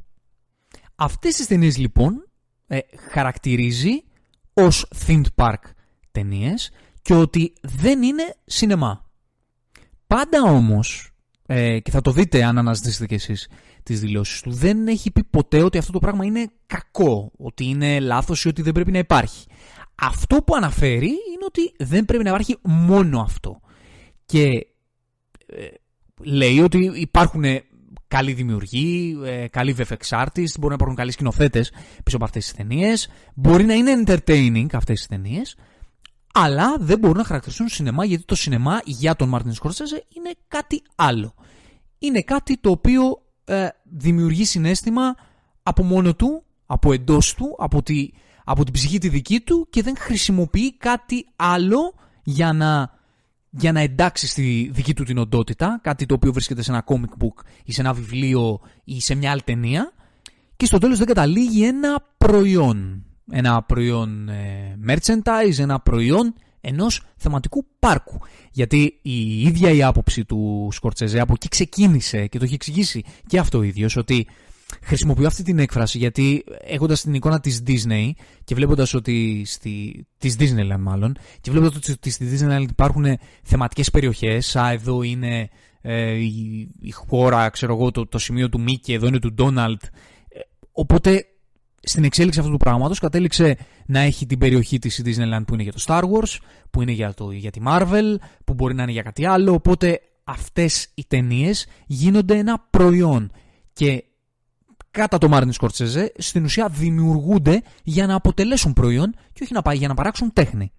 Αυτές 0.95 1.35
τις 1.35 1.47
ταινίες 1.47 1.77
λοιπόν 1.77 2.27
ε, 2.67 2.79
χαρακτηρίζει 3.11 4.03
ως 4.53 4.87
themed 5.05 5.25
park 5.35 5.61
ταινίες 6.11 6.71
και 7.01 7.13
ότι 7.13 7.53
δεν 7.61 8.03
είναι 8.03 8.35
σινεμά. 8.45 9.05
Πάντα 10.07 10.41
όμως, 10.41 11.11
ε, 11.45 11.79
και 11.79 11.91
θα 11.91 12.01
το 12.01 12.11
δείτε 12.11 12.43
αν 12.43 12.57
αναζητήσετε 12.57 13.05
κι 13.05 13.13
εσείς 13.13 13.47
τις 13.87 13.99
δηλώσεις 13.99 14.41
του, 14.41 14.51
δεν 14.51 14.87
έχει 14.87 15.11
πει 15.11 15.23
ποτέ 15.23 15.63
ότι 15.63 15.77
αυτό 15.77 15.91
το 15.91 15.99
πράγμα 15.99 16.25
είναι 16.25 16.49
κακό, 16.65 17.31
ότι 17.37 17.65
είναι 17.65 17.99
λάθος 17.99 18.43
ή 18.43 18.47
ότι 18.47 18.61
δεν 18.61 18.73
πρέπει 18.73 18.91
να 18.91 18.97
υπάρχει. 18.97 19.45
Αυτό 19.95 20.41
που 20.41 20.55
αναφέρει 20.55 21.07
είναι 21.07 21.45
ότι 21.45 21.73
δεν 21.77 22.05
πρέπει 22.05 22.23
να 22.23 22.29
υπάρχει 22.29 22.57
μόνο 22.63 23.19
αυτό. 23.19 23.59
Και 24.25 24.67
ε, 25.45 25.67
λέει 26.23 26.59
ότι 26.59 26.91
υπάρχουν 26.95 27.43
καλοί 28.07 28.33
δημιουργοί, 28.33 29.17
ε, 29.23 29.47
καλοί 29.47 29.75
VFX 29.77 30.23
artists, 30.23 30.57
μπορεί 30.57 30.67
να 30.67 30.73
υπάρχουν 30.73 30.95
καλοί 30.95 31.11
σκηνοθέτες 31.11 31.71
πίσω 32.03 32.15
από 32.15 32.25
αυτές 32.25 32.43
τις 32.43 32.53
ταινίες. 32.53 33.09
Μπορεί 33.35 33.63
να 33.63 33.73
είναι 33.73 34.03
entertaining 34.05 34.67
αυτές 34.73 34.97
τις 34.97 35.07
ταινίες, 35.07 35.55
αλλά 36.33 36.77
δεν 36.79 36.99
μπορούν 36.99 37.17
να 37.17 37.23
χαρακτηριστούν 37.23 37.67
σινεμά 37.67 38.05
γιατί 38.05 38.23
το 38.23 38.35
σινεμά 38.35 38.81
για 38.85 39.15
τον 39.15 39.29
Μάρτιν 39.29 39.53
Σκόρσεζε 39.53 40.05
είναι 40.15 40.31
κάτι 40.47 40.81
άλλο. 40.95 41.33
Είναι 41.99 42.21
κάτι 42.21 42.57
το 42.57 42.69
οποίο 42.69 43.21
ε, 43.47 43.67
δημιουργεί 43.83 44.45
συνέστημα 44.45 45.15
από 45.63 45.83
μόνο 45.83 46.15
του, 46.15 46.43
από 46.65 46.93
εντός 46.93 47.33
του, 47.33 47.55
από, 47.59 47.83
τη, 47.83 48.09
από 48.43 48.63
την 48.63 48.73
ψυχή 48.73 48.97
τη 48.97 49.09
δική 49.09 49.39
του 49.39 49.67
και 49.69 49.81
δεν 49.83 49.95
χρησιμοποιεί 49.97 50.77
κάτι 50.77 51.25
άλλο 51.35 51.93
για 52.23 52.53
να 52.53 52.95
για 53.49 53.71
να 53.71 53.79
εντάξει 53.79 54.27
στη 54.27 54.69
δική 54.73 54.93
του 54.93 55.03
την 55.03 55.17
οντότητα, 55.17 55.79
κάτι 55.83 56.05
το 56.05 56.13
οποίο 56.13 56.33
βρίσκεται 56.33 56.61
σε 56.61 56.71
ένα 56.71 56.83
comic 56.87 57.23
book 57.23 57.45
ή 57.63 57.71
σε 57.73 57.81
ένα 57.81 57.93
βιβλίο 57.93 58.59
ή 58.83 59.01
σε 59.01 59.15
μια 59.15 59.31
άλλη 59.31 59.41
ταινία 59.41 59.93
και 60.55 60.65
στο 60.65 60.77
τέλος 60.77 60.97
δεν 60.97 61.07
καταλήγει 61.07 61.65
ένα 61.65 62.05
προϊόν. 62.17 63.05
Ένα 63.31 63.63
προϊόν 63.63 64.29
ε, 64.29 64.77
merchandise, 64.87 65.57
ένα 65.57 65.79
προϊόν 65.79 66.33
ενός 66.67 67.01
θεματικού 67.17 67.65
πάρκου. 67.79 68.19
Γιατί 68.51 68.99
η 69.01 69.41
ίδια 69.41 69.71
η 69.71 69.83
άποψη 69.83 70.25
του 70.25 70.69
Σκορτσεζέ 70.71 71.19
από 71.19 71.33
εκεί 71.35 71.47
ξεκίνησε 71.47 72.27
και 72.27 72.37
το 72.37 72.43
έχει 72.43 72.53
εξηγήσει 72.53 73.03
και 73.27 73.39
αυτό 73.39 73.57
ο 73.57 73.63
ίδιος 73.63 73.95
ότι 73.95 74.27
Χρησιμοποιώ 74.81 75.27
αυτή 75.27 75.43
την 75.43 75.59
έκφραση 75.59 75.97
γιατί 75.97 76.43
έχοντας 76.61 77.01
την 77.01 77.13
εικόνα 77.13 77.39
της 77.39 77.63
Disney 77.67 78.09
και 78.43 78.55
βλέποντας 78.55 78.93
ότι. 78.93 79.43
Στη, 79.45 80.05
της 80.17 80.35
Disneyland 80.39 80.79
μάλλον. 80.79 81.17
Και 81.41 81.51
βλέποντας 81.51 81.89
ότι 81.89 82.09
στη 82.09 82.27
Disneyland 82.31 82.65
υπάρχουν 82.69 83.05
θεματικές 83.43 83.91
περιοχές. 83.91 84.55
Α, 84.55 84.71
εδώ 84.71 85.03
είναι 85.03 85.49
ε, 85.81 86.11
η, 86.11 86.69
η, 86.79 86.91
χώρα, 86.91 87.49
ξέρω 87.49 87.73
εγώ, 87.73 87.91
το, 87.91 88.07
το 88.07 88.17
σημείο 88.17 88.49
του 88.49 88.61
Μίκη, 88.61 88.93
εδώ 88.93 89.07
είναι 89.07 89.19
του 89.19 89.33
Ντόναλτ. 89.33 89.83
Ε, 89.83 89.89
οπότε 90.71 91.25
στην 91.81 92.03
εξέλιξη 92.03 92.39
αυτού 92.39 92.51
του 92.51 92.57
πράγματος 92.57 92.99
κατέληξε 92.99 93.57
να 93.87 93.99
έχει 93.99 94.25
την 94.25 94.37
περιοχή 94.37 94.79
της 94.79 95.01
Disneyland 95.05 95.43
που 95.47 95.53
είναι 95.53 95.63
για 95.63 95.71
το 95.71 95.83
Star 95.87 96.01
Wars, 96.01 96.37
που 96.69 96.81
είναι 96.81 96.91
για, 96.91 97.13
το, 97.13 97.31
για 97.31 97.51
τη 97.51 97.59
Marvel, 97.65 98.15
που 98.45 98.53
μπορεί 98.53 98.73
να 98.73 98.83
είναι 98.83 98.91
για 98.91 99.01
κάτι 99.01 99.25
άλλο. 99.25 99.53
Οπότε 99.53 100.01
αυτές 100.23 100.87
οι 100.93 101.05
ταινίες 101.07 101.67
γίνονται 101.85 102.37
ένα 102.37 102.67
προϊόν. 102.69 103.31
Και 103.73 104.03
κατά 104.91 105.17
το 105.17 105.27
Μάρτιν 105.27 105.51
Σκορτσέζε 105.51 106.11
στην 106.17 106.43
ουσία 106.43 106.67
δημιουργούνται 106.69 107.61
για 107.83 108.07
να 108.07 108.15
αποτελέσουν 108.15 108.73
προϊόν 108.73 109.15
και 109.33 109.43
όχι 109.43 109.53
να 109.53 109.61
πάει 109.61 109.77
για 109.77 109.87
να 109.87 109.93
παράξουν 109.93 110.33
τέχνη. 110.33 110.71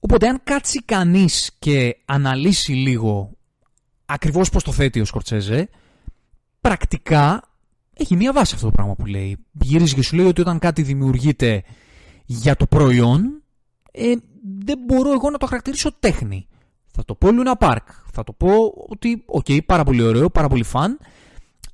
Οπότε 0.00 0.28
αν 0.28 0.40
κάτσει 0.44 0.82
κανείς 0.82 1.50
και 1.58 1.96
αναλύσει 2.04 2.72
λίγο 2.72 3.36
ακριβώς 4.06 4.50
πώς 4.50 4.62
το 4.62 4.72
θέτει 4.72 5.00
ο 5.00 5.04
Σκορτσέζε, 5.04 5.68
πρακτικά 6.60 7.42
έχει 7.92 8.16
μία 8.16 8.32
βάση 8.32 8.54
αυτό 8.54 8.66
το 8.66 8.72
πράγμα 8.72 8.94
που 8.94 9.06
λέει. 9.06 9.36
Γυρίζει 9.52 9.94
και 9.94 10.02
σου 10.02 10.16
λέει 10.16 10.26
ότι 10.26 10.40
όταν 10.40 10.58
κάτι 10.58 10.82
δημιουργείται 10.82 11.62
για 12.26 12.56
το 12.56 12.66
προϊόν, 12.66 13.42
ε, 13.92 14.12
δεν 14.58 14.78
μπορώ 14.86 15.12
εγώ 15.12 15.30
να 15.30 15.38
το 15.38 15.46
χαρακτηρίσω 15.46 15.92
τέχνη. 15.98 16.46
Θα 16.86 17.04
το 17.04 17.14
πω 17.14 17.28
λούνα 17.30 17.66
παρκ. 17.66 17.86
Θα 18.12 18.24
το 18.24 18.32
πω 18.32 18.48
ότι, 18.88 19.22
OK, 19.26 19.44
okay, 19.48 19.58
πάρα 19.66 19.84
πολύ 19.84 20.02
ωραίο, 20.02 20.30
πάρα 20.30 20.48
πολύ 20.48 20.62
fun, 20.62 20.98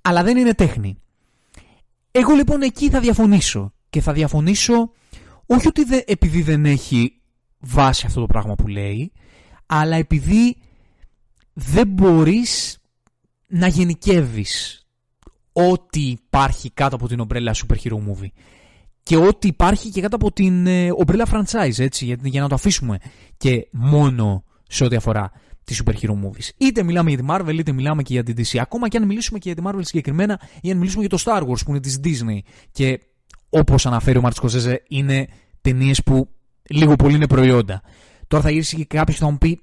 αλλά 0.02 0.22
δεν 0.22 0.36
είναι 0.36 0.54
τέχνη. 0.54 0.98
Εγώ 2.10 2.34
λοιπόν 2.34 2.62
εκεί 2.62 2.90
θα 2.90 3.00
διαφωνήσω. 3.00 3.72
Και 3.90 4.00
θα 4.00 4.12
διαφωνήσω 4.12 4.90
όχι 5.46 5.68
ότι 5.68 5.82
επειδή 6.06 6.42
δεν 6.42 6.64
έχει 6.64 7.20
βάση 7.58 8.06
αυτό 8.06 8.20
το 8.20 8.26
πράγμα 8.26 8.54
που 8.54 8.66
λέει, 8.66 9.12
αλλά 9.66 9.96
επειδή 9.96 10.56
δεν 11.52 11.88
μπορείς 11.88 12.78
να 13.46 13.66
γενικεύεις 13.66 14.86
ό,τι 15.52 16.00
υπάρχει 16.00 16.70
κάτω 16.70 16.96
από 16.96 17.08
την 17.08 17.20
ομπρέλα 17.20 17.54
super 17.54 17.76
hero 17.84 17.96
movie. 17.96 18.30
Και 19.02 19.16
ό,τι 19.16 19.48
υπάρχει 19.48 19.90
και 19.90 20.00
κάτω 20.00 20.16
από 20.16 20.32
την 20.32 20.66
ε, 20.66 20.90
ομπρέλα 20.92 21.26
franchise, 21.32 21.78
έτσι, 21.78 22.04
για, 22.04 22.16
για 22.22 22.40
να 22.40 22.48
το 22.48 22.54
αφήσουμε 22.54 22.98
και 23.36 23.68
μόνο 23.70 24.44
σε 24.68 24.84
ό,τι 24.84 24.96
αφορά 24.96 25.32
τη 25.64 25.76
super 25.84 25.92
hero 25.92 26.10
movies. 26.10 26.48
Είτε 26.56 26.82
μιλάμε 26.82 27.10
για 27.10 27.18
τη 27.18 27.24
Marvel, 27.28 27.58
είτε 27.58 27.72
μιλάμε 27.72 28.02
και 28.02 28.12
για 28.12 28.22
την 28.22 28.36
DC. 28.38 28.58
Ακόμα 28.58 28.88
και 28.88 28.96
αν 28.96 29.06
μιλήσουμε 29.06 29.38
και 29.38 29.52
για 29.52 29.62
τη 29.62 29.68
Marvel 29.70 29.84
συγκεκριμένα, 29.84 30.40
ή 30.60 30.70
αν 30.70 30.76
μιλήσουμε 30.76 31.06
για 31.06 31.18
το 31.18 31.22
Star 31.24 31.42
Wars 31.42 31.64
που 31.64 31.70
είναι 31.70 31.80
της 31.80 32.00
Disney. 32.04 32.38
Και 32.72 33.00
όπως 33.48 33.86
αναφέρει 33.86 34.18
ο 34.18 34.20
Μάρτ 34.20 34.36
Σκοζέζε, 34.36 34.82
είναι 34.88 35.26
ταινίες 35.60 36.02
που 36.02 36.28
λίγο 36.70 36.96
πολύ 36.96 37.14
είναι 37.14 37.26
προϊόντα. 37.26 37.82
Τώρα 38.26 38.42
θα 38.42 38.50
γυρίσει 38.50 38.76
και 38.76 38.84
κάποιος 38.84 39.16
και 39.18 39.24
θα 39.24 39.30
μου 39.30 39.38
πει 39.38 39.60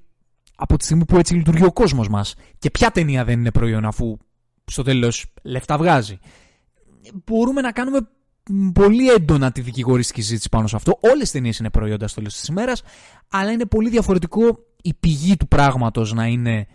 από 0.55 0.77
τη 0.77 0.83
στιγμή 0.83 1.05
που 1.05 1.17
έτσι 1.17 1.33
λειτουργεί 1.33 1.63
ο 1.63 1.71
κόσμος 1.71 2.09
μας. 2.09 2.35
Και 2.59 2.69
ποια 2.69 2.91
ταινία 2.91 3.25
δεν 3.25 3.39
είναι 3.39 3.51
προϊόν, 3.51 3.85
αφού 3.85 4.17
στο 4.65 4.83
τέλος 4.83 5.33
λεφτά 5.43 5.77
βγάζει. 5.77 6.19
Μπορούμε 7.25 7.61
να 7.61 7.71
κάνουμε 7.71 8.07
πολύ 8.73 9.09
έντονα 9.09 9.51
τη 9.51 9.61
δικηγοριστική 9.61 10.21
συζήτηση 10.21 10.49
πάνω 10.49 10.67
σε 10.67 10.75
αυτό. 10.75 10.97
Όλες 11.01 11.29
οι 11.29 11.31
ταινίες 11.31 11.57
είναι 11.57 11.69
προϊόντα 11.69 12.07
στο 12.07 12.15
τέλο 12.15 12.31
της 12.31 12.47
ημέρας, 12.47 12.81
αλλά 13.27 13.51
είναι 13.51 13.65
πολύ 13.65 13.89
διαφορετικό 13.89 14.59
η 14.81 14.93
πηγή 14.93 15.37
του 15.37 15.47
πράγματος 15.47 16.13
να 16.13 16.25
είναι 16.25 16.67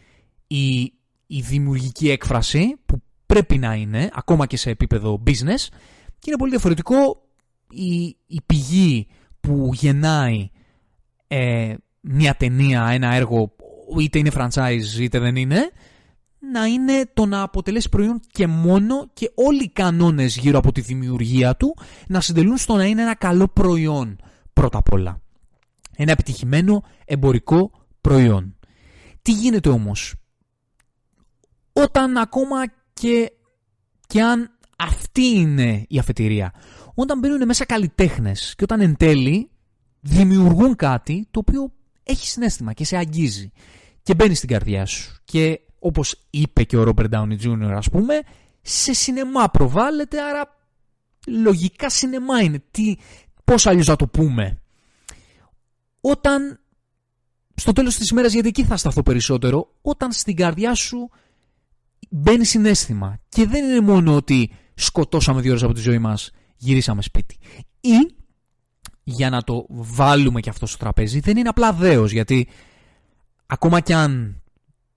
η, 0.47 0.81
η 1.27 1.41
δημιουργική 1.41 2.11
έκφραση 2.11 2.77
που 2.87 3.03
πρέπει 3.27 3.59
να 3.59 3.75
είναι 3.75 4.11
ακόμα 4.13 4.47
και 4.47 4.57
σε 4.57 4.71
επίπεδο 4.71 5.23
business 5.27 5.67
και 6.19 6.27
είναι 6.27 6.37
πολύ 6.39 6.51
διαφορετικό 6.51 7.23
η, 7.71 8.17
η 8.27 8.41
πηγή 8.47 9.07
που 9.41 9.71
γεννάει 9.73 10.51
ε, 11.29 11.75
μια 12.01 12.35
ταινία, 12.35 12.87
ένα 12.87 13.15
έργο 13.15 13.53
είτε 14.01 14.19
είναι 14.19 14.31
franchise 14.35 14.99
είτε 15.01 15.19
δεν 15.19 15.37
είναι 15.37 15.71
να 16.53 16.65
είναι 16.67 17.11
το 17.15 17.27
να 17.27 17.43
αποτελέσει 17.43 17.89
προϊόν 17.89 18.21
και 18.33 18.47
μόνο 18.47 19.11
και 19.13 19.31
όλοι 19.35 19.63
οι 19.63 19.69
κανόνες 19.69 20.37
γύρω 20.37 20.59
από 20.59 20.73
τη 20.73 20.81
δημιουργία 20.81 21.57
του 21.57 21.77
να 22.09 22.21
συντελούν 22.21 22.57
στο 22.57 22.75
να 22.75 22.85
είναι 22.85 23.03
ένα 23.03 23.15
καλό 23.15 23.49
προϊόν 23.49 24.19
πρώτα 24.53 24.79
απ' 24.79 24.93
όλα. 24.93 25.21
Ένα 25.97 26.11
επιτυχημένο 26.11 26.83
εμπορικό 27.05 27.71
προϊόν. 28.01 28.57
Τι 29.23 29.33
γίνεται 29.33 29.69
όμως; 29.69 30.15
Όταν 31.73 32.17
ακόμα 32.17 32.57
και, 32.93 33.33
και 34.07 34.23
αν 34.23 34.51
αυτή 34.79 35.23
είναι 35.23 35.85
η 35.89 35.99
αφετηρία, 35.99 36.53
όταν 36.95 37.19
μπαίνουν 37.19 37.47
μέσα 37.47 37.65
καλλιτέχνες 37.65 38.55
και 38.57 38.65
όταν 38.65 38.81
εν 38.81 38.97
τέλει 38.97 39.51
δημιουργούν 40.01 40.77
κάτι 40.77 41.29
το 41.31 41.39
οποίο 41.39 41.73
έχει 42.03 42.27
συνέστημα 42.27 42.73
και 42.73 42.85
σε 42.85 42.97
αγγίζει 42.97 43.53
και 44.03 44.15
μπαίνει 44.15 44.35
στην 44.35 44.49
καρδιά 44.49 44.87
σου 44.87 45.17
και 45.25 45.61
όπως 45.85 46.27
είπε 46.31 46.63
και 46.63 46.77
ο 46.77 46.83
Robert 46.89 47.11
Downey 47.11 47.41
Jr. 47.43 47.73
ας 47.75 47.91
πούμε 47.91 48.21
σε 48.63 48.93
σινεμά 48.93 49.49
προβάλλεται 49.49 50.21
άρα 50.21 50.57
λογικά 51.27 51.91
σινεμά 51.91 52.43
είναι 52.43 52.63
τι, 52.71 52.97
πώς 53.45 53.67
αλλιώς 53.67 53.87
να 53.87 53.97
το 53.97 54.07
πούμε 54.07 54.59
όταν 56.01 56.61
στο 57.55 57.73
τέλος 57.73 57.97
της 57.97 58.09
ημέρας, 58.09 58.33
γιατί 58.33 58.49
εκεί 58.49 58.65
θα 58.65 58.77
σταθώ 58.77 59.03
περισσότερο, 59.03 59.75
όταν 59.83 60.13
στην 60.13 60.37
καρδιά 60.37 60.75
σου 60.75 61.11
μπαίνει 62.11 62.45
συνέστημα 62.45 63.19
και 63.29 63.47
δεν 63.47 63.65
είναι 63.65 63.81
μόνο 63.81 64.15
ότι 64.15 64.51
σκοτώσαμε 64.75 65.41
δύο 65.41 65.51
ώρες 65.51 65.63
από 65.63 65.73
τη 65.73 65.81
ζωή 65.81 65.99
μας, 65.99 66.31
γυρίσαμε 66.57 67.03
σπίτι. 67.03 67.39
Ή, 67.81 68.15
για 69.03 69.31
να 69.31 69.43
το 69.43 69.67
βάλουμε 69.69 70.41
και 70.41 70.51
αυτό 70.51 70.67
στο 70.67 70.79
τραπέζι, 70.79 71.21
δεν 71.21 71.37
είναι 71.37 71.49
απλά 71.49 71.73
δέος, 71.73 72.13
γιατί 72.13 72.49
ακόμα 73.47 73.81
κι 73.81 73.93
αν 73.93 74.43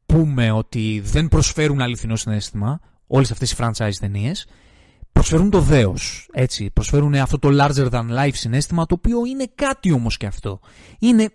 πούμε 0.08 0.52
ότι 0.52 1.02
δεν 1.06 1.28
προσφέρουν 1.28 1.82
αληθινό 1.82 2.16
συνέστημα, 2.16 2.80
όλες 3.08 3.32
αυτές 3.32 3.52
οι 3.52 3.56
franchise 3.60 3.96
ταινίες, 4.00 4.48
προσφέρουν 5.12 5.50
το 5.50 5.60
δέος, 5.60 6.30
έτσι, 6.34 6.70
προσφέρουν 6.70 7.16
αυτό 7.16 7.40
το 7.40 7.50
larger 7.52 7.90
than 7.90 8.06
life 8.10 8.34
συνέστημα, 8.34 8.86
το 8.86 8.96
οποίο 8.98 9.26
είναι 9.26 9.46
κάτι 9.56 9.92
όμως 9.92 10.18
και 10.18 10.26
αυτό. 10.26 10.60
Είναι, 11.00 11.30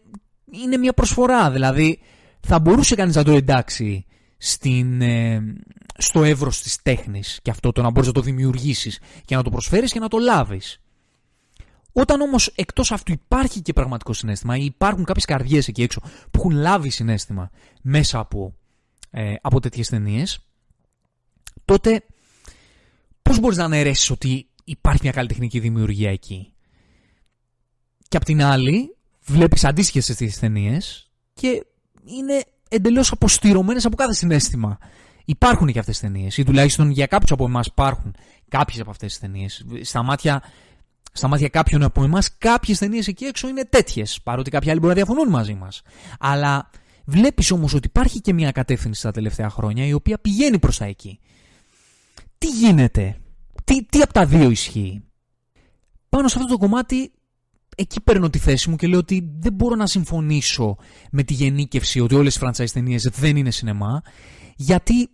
είναι 0.51 0.77
μια 0.77 0.93
προσφορά, 0.93 1.51
δηλαδή 1.51 2.01
θα 2.41 2.59
μπορούσε 2.61 2.95
κανείς 2.95 3.15
να 3.15 3.25
το 3.25 3.33
εντάξει 3.33 4.07
στην, 4.37 5.01
ε, 5.01 5.43
στο 5.97 6.25
εύρος 6.25 6.63
της 6.63 6.83
τέχνης 6.83 7.39
και 7.43 7.51
αυτό 7.51 7.73
το 7.73 7.83
να 7.83 7.91
μπορείς 7.91 8.07
να 8.07 8.15
το 8.15 8.21
δημιουργήσεις 8.21 9.01
και 9.25 9.37
να 9.37 9.43
το 9.43 9.51
προσφέρεις 9.51 9.93
και 9.93 9.99
να 9.99 10.09
το 10.09 10.19
λάβεις. 10.19 10.81
Όταν 11.93 12.21
όμως 12.21 12.53
εκτός 12.55 12.93
αυτού 12.93 13.13
υπάρχει 13.13 13.61
και 13.61 13.73
πραγματικό 13.73 14.13
συνέστημα 14.13 14.57
ή 14.57 14.65
υπάρχουν 14.65 15.05
κάποιες 15.05 15.25
καρδιές 15.25 15.69
εκεί 15.69 15.83
έξω 15.83 16.01
που 16.01 16.39
έχουν 16.39 16.51
λάβει 16.51 16.91
συνέστημα 16.91 17.51
μέσα 17.83 18.19
από, 18.19 18.55
ε, 19.15 19.35
από 19.41 19.61
τέτοιες 19.61 19.89
ταινίες, 19.89 20.47
τότε 21.65 22.05
πώς 23.23 23.41
μπορείς 23.41 23.57
να 23.57 23.65
αναιρέσεις 23.65 24.11
ότι 24.11 24.49
υπάρχει 24.65 25.01
μια 25.03 25.13
καλλιτεχνική 25.13 25.59
δημιουργία 25.59 26.11
εκεί; 26.11 26.53
Και 28.09 28.17
απ' 28.17 28.25
την 28.25 28.43
άλλη 28.43 28.97
βλέπεις 29.25 29.65
αντίστοιχες 29.65 30.07
τέτοιες 30.07 30.39
ταινίες 30.39 31.11
και 31.35 31.67
είναι 32.05 32.45
εντελώς 32.69 33.13
αποστηρωμένες 33.13 33.85
από 33.85 33.97
κάθε 33.97 34.15
συνέστημα. 34.15 34.79
Υπάρχουν 35.25 35.73
και 35.73 35.79
αυτές 35.79 35.99
τις 35.99 36.11
ταινίες, 36.11 36.37
ή 36.37 36.45
τουλάχιστον 36.45 36.91
για 36.91 37.07
κάποιους 37.07 37.31
από 37.31 37.45
εμάς 37.45 37.67
υπάρχουν 37.67 38.15
κάποιες 38.49 38.81
από 38.81 38.91
αυτές 38.91 39.11
τις 39.11 39.21
ταινίες. 39.21 39.67
Στα 39.83 40.03
μάτια, 40.03 40.43
στα 41.13 41.29
μάτια 41.29 41.49
κάποιων 41.49 41.83
από 41.83 42.05
εμάς 42.05 42.37
κάποιες 42.39 42.79
ταινίες 42.79 43.09
εκεί 43.09 43.25
έξω 43.25 43.49
είναι 43.49 43.65
τέτοιες, 43.65 44.21
παρότι 44.23 44.51
κάποιοι 44.51 44.71
άλλοι 44.71 44.79
μπορεί 44.79 44.95
να 44.95 45.05
διαφωνούν 45.05 45.29
μαζί 45.29 45.55
μας. 45.55 45.83
Αλλά 46.19 46.71
βλέπεις 47.05 47.51
όμως 47.51 47.75
ότι 47.75 47.87
υπάρχει 47.87 48.21
και 48.21 48.33
μια 48.33 48.53
κατεύθυνση 48.53 49.03
τα 49.03 49.11
τελευταία 49.11 49.51
χρόνια 49.51 49.87
η 49.87 49.93
οποία 49.93 50.19
πηγαίνει 50.19 50.59
προς 50.59 50.79
τα 50.79 50.85
εκεί. 50.85 51.19
Τι 52.39 52.49
γίνεται, 52.49 53.17
τι, 53.65 53.85
τι 53.85 54.01
από 54.01 54.13
τα 54.13 54.27
δύο 54.27 54.51
ισχύει; 54.51 55.03
Πάνω 56.09 56.29
σε 56.29 56.39
αυτό 56.39 56.51
το 56.51 56.59
κομμάτι 56.59 57.13
εκεί 57.77 58.01
παίρνω 58.01 58.31
τη 58.31 58.39
θέση 58.39 58.71
μου 58.71 58.77
και 58.77 58.87
λέω 58.87 58.99
ότι 58.99 59.31
δεν 59.39 59.53
μπορώ 59.53 59.75
να 59.75 59.87
συμφωνήσω 59.87 60.77
με 61.11 61.23
τη 61.23 61.35
γενίκευση 61.35 62.01
ότι 62.01 62.15
όλες 62.15 62.37
οι 62.37 62.41
franchise 62.43 62.71
ταινίες 62.73 63.03
δεν 63.03 63.37
είναι 63.37 63.51
σινεμά 63.51 64.03
γιατί 64.57 65.09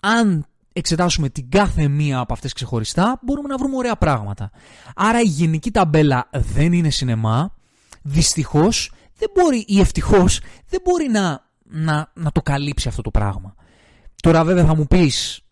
αν 0.00 0.46
εξετάσουμε 0.72 1.28
την 1.28 1.50
κάθε 1.50 1.88
μία 1.88 2.18
από 2.18 2.32
αυτές 2.32 2.52
ξεχωριστά 2.52 3.20
μπορούμε 3.22 3.48
να 3.48 3.56
βρούμε 3.56 3.76
ωραία 3.76 3.96
πράγματα. 3.96 4.50
Άρα 4.94 5.20
η 5.20 5.26
γενική 5.26 5.70
ταμπέλα 5.70 6.28
δεν 6.32 6.72
είναι 6.72 6.90
σινεμά 6.90 7.54
δυστυχώς 8.02 8.92
δεν 9.18 9.30
μπορεί 9.34 9.64
ή 9.66 9.80
ευτυχώς 9.80 10.40
δεν 10.68 10.80
μπορεί 10.84 11.08
να, 11.08 11.50
να, 11.62 12.12
να 12.14 12.32
το 12.32 12.42
καλύψει 12.42 12.88
αυτό 12.88 13.02
το 13.02 13.10
πράγμα. 13.10 13.54
Τώρα 14.22 14.44
βέβαια 14.44 14.64
θα 14.64 14.76
μου 14.76 14.86
πεις 14.86 15.42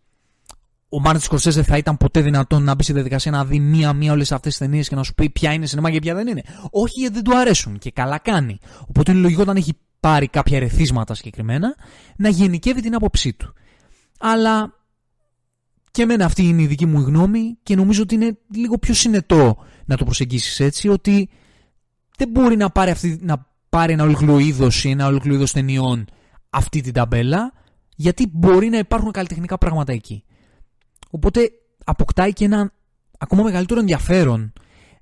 ο 0.88 1.00
Μάρτιν 1.00 1.22
Σκορσέζε 1.22 1.62
θα 1.62 1.76
ήταν 1.76 1.96
ποτέ 1.96 2.20
δυνατόν 2.20 2.62
να 2.62 2.74
μπει 2.74 2.82
στη 2.82 2.92
διαδικασία 2.92 3.30
να 3.30 3.44
δει 3.44 3.60
μία-μία 3.60 4.12
όλες 4.12 4.32
αυτές 4.32 4.56
τις 4.56 4.66
ταινίες 4.66 4.88
και 4.88 4.94
να 4.94 5.02
σου 5.02 5.14
πει 5.14 5.30
ποια 5.30 5.52
είναι 5.52 5.66
σινεμά 5.66 5.90
και 5.90 5.98
ποια 5.98 6.14
δεν 6.14 6.26
είναι. 6.26 6.42
Όχι 6.70 7.00
γιατί 7.00 7.14
δεν 7.14 7.24
του 7.24 7.36
αρέσουν 7.36 7.78
και 7.78 7.90
καλά 7.90 8.18
κάνει. 8.18 8.58
Οπότε 8.88 9.12
είναι 9.12 9.20
λογικό 9.20 9.42
όταν 9.42 9.56
έχει 9.56 9.78
πάρει 10.00 10.28
κάποια 10.28 10.56
ερεθίσματα 10.56 11.14
συγκεκριμένα 11.14 11.74
να 12.16 12.28
γενικεύει 12.28 12.80
την 12.80 12.94
άποψή 12.94 13.32
του. 13.32 13.52
Αλλά 14.18 14.74
και 15.90 16.02
εμένα 16.02 16.24
αυτή 16.24 16.42
είναι 16.42 16.62
η 16.62 16.66
δική 16.66 16.86
μου 16.86 17.00
γνώμη 17.00 17.58
και 17.62 17.76
νομίζω 17.76 18.02
ότι 18.02 18.14
είναι 18.14 18.38
λίγο 18.54 18.78
πιο 18.78 18.94
συνετό 18.94 19.56
να 19.84 19.96
το 19.96 20.04
προσεγγίσεις 20.04 20.60
έτσι 20.60 20.88
ότι 20.88 21.28
δεν 22.16 22.28
μπορεί 22.28 22.56
να 22.56 22.70
πάρει, 22.70 22.90
αυτή, 22.90 23.18
να 23.22 23.46
πάρει 23.76 23.92
ένα 23.92 24.02
ολόκληρο 24.02 24.38
ή 24.38 24.54
ένα 24.90 25.06
ολόκληρο 25.06 25.44
ταινιών 25.52 26.04
αυτή 26.50 26.80
την 26.80 26.92
ταμπέλα 26.92 27.52
γιατί 27.96 28.30
μπορεί 28.32 28.68
να 28.68 28.78
υπάρχουν 28.78 29.10
καλλιτεχνικά 29.10 29.58
πράγματα 29.58 29.92
εκεί. 29.92 30.24
Οπότε 31.10 31.50
αποκτάει 31.84 32.32
και 32.32 32.44
ένα 32.44 32.72
ακόμα 33.18 33.42
μεγαλύτερο 33.42 33.80
ενδιαφέρον 33.80 34.52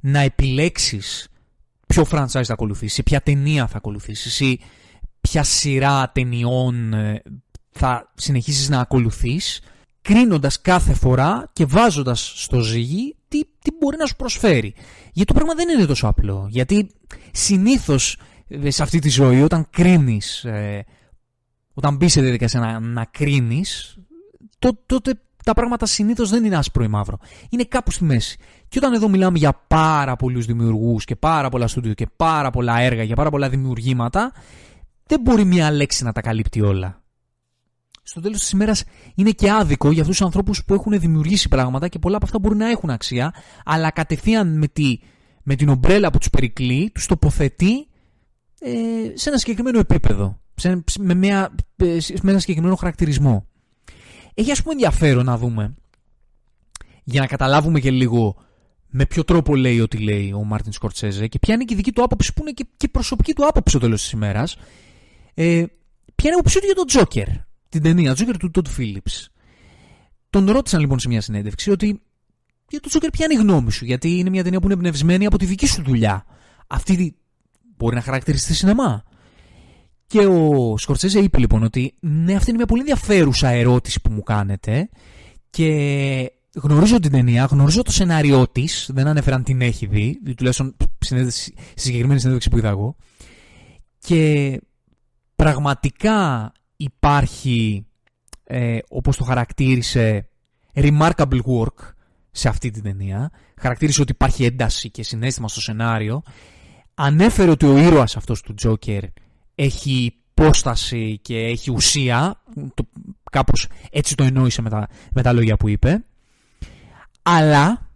να 0.00 0.20
επιλέξεις 0.20 1.28
ποιο 1.86 2.06
franchise 2.10 2.44
θα 2.44 2.52
ακολουθήσει, 2.52 3.02
ποια 3.02 3.20
ταινία 3.20 3.66
θα 3.66 3.76
ακολουθήσεις 3.76 4.40
ή 4.40 4.60
ποια 5.20 5.42
σειρά 5.42 6.10
ταινιών 6.10 6.92
ε, 6.92 7.22
θα 7.70 8.12
συνεχίσεις 8.14 8.68
να 8.68 8.80
ακολουθείς 8.80 9.60
κρίνοντας 10.02 10.60
κάθε 10.60 10.94
φορά 10.94 11.50
και 11.52 11.64
βάζοντας 11.64 12.32
στο 12.36 12.60
ζύγι 12.60 13.16
τι, 13.28 13.40
τι 13.44 13.70
μπορεί 13.80 13.96
να 13.96 14.06
σου 14.06 14.16
προσφέρει. 14.16 14.74
Γιατί 15.12 15.32
το 15.32 15.34
πράγμα 15.34 15.54
δεν 15.54 15.68
είναι 15.68 15.86
τόσο 15.86 16.06
απλό. 16.06 16.46
Γιατί 16.50 16.90
συνήθως 17.32 18.12
ε, 18.14 18.18
σε 18.66 18.82
αυτή 18.82 18.98
τη 18.98 19.08
ζωή 19.08 19.42
όταν 19.42 19.66
κρίνεις, 19.70 20.44
ε, 20.44 20.84
όταν 21.74 21.96
μπεις 21.96 22.12
σε 22.12 22.20
διαδικασία 22.20 22.60
να, 22.60 22.80
να 22.80 23.04
κρίνεις, 23.04 23.98
τότε 24.86 25.14
τα 25.44 25.52
πράγματα 25.54 25.86
συνήθως 25.86 26.30
δεν 26.30 26.44
είναι 26.44 26.56
άσπρο 26.56 26.84
ή 26.84 26.88
μαύρο. 26.88 27.18
Είναι 27.48 27.64
κάπου 27.64 27.90
στη 27.90 28.04
μέση. 28.04 28.38
Και 28.68 28.78
όταν 28.78 28.92
εδώ 28.92 29.08
μιλάμε 29.08 29.38
για 29.38 29.64
πάρα 29.66 30.16
πολλούς 30.16 30.46
δημιουργούς 30.46 31.04
και 31.04 31.16
πάρα 31.16 31.48
πολλά 31.48 31.66
στούντιο 31.66 31.94
και 31.94 32.06
πάρα 32.16 32.50
πολλά 32.50 32.78
έργα 32.80 33.06
και 33.06 33.14
πάρα 33.14 33.30
πολλά 33.30 33.48
δημιουργήματα, 33.48 34.32
δεν 35.06 35.20
μπορεί 35.20 35.44
μία 35.44 35.70
λέξη 35.70 36.04
να 36.04 36.12
τα 36.12 36.20
καλύπτει 36.20 36.60
όλα. 36.60 37.02
Στο 38.02 38.20
τέλος 38.20 38.38
της 38.38 38.50
ημέρας 38.50 38.84
είναι 39.14 39.30
και 39.30 39.50
άδικο 39.50 39.90
για 39.90 40.00
αυτούς 40.00 40.16
τους 40.16 40.26
ανθρώπους 40.26 40.64
που 40.64 40.74
έχουν 40.74 40.98
δημιουργήσει 40.98 41.48
πράγματα 41.48 41.88
και 41.88 41.98
πολλά 41.98 42.16
από 42.16 42.24
αυτά 42.24 42.38
μπορεί 42.38 42.56
να 42.56 42.70
έχουν 42.70 42.90
αξία, 42.90 43.34
αλλά 43.64 43.90
κατευθείαν 43.90 44.58
με, 44.58 44.66
τη, 44.66 44.98
με 45.42 45.54
την 45.54 45.68
ομπρέλα 45.68 46.10
που 46.10 46.18
τους 46.18 46.30
περικλεί, 46.30 46.90
τους 46.94 47.06
τοποθετεί 47.06 47.72
ε, 47.72 47.84
σε 49.14 49.28
ένα 49.28 49.38
συγκεκριμένο 49.38 49.78
επίπεδο. 49.78 50.40
Σε, 50.54 50.82
με, 50.98 51.14
μια, 51.14 51.54
ε, 51.76 51.96
με 52.22 52.30
ένα 52.30 52.38
συγκεκριμένο 52.38 52.74
χαρακτηρισμό. 52.74 53.46
Έχει 54.34 54.50
ας 54.50 54.62
πούμε 54.62 54.72
ενδιαφέρον 54.72 55.24
να 55.24 55.38
δούμε 55.38 55.74
για 57.04 57.20
να 57.20 57.26
καταλάβουμε 57.26 57.80
και 57.80 57.90
λίγο 57.90 58.36
με 58.88 59.06
ποιο 59.06 59.24
τρόπο 59.24 59.56
λέει 59.56 59.80
ό,τι 59.80 59.98
λέει 59.98 60.32
ο 60.32 60.44
Μάρτιν 60.44 60.72
Σκορτσέζε 60.72 61.26
και 61.26 61.38
ποια 61.38 61.54
είναι 61.54 61.64
και 61.64 61.74
η 61.74 61.76
δική 61.76 61.92
του 61.92 62.02
άποψη 62.02 62.32
που 62.32 62.42
είναι 62.42 62.50
και, 62.50 62.66
και 62.76 62.88
προσωπική 62.88 63.32
του 63.32 63.46
άποψη 63.46 63.70
στο 63.70 63.78
τέλος 63.78 64.02
της 64.02 64.10
ημέρας. 64.10 64.56
Ε, 65.34 65.64
ποια 66.14 66.28
είναι 66.28 66.34
η 66.34 66.38
άποψή 66.38 66.58
του 66.58 66.66
για 66.66 66.74
τον 66.74 66.86
Τζόκερ, 66.86 67.26
την 67.68 67.82
ταινία 67.82 68.14
Τζόκερ 68.14 68.36
του 68.36 68.50
Τόντ 68.50 68.66
Φίλιπς. 68.66 69.30
Τον 70.30 70.50
ρώτησαν 70.50 70.80
λοιπόν 70.80 70.98
σε 70.98 71.08
μια 71.08 71.20
συνέντευξη 71.20 71.70
ότι 71.70 72.02
για 72.68 72.80
τον 72.80 72.90
Τζόκερ 72.90 73.10
ποια 73.10 73.26
είναι 73.30 73.40
η 73.40 73.42
γνώμη 73.42 73.72
σου, 73.72 73.84
γιατί 73.84 74.18
είναι 74.18 74.30
μια 74.30 74.42
ταινία 74.42 74.58
που 74.58 74.64
είναι 74.64 74.74
εμπνευσμένη 74.74 75.26
από 75.26 75.38
τη 75.38 75.44
δική 75.44 75.66
σου 75.66 75.82
δουλειά. 75.82 76.24
Αυτή 76.66 77.16
μπορεί 77.84 77.96
να 77.96 78.02
χαρακτηριστεί 78.02 78.54
σινεμά. 78.54 79.02
Και 80.06 80.26
ο 80.26 80.74
Σκορτσέζε 80.78 81.18
είπε 81.18 81.38
λοιπόν 81.38 81.62
ότι 81.62 81.94
ναι, 82.00 82.34
αυτή 82.34 82.48
είναι 82.48 82.58
μια 82.58 82.66
πολύ 82.66 82.80
ενδιαφέρουσα 82.80 83.48
ερώτηση 83.48 84.00
που 84.00 84.12
μου 84.12 84.22
κάνετε 84.22 84.88
και 85.50 86.32
γνωρίζω 86.54 87.00
την 87.00 87.10
ταινία, 87.10 87.44
γνωρίζω 87.44 87.82
το 87.82 87.92
σενάριό 87.92 88.48
της, 88.48 88.90
δεν 88.92 89.06
ανέφεραν 89.06 89.42
την 89.42 89.60
έχει 89.60 89.86
δει, 89.86 90.20
τουλάχιστον 90.36 90.76
στη 91.04 91.54
συγκεκριμένη 91.74 92.20
συνέντευξη 92.20 92.50
που 92.50 92.58
είδα 92.58 92.68
εγώ. 92.68 92.96
Και 93.98 94.60
πραγματικά 95.36 96.52
υπάρχει, 96.76 97.86
ε, 98.44 98.78
όπως 98.88 99.16
το 99.16 99.24
χαρακτήρισε, 99.24 100.28
remarkable 100.74 101.40
work 101.46 101.92
σε 102.30 102.48
αυτή 102.48 102.70
την 102.70 102.82
ταινία. 102.82 103.30
Χαρακτήρισε 103.60 104.00
ότι 104.00 104.12
υπάρχει 104.12 104.44
ένταση 104.44 104.90
και 104.90 105.02
συνέστημα 105.02 105.48
στο 105.48 105.60
σενάριο. 105.60 106.22
Ανέφερε 106.94 107.50
ότι 107.50 107.66
ο 107.66 107.76
ήρωας 107.76 108.16
αυτός 108.16 108.40
του 108.40 108.54
Τζόκερ 108.54 109.04
έχει 109.54 110.14
υπόσταση 110.36 111.18
και 111.22 111.38
έχει 111.38 111.70
ουσία, 111.70 112.42
το, 112.74 112.88
κάπως 113.30 113.66
έτσι 113.90 114.14
το 114.14 114.24
εννοήσε 114.24 114.62
με 114.62 114.70
τα, 114.70 114.88
με 115.12 115.22
τα 115.22 115.32
λόγια 115.32 115.56
που 115.56 115.68
είπε, 115.68 116.04
αλλά 117.22 117.90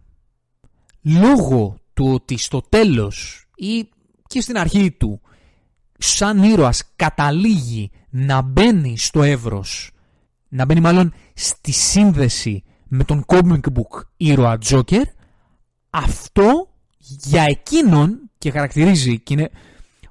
λόγω 1.01 1.79
του 1.93 2.13
ότι 2.13 2.37
στο 2.37 2.61
τέλος 2.61 3.47
ή 3.55 3.89
και 4.27 4.41
στην 4.41 4.57
αρχή 4.57 4.91
του 4.91 5.21
σαν 5.97 6.43
ήρωας 6.43 6.83
καταλήγει 6.95 7.91
να 8.09 8.41
μπαίνει 8.41 8.97
στο 8.97 9.23
εύρος, 9.23 9.91
να 10.47 10.65
μπαίνει 10.65 10.79
μάλλον 10.79 11.13
στη 11.33 11.71
σύνδεση 11.71 12.63
με 12.87 13.03
τον 13.03 13.25
comic 13.27 13.61
book 13.73 14.01
ήρωα 14.17 14.57
Joker, 14.69 15.03
αυτό 15.89 16.69
για 16.97 17.45
εκείνον 17.47 18.28
και 18.39 18.51
χαρακτηρίζει 18.51 19.19
και 19.19 19.33
είναι 19.33 19.49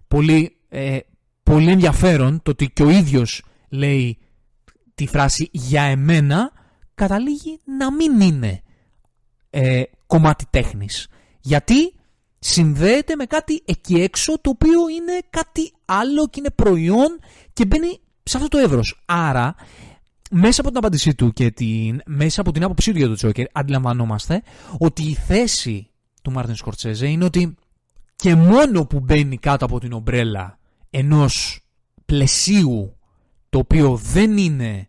πολύ 0.09 0.57
ε, 0.69 0.99
πολύ 1.43 1.71
ενδιαφέρον 1.71 2.43
το 2.43 2.51
ότι 2.51 2.71
και 2.71 2.83
ο 2.83 2.91
ίδιος 2.91 3.43
λέει 3.69 4.19
τη 4.95 5.07
φράση 5.07 5.49
«για 5.53 5.83
εμένα» 5.83 6.53
καταλήγει 6.95 7.61
να 7.79 7.93
μην 7.93 8.21
είναι 8.21 8.63
ε, 9.51 9.83
κομμάτι 10.07 10.45
τέχνης. 10.51 11.09
Γιατί 11.41 11.95
συνδέεται 12.39 13.17
με 13.17 13.25
κάτι 13.25 13.63
εκεί 13.65 13.95
έξω 13.95 14.41
το 14.41 14.51
οποίο 14.51 14.89
είναι 14.89 15.19
κάτι 15.31 15.73
άλλο 15.85 16.29
και 16.29 16.41
είναι 16.41 16.51
προϊόν 16.51 17.19
και 17.53 17.67
μπαίνει 17.67 18.01
σε 18.23 18.37
αυτό 18.37 18.49
το 18.49 18.59
εύρος. 18.59 19.03
Άρα, 19.07 19.55
μέσα 20.31 20.61
από 20.61 20.69
την 20.69 20.79
απάντησή 20.79 21.15
του 21.15 21.33
και 21.33 21.51
την, 21.51 22.01
μέσα 22.07 22.41
από 22.41 22.53
την 22.53 22.65
άποψή 22.65 22.93
του 22.93 22.99
για 22.99 23.07
τον 23.07 23.17
Τζόκερ, 23.17 23.47
αντιλαμβανόμαστε 23.53 24.43
ότι 24.79 25.03
η 25.03 25.15
θέση 25.15 25.91
του 26.23 26.31
Μάρτιν 26.31 26.55
Σκορτσέζε 26.55 27.07
είναι 27.07 27.25
ότι 27.25 27.55
και 28.23 28.35
μόνο 28.35 28.87
που 28.87 29.01
μπαίνει 29.01 29.37
κάτω 29.37 29.65
από 29.65 29.81
την 29.81 29.93
ομπρέλα 29.93 30.59
ενός 30.91 31.61
πλαισίου 32.05 32.97
το 33.49 33.59
οποίο 33.59 33.97
δεν 33.97 34.37
είναι 34.37 34.89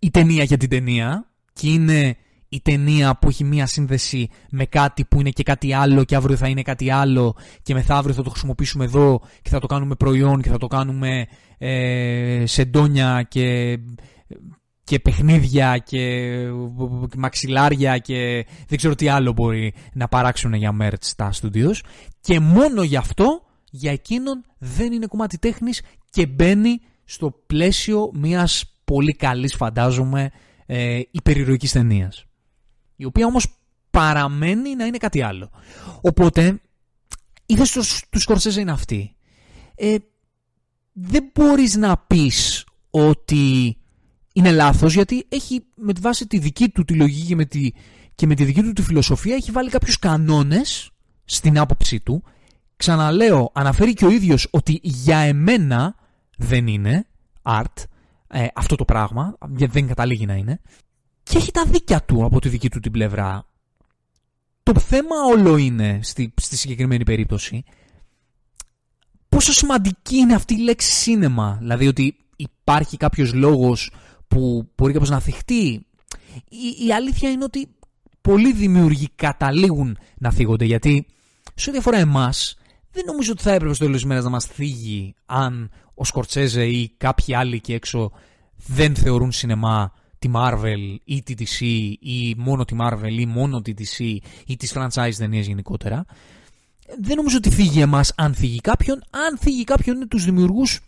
η 0.00 0.10
ταινία 0.10 0.44
για 0.44 0.56
την 0.56 0.68
ταινία 0.68 1.30
και 1.52 1.68
είναι 1.68 2.16
η 2.48 2.60
ταινία 2.60 3.16
που 3.18 3.28
έχει 3.28 3.44
μία 3.44 3.66
σύνδεση 3.66 4.28
με 4.50 4.64
κάτι 4.64 5.04
που 5.04 5.20
είναι 5.20 5.30
και 5.30 5.42
κάτι 5.42 5.72
άλλο 5.72 6.04
και 6.04 6.16
αύριο 6.16 6.36
θα 6.36 6.48
είναι 6.48 6.62
κάτι 6.62 6.90
άλλο 6.90 7.36
και 7.62 7.74
μεθαύριο 7.74 8.14
θα 8.14 8.22
το 8.22 8.30
χρησιμοποιήσουμε 8.30 8.84
εδώ 8.84 9.20
και 9.42 9.50
θα 9.50 9.60
το 9.60 9.66
κάνουμε 9.66 9.94
προϊόν 9.94 10.42
και 10.42 10.48
θα 10.48 10.58
το 10.58 10.66
κάνουμε 10.66 11.26
ε, 11.58 12.42
σεντόνια 12.46 13.26
και, 13.28 13.78
και 14.84 14.98
παιχνίδια 14.98 15.78
και 15.78 16.30
μαξιλάρια 17.16 17.98
και 17.98 18.46
δεν 18.68 18.78
ξέρω 18.78 18.94
τι 18.94 19.08
άλλο 19.08 19.32
μπορεί 19.32 19.74
να 19.92 20.08
παράξουν 20.08 20.52
για 20.52 20.76
merch 20.80 20.92
στα 21.00 21.32
studios 21.40 21.76
και 22.20 22.40
μόνο 22.40 22.82
γι' 22.82 22.96
αυτό 22.96 23.42
για 23.70 23.92
εκείνον 23.92 24.44
δεν 24.58 24.92
είναι 24.92 25.06
κομμάτι 25.06 25.38
τέχνης 25.38 25.82
και 26.10 26.26
μπαίνει 26.26 26.80
στο 27.04 27.30
πλαίσιο 27.46 28.10
μιας 28.14 28.76
πολύ 28.84 29.12
καλής 29.12 29.54
φαντάζομαι 29.54 30.30
ε, 30.66 31.00
υπερηρωικής 31.10 31.72
ταινίας 31.72 32.26
η 33.02 33.04
οποία 33.04 33.26
όμως 33.26 33.46
παραμένει 33.90 34.74
να 34.74 34.84
είναι 34.84 34.98
κάτι 34.98 35.22
άλλο. 35.22 35.50
Οπότε, 36.00 36.60
η 37.46 37.56
θέση 37.56 37.72
τους 38.10 38.22
Σκορσέζε 38.22 38.60
είναι 38.60 38.72
αυτή. 38.72 39.16
Ε, 39.74 39.96
δεν 40.92 41.30
μπορείς 41.34 41.76
να 41.76 41.96
πεις 41.96 42.66
ότι 42.90 43.76
είναι 44.32 44.50
λάθος 44.50 44.94
γιατί 44.94 45.26
έχει 45.28 45.64
με 45.74 45.92
τη 45.92 46.00
βάση 46.00 46.26
τη 46.26 46.38
δική 46.38 46.68
του 46.68 46.84
τη 46.84 46.94
λογική 46.94 47.26
και 47.26 47.36
με 47.36 47.44
τη, 47.44 47.70
και 48.14 48.26
με 48.26 48.34
τη 48.34 48.44
δική 48.44 48.62
του 48.62 48.72
τη 48.72 48.82
φιλοσοφία 48.82 49.34
έχει 49.34 49.50
βάλει 49.50 49.70
κάποιους 49.70 49.98
κανόνες 49.98 50.90
στην 51.24 51.58
άποψή 51.58 52.00
του. 52.00 52.22
Ξαναλέω, 52.76 53.50
αναφέρει 53.54 53.94
και 53.94 54.04
ο 54.04 54.10
ίδιος 54.10 54.48
ότι 54.50 54.80
για 54.82 55.18
εμένα 55.18 55.94
δεν 56.36 56.66
είναι 56.66 57.06
art 57.42 57.84
ε, 58.26 58.46
αυτό 58.54 58.76
το 58.76 58.84
πράγμα, 58.84 59.36
γιατί 59.56 59.72
δεν 59.72 59.86
καταλήγει 59.86 60.26
να 60.26 60.34
είναι 60.34 60.60
και 61.22 61.38
έχει 61.38 61.50
τα 61.52 61.64
δίκια 61.64 62.02
του 62.02 62.24
από 62.24 62.40
τη 62.40 62.48
δική 62.48 62.70
του 62.70 62.80
την 62.80 62.92
πλευρά. 62.92 63.46
Το 64.62 64.78
θέμα 64.80 65.16
όλο 65.30 65.56
είναι 65.56 65.98
στη, 66.02 66.34
στη 66.36 66.56
συγκεκριμένη 66.56 67.04
περίπτωση 67.04 67.64
πόσο 69.28 69.52
σημαντική 69.52 70.16
είναι 70.16 70.34
αυτή 70.34 70.54
η 70.54 70.62
λέξη 70.62 70.92
σίνεμα. 70.92 71.56
Δηλαδή 71.60 71.86
ότι 71.86 72.16
υπάρχει 72.36 72.96
κάποιος 72.96 73.32
λόγος 73.32 73.90
που 74.32 74.70
μπορεί 74.76 74.92
κάποιος 74.92 75.10
να 75.10 75.20
θυχτεί. 75.20 75.86
Η, 76.48 76.86
η 76.86 76.92
αλήθεια 76.92 77.30
είναι 77.30 77.44
ότι 77.44 77.68
πολλοί 78.20 78.52
δημιουργοί 78.52 79.08
καταλήγουν 79.14 79.98
να 80.18 80.30
θίγονται 80.30 80.64
γιατί 80.64 81.06
σε 81.54 81.70
ό,τι 81.70 81.78
αφορά 81.78 81.98
εμάς 81.98 82.56
δεν 82.92 83.04
νομίζω 83.06 83.32
ότι 83.32 83.42
θα 83.42 83.52
έπρεπε 83.52 83.74
στο 83.74 83.84
τέλος 83.84 84.00
της 84.00 84.08
μέρας 84.08 84.24
να 84.24 84.30
μας 84.30 84.46
θίγει 84.46 85.14
αν 85.26 85.70
ο 85.94 86.04
Σκορτσέζε 86.04 86.66
ή 86.66 86.94
κάποιοι 86.96 87.34
άλλοι 87.34 87.54
εκεί 87.54 87.72
έξω 87.72 88.12
δεν 88.66 88.94
θεωρούν 88.94 89.32
σινεμά 89.32 89.92
τη 90.18 90.30
Marvel 90.34 90.96
ή 91.04 91.22
τη 91.22 91.34
DC 91.38 91.64
ή 92.00 92.34
μόνο 92.36 92.64
τη 92.64 92.76
Marvel 92.80 93.18
ή 93.18 93.26
μόνο 93.26 93.62
τη 93.62 93.74
DC 93.78 94.16
ή 94.46 94.56
τις 94.56 94.74
franchise 94.76 95.14
ταινίες 95.16 95.46
γενικότερα. 95.46 96.04
Δεν 97.00 97.16
νομίζω 97.16 97.36
ότι 97.36 97.50
φύγει 97.50 97.80
εμάς 97.80 98.12
αν 98.16 98.34
φύγει 98.34 98.60
κάποιον. 98.60 99.02
Αν 99.10 99.38
φύγει 99.38 99.64
κάποιον 99.64 99.96
είναι 99.96 100.06
τους 100.06 100.24
δημιουργούς 100.24 100.80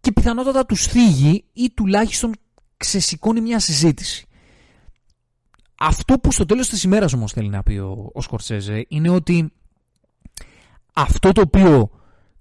και 0.00 0.12
πιθανότατα 0.12 0.66
τους 0.66 0.86
φύγει 0.86 1.44
ή 1.52 1.70
τουλάχιστον 1.74 2.32
ξεσηκώνει 2.80 3.40
μια 3.40 3.58
συζήτηση. 3.58 4.26
Αυτό 5.78 6.18
που 6.18 6.32
στο 6.32 6.46
τέλος 6.46 6.68
της 6.68 6.82
ημέρας 6.82 7.12
όμως 7.12 7.32
θέλει 7.32 7.48
να 7.48 7.62
πει 7.62 7.72
ο, 7.76 8.10
ο 8.12 8.20
Σκορσέζε 8.20 8.84
είναι 8.88 9.08
ότι 9.08 9.52
αυτό 10.92 11.32
το 11.32 11.40
οποίο 11.40 11.90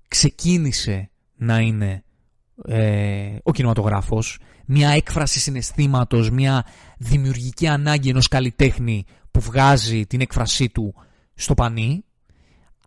ξεκίνησε 0.08 1.10
να 1.36 1.60
είναι 1.60 2.04
ε, 2.65 3.36
ο 3.43 3.52
κινηματογράφος 3.52 4.39
μια 4.65 4.89
έκφραση 4.89 5.39
συναισθήματος, 5.39 6.30
μια 6.30 6.65
δημιουργική 6.97 7.67
ανάγκη 7.67 8.10
ενός 8.10 8.28
καλλιτέχνη 8.28 9.06
που 9.32 9.39
βγάζει 9.39 10.06
την 10.06 10.21
έκφρασή 10.21 10.69
του 10.69 10.95
στο 11.34 11.54
πανί, 11.54 12.06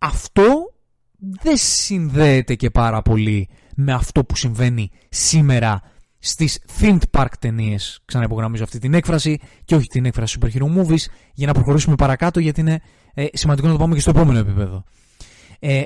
αυτό 0.00 0.74
δεν 1.18 1.56
συνδέεται 1.56 2.54
και 2.54 2.70
πάρα 2.70 3.02
πολύ 3.02 3.48
με 3.76 3.92
αυτό 3.92 4.24
που 4.24 4.36
συμβαίνει 4.36 4.90
σήμερα 5.08 5.82
στις 6.24 6.58
themed 6.80 7.00
park 7.11 7.28
ταινίες. 7.38 8.00
Ξαναυπογραμμίζω 8.04 8.62
αυτή 8.62 8.78
την 8.78 8.94
έκφραση 8.94 9.40
και 9.64 9.74
όχι 9.74 9.87
την 9.87 10.04
έκφραση 10.04 10.38
super 10.40 10.48
hero 10.48 10.76
movies 10.76 11.04
για 11.35 11.46
να 11.46 11.52
προχωρήσουμε 11.52 11.94
παρακάτω 11.94 12.40
γιατί 12.40 12.61
είναι 12.61 12.80
ε, 13.14 13.26
σημαντικό 13.32 13.66
να 13.66 13.72
το 13.72 13.78
πάμε 13.78 13.94
και 13.94 14.00
στο 14.00 14.11
επόμενο 14.11 14.38
επίπεδο. 14.38 14.85
Ε, 15.58 15.82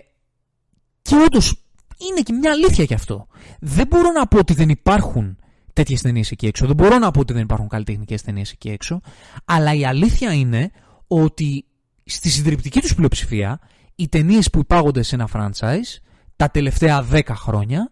και 1.03 1.15
όντως 1.15 1.65
είναι 2.11 2.21
και 2.21 2.33
μια 2.33 2.51
αλήθεια 2.51 2.85
κι 2.85 2.95
αυτό. 2.95 3.27
Δεν 3.61 3.87
μπορώ 3.87 4.11
να 4.11 4.27
πω 4.27 4.39
ότι 4.39 4.55
δεν 4.55 4.69
υπάρχουν 4.69 5.39
τέτοιες 5.73 6.03
ταινίες 6.03 6.31
εκεί 6.31 6.47
έξω. 6.47 6.67
Δεν 6.67 6.77
μπορώ 6.77 6.99
να 6.99 7.11
πω 7.11 7.21
ότι 7.21 7.33
δεν 7.33 7.43
υπάρχουν 7.43 7.69
καλλιτεχνικές 7.69 8.23
ταινίες 8.23 8.51
εκεί 8.53 8.69
έξω. 8.69 9.01
Αλλά 9.45 9.75
η 9.75 9.85
αλήθεια 9.85 10.33
είναι 10.33 10.71
ότι 11.07 11.65
στη 12.05 12.29
συντριπτική 12.29 12.81
τους 12.81 12.95
πλειοψηφία 12.95 13.61
οι 13.95 14.09
ταινίες 14.09 14.51
που 14.51 14.59
υπάγονται 14.59 15.03
σε 15.03 15.15
ένα 15.15 15.29
franchise 15.33 16.01
τα 16.37 16.51
τελευταία 16.51 17.07
10 17.11 17.21
χρόνια 17.27 17.91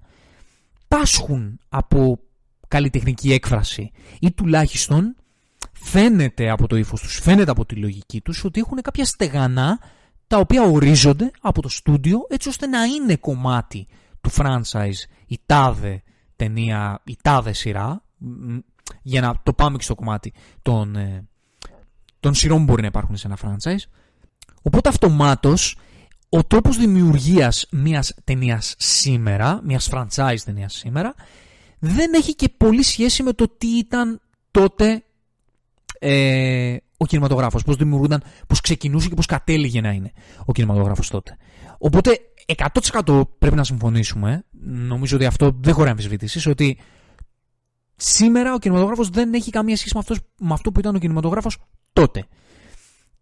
πάσχουν 0.88 1.60
από 1.68 2.18
καλλιτεχνική 2.74 3.32
έκφραση 3.32 3.90
ή 4.20 4.32
τουλάχιστον 4.32 5.16
φαίνεται 5.72 6.50
από 6.50 6.66
το 6.66 6.76
ύφος 6.76 7.00
τους, 7.00 7.18
φαίνεται 7.22 7.50
από 7.50 7.66
τη 7.66 7.74
λογική 7.74 8.20
τους 8.20 8.44
ότι 8.44 8.60
έχουν 8.60 8.80
κάποια 8.82 9.04
στεγανά 9.04 9.78
τα 10.26 10.38
οποία 10.38 10.62
ορίζονται 10.62 11.30
από 11.40 11.62
το 11.62 11.68
στούντιο 11.68 12.26
έτσι 12.28 12.48
ώστε 12.48 12.66
να 12.66 12.84
είναι 12.84 13.16
κομμάτι 13.16 13.86
του 14.20 14.30
franchise 14.32 15.00
η 15.26 15.38
τάδε 15.46 16.02
ταινία, 16.36 17.02
η 17.04 17.16
τάδε 17.22 17.52
σειρά, 17.52 18.02
για 19.02 19.20
να 19.20 19.34
το 19.42 19.52
πάμε 19.52 19.76
και 19.76 19.82
στο 19.82 19.94
κομμάτι 19.94 20.32
των, 20.62 20.96
ε, 20.96 21.28
των 22.20 22.34
σειρών 22.34 22.58
που 22.58 22.64
μπορεί 22.64 22.80
να 22.80 22.86
υπάρχουν 22.88 23.16
σε 23.16 23.26
ένα 23.26 23.38
franchise. 23.42 23.84
Οπότε 24.62 24.88
αυτομάτως 24.88 25.76
ο 26.28 26.44
τρόπος 26.44 26.76
δημιουργίας 26.76 27.66
μιας 27.70 28.14
ταινίας 28.24 28.74
σήμερα, 28.78 29.60
μιας 29.64 29.90
franchise 29.92 30.38
ταινίας 30.44 30.74
σήμερα, 30.74 31.14
δεν 31.84 32.12
έχει 32.14 32.34
και 32.34 32.48
πολύ 32.56 32.82
σχέση 32.82 33.22
με 33.22 33.32
το 33.32 33.48
τι 33.58 33.66
ήταν 33.66 34.20
τότε 34.50 35.04
ε, 35.98 36.76
ο 36.96 37.06
κινηματογράφος, 37.06 37.62
πώς 37.62 37.76
δημιουργούνταν, 37.76 38.22
πώς 38.46 38.60
ξεκινούσε 38.60 39.08
και 39.08 39.14
πώς 39.14 39.26
κατέληγε 39.26 39.80
να 39.80 39.90
είναι 39.90 40.12
ο 40.44 40.52
κινηματογράφος 40.52 41.08
τότε. 41.08 41.36
Οπότε 41.78 42.18
100% 43.02 43.22
πρέπει 43.38 43.56
να 43.56 43.64
συμφωνήσουμε, 43.64 44.44
νομίζω 44.62 45.16
ότι 45.16 45.26
αυτό 45.26 45.58
δεν 45.60 45.74
χωράει 45.74 45.90
αμφισβήτησης, 45.90 46.46
ότι 46.46 46.78
σήμερα 47.96 48.54
ο 48.54 48.58
κινηματογράφος 48.58 49.08
δεν 49.08 49.34
έχει 49.34 49.50
καμία 49.50 49.76
σχέση 49.76 49.94
με 49.94 50.00
αυτός, 50.00 50.18
με 50.38 50.52
αυτό 50.52 50.72
που 50.72 50.80
ήταν 50.80 50.94
ο 50.94 50.98
κινηματογράφος 50.98 51.56
τότε. 51.92 52.26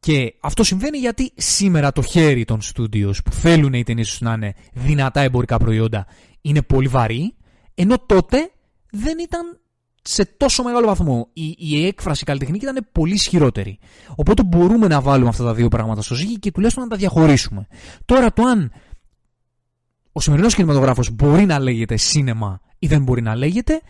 Και 0.00 0.34
αυτό 0.40 0.64
συμβαίνει 0.64 0.98
γιατί 0.98 1.32
σήμερα 1.36 1.92
το 1.92 2.02
χέρι 2.02 2.44
των 2.44 2.60
studios 2.74 3.14
που 3.24 3.32
θέλουν 3.32 3.72
οι 3.72 3.82
ταινίες 3.82 4.20
να 4.20 4.32
είναι 4.32 4.54
δυνατά 4.72 5.20
εμπορικά 5.20 5.56
προϊόντα 5.56 6.06
είναι 6.40 6.62
πολύ 6.62 6.88
βαρύ, 6.88 7.34
ενώ 7.74 7.98
τότε 7.98 8.50
δεν 8.90 9.18
ήταν 9.18 9.60
σε 10.02 10.24
τόσο 10.24 10.62
μεγάλο 10.62 10.86
βαθμό. 10.86 11.28
Η, 11.32 11.54
η 11.58 11.86
έκφραση 11.86 12.24
καλλιτεχνική 12.24 12.64
ήταν 12.64 12.88
πολύ 12.92 13.14
ισχυρότερη. 13.14 13.78
Οπότε 14.16 14.42
μπορούμε 14.42 14.86
να 14.86 15.00
βάλουμε 15.00 15.28
αυτά 15.28 15.44
τα 15.44 15.54
δύο 15.54 15.68
πράγματα 15.68 16.02
στο 16.02 16.14
ζύγι 16.14 16.38
και 16.38 16.50
τουλάχιστον 16.50 16.84
να 16.84 16.90
τα 16.90 16.96
διαχωρίσουμε. 16.96 17.66
Τώρα 18.04 18.32
το 18.32 18.42
αν 18.42 18.72
ο 20.12 20.20
σημερινός 20.20 20.54
κινηματογράφος 20.54 21.10
μπορεί 21.10 21.44
να 21.44 21.58
λέγεται 21.58 21.96
σίνεμα 21.96 22.60
ή 22.78 22.86
δεν 22.86 23.02
μπορεί 23.02 23.22
να 23.22 23.34
λέγεται, 23.34 23.80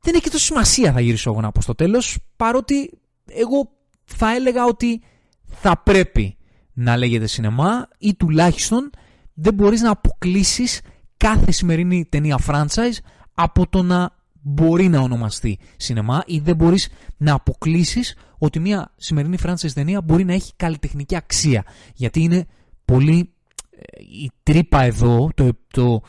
δεν 0.00 0.14
έχει 0.14 0.30
τόσο 0.30 0.44
σημασία, 0.44 0.92
θα 0.92 1.00
γυρίσω 1.00 1.30
εγώ 1.30 1.40
να 1.40 1.52
πω 1.52 1.60
στο 1.60 1.74
τέλος, 1.74 2.18
παρότι 2.36 2.98
εγώ 3.24 3.70
θα 4.04 4.34
έλεγα 4.34 4.64
ότι 4.64 5.02
θα 5.46 5.82
πρέπει 5.82 6.36
να 6.72 6.96
λέγεται 6.96 7.26
σινεμά 7.26 7.88
ή 7.98 8.14
τουλάχιστον 8.14 8.90
δεν 9.34 9.54
μπορείς 9.54 9.80
να 9.80 9.90
αποκλείσεις 9.90 10.80
κάθε 11.22 11.52
σημερινή 11.52 12.06
ταινία 12.08 12.38
franchise 12.46 12.98
από 13.34 13.66
το 13.68 13.82
να 13.82 14.10
μπορεί 14.42 14.88
να 14.88 15.00
ονομαστεί 15.00 15.58
σινεμά 15.76 16.22
ή 16.26 16.38
δεν 16.38 16.56
μπορείς 16.56 16.88
να 17.16 17.34
αποκλείσεις 17.34 18.16
ότι 18.38 18.58
μια 18.58 18.92
σημερινή 18.96 19.38
franchise 19.42 19.70
ταινία 19.74 20.00
μπορεί 20.00 20.24
να 20.24 20.32
έχει 20.32 20.52
καλλιτεχνική 20.56 21.16
αξία. 21.16 21.64
Γιατί 21.94 22.20
είναι 22.20 22.46
πολύ... 22.84 23.32
Ε, 23.70 24.02
η 24.22 24.30
τρύπα 24.42 24.82
εδώ, 24.82 25.30
το, 25.34 25.48
το, 25.70 26.02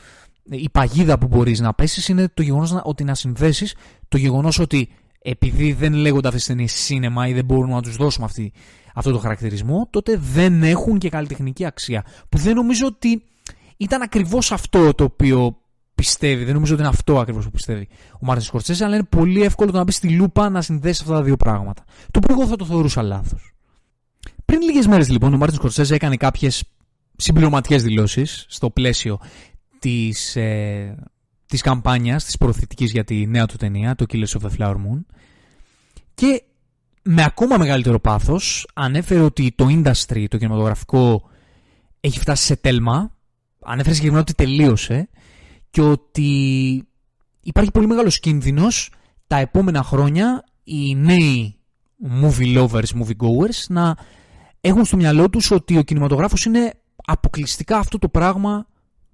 η 0.50 0.70
παγίδα 0.70 1.18
που 1.18 1.26
μπορείς 1.26 1.60
να 1.60 1.74
πέσεις 1.74 2.08
είναι 2.08 2.28
το 2.34 2.42
γεγονός 2.42 2.80
ότι 2.82 3.04
να 3.04 3.14
συνδέσεις 3.14 3.74
το 4.08 4.16
γεγονός 4.16 4.58
ότι 4.58 4.88
επειδή 5.22 5.72
δεν 5.72 5.92
λέγονται 5.92 6.28
αυτές 6.28 6.44
τις 6.44 6.54
ταινίες 6.54 6.72
σινεμά 6.72 7.28
ή 7.28 7.32
δεν 7.32 7.44
μπορούμε 7.44 7.74
να 7.74 7.82
τους 7.82 7.96
δώσουμε 7.96 8.24
αυτή, 8.26 8.52
αυτό 8.94 9.10
το 9.12 9.18
χαρακτηρισμό, 9.18 9.88
τότε 9.90 10.16
δεν 10.16 10.62
έχουν 10.62 10.98
και 10.98 11.08
καλλιτεχνική 11.08 11.64
αξία. 11.64 12.04
Που 12.28 12.38
δεν 12.38 12.54
νομίζω 12.54 12.86
ότι 12.86 13.22
ήταν 13.76 14.02
ακριβώς 14.02 14.52
αυτό 14.52 14.94
το 14.94 15.04
οποίο 15.04 15.56
πιστεύει. 15.94 16.44
Δεν 16.44 16.54
νομίζω 16.54 16.72
ότι 16.72 16.82
είναι 16.82 16.90
αυτό 16.90 17.18
ακριβώς 17.18 17.44
που 17.44 17.50
πιστεύει 17.50 17.88
ο 18.12 18.18
Μάρτιν 18.20 18.46
Σκορτσέζε, 18.46 18.84
αλλά 18.84 18.94
είναι 18.94 19.04
πολύ 19.04 19.42
εύκολο 19.42 19.70
το 19.70 19.78
να 19.78 19.84
μπεις 19.84 19.96
στη 19.96 20.10
λούπα 20.10 20.48
να 20.48 20.62
συνδέσεις 20.62 21.00
αυτά 21.00 21.12
τα 21.12 21.22
δύο 21.22 21.36
πράγματα. 21.36 21.84
Το 22.10 22.20
οποίο 22.22 22.36
εγώ 22.38 22.46
θα 22.46 22.56
το 22.56 22.64
θεωρούσα 22.64 23.02
λάθος. 23.02 23.54
Πριν 24.44 24.60
λίγες 24.60 24.86
μέρες 24.86 25.08
λοιπόν, 25.08 25.34
ο 25.34 25.36
Μάρτιν 25.36 25.58
Σκορτσέζε 25.58 25.94
έκανε 25.94 26.16
κάποιες 26.16 26.64
συμπληρωματικές 27.16 27.82
δηλώσεις 27.82 28.46
στο 28.48 28.70
πλαίσιο 28.70 29.20
της 29.78 30.36
ε, 30.36 30.96
της 31.46 31.62
καμπάνιας, 31.62 32.24
της 32.24 32.36
προωθητικής 32.36 32.90
για 32.90 33.04
τη 33.04 33.26
νέα 33.26 33.46
του 33.46 33.56
ταινία, 33.56 33.94
το 33.94 34.04
Killers 34.08 34.40
of 34.40 34.40
the 34.40 34.50
Flower 34.58 34.74
Moon. 34.74 35.04
Και 36.14 36.42
με 37.02 37.24
ακόμα 37.24 37.56
μεγαλύτερο 37.56 38.00
πάθος 38.00 38.66
ανέφερε 38.74 39.20
ότι 39.20 39.52
το 39.56 39.66
industry, 39.68 40.24
το 40.28 40.36
κινηματογραφικό, 40.36 41.30
έχει 42.00 42.18
φτάσει 42.18 42.44
σε 42.44 42.56
τέλμα. 42.56 43.12
Ανέφερες 43.64 43.96
συγκεκριμένα 43.96 44.20
ότι 44.20 44.34
τελείωσε 44.34 45.08
και 45.70 45.80
ότι 45.80 46.28
υπάρχει 47.40 47.70
πολύ 47.70 47.86
μεγάλος 47.86 48.20
κίνδυνος 48.20 48.90
τα 49.26 49.36
επόμενα 49.36 49.82
χρόνια 49.82 50.44
οι 50.64 50.94
νέοι 50.94 51.58
movie 52.22 52.58
lovers, 52.58 53.00
movie 53.00 53.16
goers 53.16 53.64
να 53.68 53.96
έχουν 54.60 54.84
στο 54.84 54.96
μυαλό 54.96 55.30
τους 55.30 55.50
ότι 55.50 55.78
ο 55.78 55.82
κινηματογράφος 55.82 56.44
είναι 56.44 56.72
αποκλειστικά 57.04 57.78
αυτό 57.78 57.98
το 57.98 58.08
πράγμα 58.08 58.66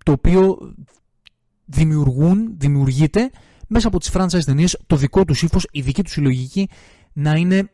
το 0.05 0.13
οποίο 0.13 0.75
δημιουργούν, 1.65 2.55
δημιουργείται 2.57 3.31
μέσα 3.67 3.89
από 3.89 3.99
τις 3.99 4.11
franchise 4.13 4.45
ταινίες 4.45 4.79
το 4.87 4.97
δικό 4.97 5.25
τους 5.25 5.43
ύφος, 5.43 5.67
η 5.71 5.81
δική 5.81 6.03
τους 6.03 6.13
συλλογική 6.13 6.69
να 7.13 7.35
είναι 7.35 7.71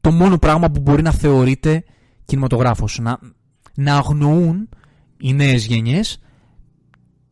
το 0.00 0.10
μόνο 0.10 0.38
πράγμα 0.38 0.70
που 0.70 0.80
μπορεί 0.80 1.02
να 1.02 1.12
θεωρείται 1.12 1.84
κινηματογράφος. 2.24 2.98
Να, 2.98 3.18
να 3.74 3.96
αγνοούν 3.96 4.68
οι 5.22 5.32
νέες 5.32 5.66
γενιές 5.66 6.18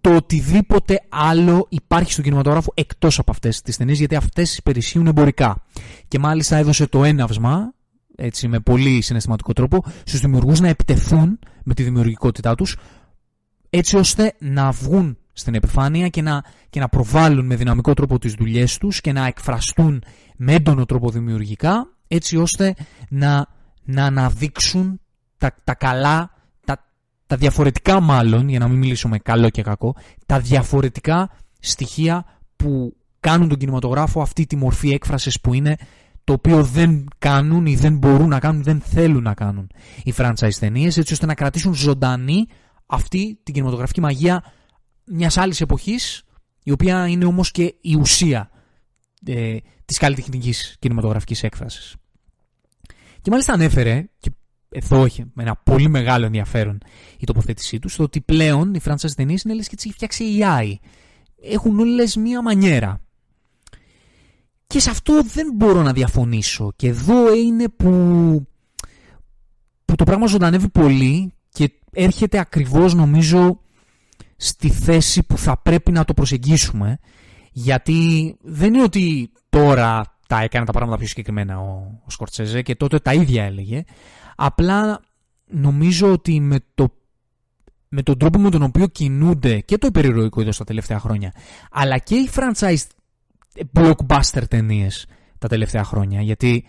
το 0.00 0.14
οτιδήποτε 0.14 1.00
άλλο 1.08 1.66
υπάρχει 1.68 2.12
στον 2.12 2.24
κινηματογράφο 2.24 2.72
εκτός 2.74 3.18
από 3.18 3.30
αυτές 3.30 3.62
τις 3.62 3.76
ταινίες 3.76 3.98
γιατί 3.98 4.14
αυτές 4.16 4.56
υπερισχύουν 4.56 5.06
εμπορικά. 5.06 5.64
Και 6.08 6.18
μάλιστα 6.18 6.56
έδωσε 6.56 6.86
το 6.86 7.04
έναυσμα 7.04 7.74
έτσι, 8.16 8.48
με 8.48 8.60
πολύ 8.60 9.00
συναισθηματικό 9.00 9.52
τρόπο 9.52 9.84
στους 10.04 10.20
δημιουργούς 10.20 10.60
να 10.60 10.68
επιτεθούν 10.68 11.38
με 11.64 11.74
τη 11.74 11.82
δημιουργικότητά 11.82 12.54
τους 12.54 12.76
έτσι 13.70 13.96
ώστε 13.96 14.34
να 14.38 14.70
βγουν 14.70 15.18
στην 15.32 15.54
επιφάνεια 15.54 16.08
και 16.08 16.22
να, 16.22 16.44
και 16.70 16.80
να 16.80 16.88
προβάλλουν 16.88 17.46
με 17.46 17.56
δυναμικό 17.56 17.94
τρόπο 17.94 18.18
τις 18.18 18.32
δουλειές 18.32 18.78
τους 18.78 19.00
και 19.00 19.12
να 19.12 19.26
εκφραστούν 19.26 20.02
με 20.36 20.54
έντονο 20.54 20.84
τρόπο 20.84 21.10
δημιουργικά 21.10 21.88
έτσι 22.08 22.36
ώστε 22.36 22.74
να, 23.08 23.46
να 23.84 24.04
αναδείξουν 24.04 25.00
τα, 25.38 25.56
τα 25.64 25.74
καλά, 25.74 26.30
τα, 27.30 27.36
τα 27.36 27.36
διαφορετικά 27.36 28.00
μάλλον, 28.00 28.48
για 28.48 28.58
να 28.58 28.68
μην 28.68 28.78
μιλήσουμε 28.78 29.18
καλό 29.18 29.50
και 29.50 29.62
κακό, 29.62 29.96
τα 30.26 30.40
διαφορετικά 30.40 31.30
στοιχεία 31.60 32.24
που 32.56 32.96
κάνουν 33.20 33.48
τον 33.48 33.58
κινηματογράφο 33.58 34.20
αυτή 34.20 34.46
τη 34.46 34.56
μορφή 34.56 34.90
έκφρασης 34.90 35.40
που 35.40 35.54
είναι 35.54 35.76
το 36.24 36.32
οποίο 36.32 36.64
δεν 36.64 37.08
κάνουν 37.18 37.66
ή 37.66 37.76
δεν 37.76 37.96
μπορούν 37.96 38.28
να 38.28 38.38
κάνουν, 38.38 38.62
δεν 38.62 38.80
θέλουν 38.80 39.22
να 39.22 39.34
κάνουν 39.34 39.70
οι 40.04 40.14
franchise 40.16 40.54
ταινίες, 40.58 40.96
έτσι 40.96 41.12
ώστε 41.12 41.26
να 41.26 41.34
κρατήσουν 41.34 41.74
ζωντανή 41.74 42.46
αυτή 42.86 43.38
την 43.42 43.54
κινηματογραφική 43.54 44.00
μαγεία 44.00 44.44
μιας 45.04 45.36
άλλης 45.36 45.60
εποχής, 45.60 46.22
η 46.62 46.70
οποία 46.70 47.08
είναι 47.08 47.24
όμως 47.24 47.50
και 47.50 47.74
η 47.80 47.96
ουσία 47.96 48.50
ε, 49.26 49.56
της 49.84 49.98
καλλιτεχνικής 49.98 50.76
κινηματογραφικής 50.78 51.42
έκφρασης. 51.42 51.94
Και 53.22 53.30
μάλιστα 53.30 53.52
ανέφερε, 53.52 54.08
και 54.18 54.30
εδώ 54.70 55.04
έχει 55.04 55.24
ένα 55.38 55.56
πολύ 55.56 55.88
μεγάλο 55.88 56.24
ενδιαφέρον 56.24 56.78
η 57.18 57.24
τοποθέτησή 57.24 57.78
τους, 57.78 57.92
στο 57.92 58.02
ότι 58.02 58.20
πλέον 58.20 58.74
οι 58.74 58.80
franchise 58.84 59.12
ταινίες 59.16 59.42
είναι 59.42 59.54
λες 59.54 59.68
και 59.68 59.76
τις 59.76 59.84
έχει 59.84 59.94
φτιάξει 59.94 60.24
η 60.24 60.40
AI. 60.42 60.74
Έχουν 61.42 61.78
όλες 61.78 62.16
μία 62.16 62.42
μανιέρα. 62.42 63.00
Και 64.66 64.80
σε 64.80 64.90
αυτό 64.90 65.22
δεν 65.22 65.52
μπορώ 65.54 65.82
να 65.82 65.92
διαφωνήσω. 65.92 66.72
Και 66.76 66.88
εδώ 66.88 67.34
είναι 67.34 67.68
που, 67.68 67.90
που 69.84 69.94
το 69.94 70.04
πράγμα 70.04 70.26
ζωντανεύει 70.26 70.68
πολύ 70.68 71.32
και 71.48 71.72
έρχεται 71.92 72.38
ακριβώς 72.38 72.94
νομίζω 72.94 73.60
στη 74.36 74.70
θέση 74.70 75.22
που 75.22 75.38
θα 75.38 75.56
πρέπει 75.62 75.92
να 75.92 76.04
το 76.04 76.14
προσεγγίσουμε 76.14 76.98
γιατί 77.52 78.36
δεν 78.40 78.74
είναι 78.74 78.82
ότι 78.82 79.32
τώρα 79.48 80.18
τα 80.26 80.40
έκανε 80.40 80.64
τα 80.64 80.72
πράγματα 80.72 80.98
πιο 80.98 81.06
συγκεκριμένα 81.06 81.58
ο, 81.58 82.00
ο 82.04 82.10
Σκορτσέζε 82.10 82.62
και 82.62 82.74
τότε 82.74 82.98
τα 82.98 83.14
ίδια 83.14 83.44
έλεγε 83.44 83.84
απλά 84.42 85.00
νομίζω 85.46 86.12
ότι 86.12 86.40
με, 86.40 86.58
το, 86.74 86.92
με 87.88 88.02
τον 88.02 88.18
τρόπο 88.18 88.38
με 88.38 88.50
τον 88.50 88.62
οποίο 88.62 88.86
κινούνται 88.86 89.60
και 89.60 89.78
το 89.78 89.86
υπερηρωικό 89.86 90.40
είδος 90.40 90.56
τα 90.56 90.64
τελευταία 90.64 90.98
χρόνια 90.98 91.32
αλλά 91.70 91.98
και 91.98 92.14
οι 92.14 92.30
franchise 92.34 92.82
blockbuster 93.74 94.42
ταινίες 94.48 95.06
τα 95.38 95.48
τελευταία 95.48 95.84
χρόνια 95.84 96.20
γιατί 96.20 96.64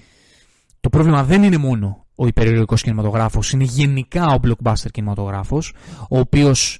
το 0.79 0.89
πρόβλημα 0.89 1.23
δεν 1.23 1.43
είναι 1.43 1.57
μόνο 1.57 2.05
ο 2.15 2.27
υπερηρωικός 2.27 2.81
κινηματογράφος 2.81 3.51
είναι 3.51 3.63
γενικά 3.63 4.33
ο 4.33 4.39
blockbuster 4.43 4.91
κινηματογράφος 4.91 5.73
ο 6.09 6.19
οποίος 6.19 6.79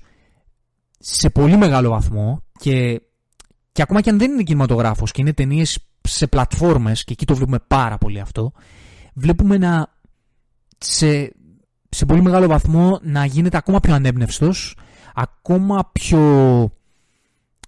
σε 0.99 1.29
πολύ 1.29 1.57
μεγάλο 1.57 1.89
βαθμό 1.89 2.43
και, 2.59 3.01
και 3.71 3.81
ακόμα 3.81 4.01
και 4.01 4.09
αν 4.09 4.17
δεν 4.17 4.31
είναι 4.31 4.43
κινηματογράφος 4.43 5.11
και 5.11 5.21
είναι 5.21 5.33
ταινίες 5.33 5.79
σε 6.01 6.27
πλατφόρμες 6.27 7.03
και 7.03 7.11
εκεί 7.11 7.25
το 7.25 7.35
βλέπουμε 7.35 7.59
πάρα 7.67 7.97
πολύ 7.97 8.19
αυτό 8.19 8.51
βλέπουμε 9.13 9.57
να 9.57 9.99
σε, 10.83 11.33
σε 11.89 12.05
πολύ 12.05 12.21
μεγάλο 12.21 12.47
βαθμό 12.47 12.99
να 13.01 13.25
γίνεται 13.25 13.57
ακόμα 13.57 13.79
πιο 13.79 13.93
ανέμπνευστος 13.93 14.77
ακόμα 15.13 15.89
πιο 15.91 16.69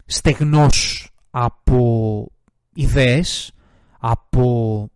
στεγνός 0.06 1.10
από 1.30 2.28
ιδέες 2.74 3.52
από, 4.00 4.90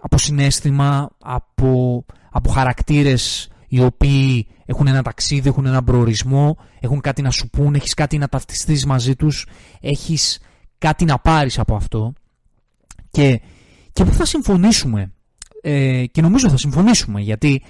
από 0.00 0.18
συνέστημα 0.18 1.10
από, 1.18 2.04
από 2.30 2.50
χαρακτήρες 2.50 3.50
οι 3.68 3.80
οποίοι 3.80 4.46
έχουν 4.64 4.86
ένα 4.86 5.02
ταξίδι, 5.02 5.48
έχουν 5.48 5.66
ένα 5.66 5.84
προορισμό, 5.84 6.58
έχουν 6.80 7.00
κάτι 7.00 7.22
να 7.22 7.30
σου 7.30 7.50
πούν, 7.50 7.74
έχεις 7.74 7.94
κάτι 7.94 8.18
να 8.18 8.28
ταυτιστείς 8.28 8.86
μαζί 8.86 9.16
τους, 9.16 9.46
έχεις 9.80 10.40
κάτι 10.78 11.04
να 11.04 11.18
πάρεις 11.18 11.58
από 11.58 11.74
αυτό. 11.74 12.12
Και, 13.10 13.40
και 13.92 14.04
που 14.04 14.12
θα 14.12 14.24
συμφωνήσουμε; 14.24 15.12
Ε, 15.70 16.06
και 16.06 16.20
νομίζω 16.20 16.48
θα 16.48 16.56
συμφωνήσουμε 16.56 17.20
γιατί 17.20 17.62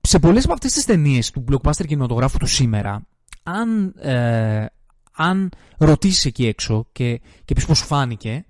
σε 0.00 0.18
πολλές 0.18 0.44
από 0.44 0.52
αυτές 0.52 0.72
τις 0.72 0.84
ταινίες 0.84 1.30
του 1.30 1.44
blockbuster 1.50 1.86
κινηματογράφου 1.86 2.38
του 2.38 2.46
σήμερα 2.46 3.06
αν, 3.42 3.94
ε, 3.98 4.66
αν 5.12 5.50
ρωτήσεις 5.78 6.24
εκεί 6.24 6.46
έξω 6.46 6.88
και, 6.92 7.20
και 7.44 7.54
πεις 7.54 7.66
πως 7.66 7.78
σου 7.78 7.84
φάνηκε 7.84 8.44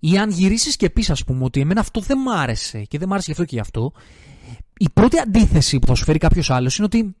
ή 0.00 0.18
αν 0.18 0.30
γυρίσεις 0.30 0.76
και 0.76 0.90
πεις 0.90 1.10
ας 1.10 1.24
πούμε 1.24 1.44
ότι 1.44 1.60
εμένα 1.60 1.80
αυτό 1.80 2.00
δεν 2.00 2.18
μ' 2.18 2.28
άρεσε 2.28 2.82
και 2.82 2.98
δεν 2.98 3.08
μ' 3.08 3.12
άρεσε 3.12 3.26
γι' 3.26 3.32
αυτό 3.32 3.44
και 3.44 3.54
γι' 3.54 3.60
αυτό 3.60 3.92
η 4.76 4.88
πρώτη 4.94 5.18
αντίθεση 5.18 5.78
που 5.78 5.86
θα 5.86 5.94
σου 5.94 6.04
φέρει 6.04 6.18
κάποιος 6.18 6.50
άλλος 6.50 6.76
είναι 6.76 6.86
ότι 6.86 7.16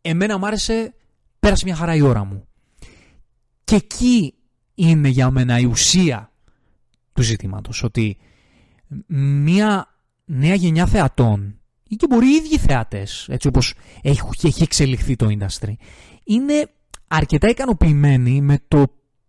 εμένα 0.00 0.38
μου 0.38 0.46
άρεσε, 0.46 0.94
πέρασε 1.40 1.64
μια 1.64 1.76
χαρά 1.76 1.94
η 1.94 2.00
ώρα 2.00 2.24
μου. 2.24 2.46
Και 3.64 3.74
εκεί 3.74 4.34
είναι 4.74 5.08
για 5.08 5.30
μένα 5.30 5.58
η 5.58 5.64
ουσία 5.64 6.32
του 7.12 7.22
ζητήματος, 7.22 7.82
ότι 7.82 8.18
μια 9.06 9.88
νέα 10.24 10.54
γενιά 10.54 10.86
θεατών 10.86 11.60
ή 11.88 11.96
και 11.96 12.06
μπορεί 12.06 12.26
οι 12.26 12.34
ίδιοι 12.34 12.58
θεατές, 12.58 13.26
έτσι 13.30 13.48
όπως 13.48 13.74
έχει, 14.02 14.20
έχει 14.42 14.62
εξελιχθεί 14.62 15.16
το 15.16 15.26
industry, 15.30 15.72
είναι 16.24 16.70
αρκετά 17.08 17.48
ικανοποιημένοι 17.48 18.40
με 18.40 18.58
το 18.68 18.86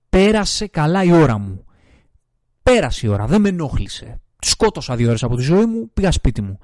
πέρασε 0.09 0.68
καλά 0.68 1.03
η 1.03 1.12
ώρα 1.12 1.38
μου. 1.38 1.66
Πέρασε 2.64 3.07
η 3.07 3.09
ώρα, 3.09 3.26
δεν 3.26 3.41
με 3.41 3.49
ενόχλησε. 3.49 4.22
Σκότωσα 4.39 4.95
δύο 4.95 5.07
ώρες 5.07 5.24
από 5.24 5.36
τη 5.36 5.41
ζωή 5.41 5.66
μου, 5.66 5.89
πήγα 5.93 6.12
σπίτι 6.12 6.41
μου. 6.41 6.59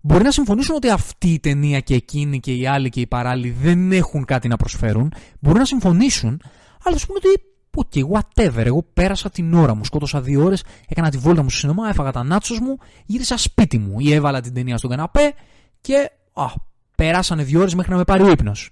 Μπορεί 0.00 0.24
να 0.24 0.30
συμφωνήσουν 0.30 0.74
ότι 0.74 0.88
αυτή 0.88 1.28
η 1.28 1.40
ταινία 1.40 1.80
και 1.80 1.94
εκείνη 1.94 2.40
και 2.40 2.52
οι 2.54 2.66
άλλοι 2.66 2.88
και 2.88 3.00
οι 3.00 3.06
παράλληλοι 3.06 3.50
δεν 3.50 3.92
έχουν 3.92 4.24
κάτι 4.24 4.48
να 4.48 4.56
προσφέρουν. 4.56 5.12
Μπορεί 5.40 5.58
να 5.58 5.64
συμφωνήσουν, 5.64 6.40
αλλά 6.82 6.96
ας 6.96 7.06
πούμε 7.06 7.18
ότι 7.22 7.42
ok, 7.74 8.00
whatever. 8.08 8.64
Εγώ 8.64 8.82
πέρασα 8.94 9.30
την 9.30 9.54
ώρα 9.54 9.74
μου, 9.74 9.84
σκότωσα 9.84 10.20
δύο 10.20 10.44
ώρες, 10.44 10.64
έκανα 10.88 11.10
τη 11.10 11.18
βόλτα 11.18 11.42
μου 11.42 11.50
στο 11.50 11.58
σινεμά, 11.58 11.88
έφαγα 11.88 12.10
τα 12.10 12.22
νάτσο 12.22 12.54
μου, 12.62 12.78
γύρισα 13.06 13.36
σπίτι 13.36 13.78
μου 13.78 14.00
ή 14.00 14.12
έβαλα 14.12 14.40
την 14.40 14.54
ταινία 14.54 14.76
στον 14.76 14.90
καναπέ 14.90 15.34
και 15.80 16.10
α, 16.32 16.44
περάσανε 16.96 17.42
δύο 17.42 17.60
ώρες 17.60 17.74
μέχρι 17.74 17.90
να 17.92 17.96
με 17.96 18.04
πάρει 18.04 18.22
ο 18.22 18.30
ύπνος. 18.30 18.70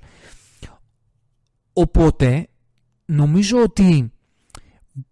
Οπότε, 1.72 2.48
νομίζω 3.04 3.62
ότι 3.62 4.12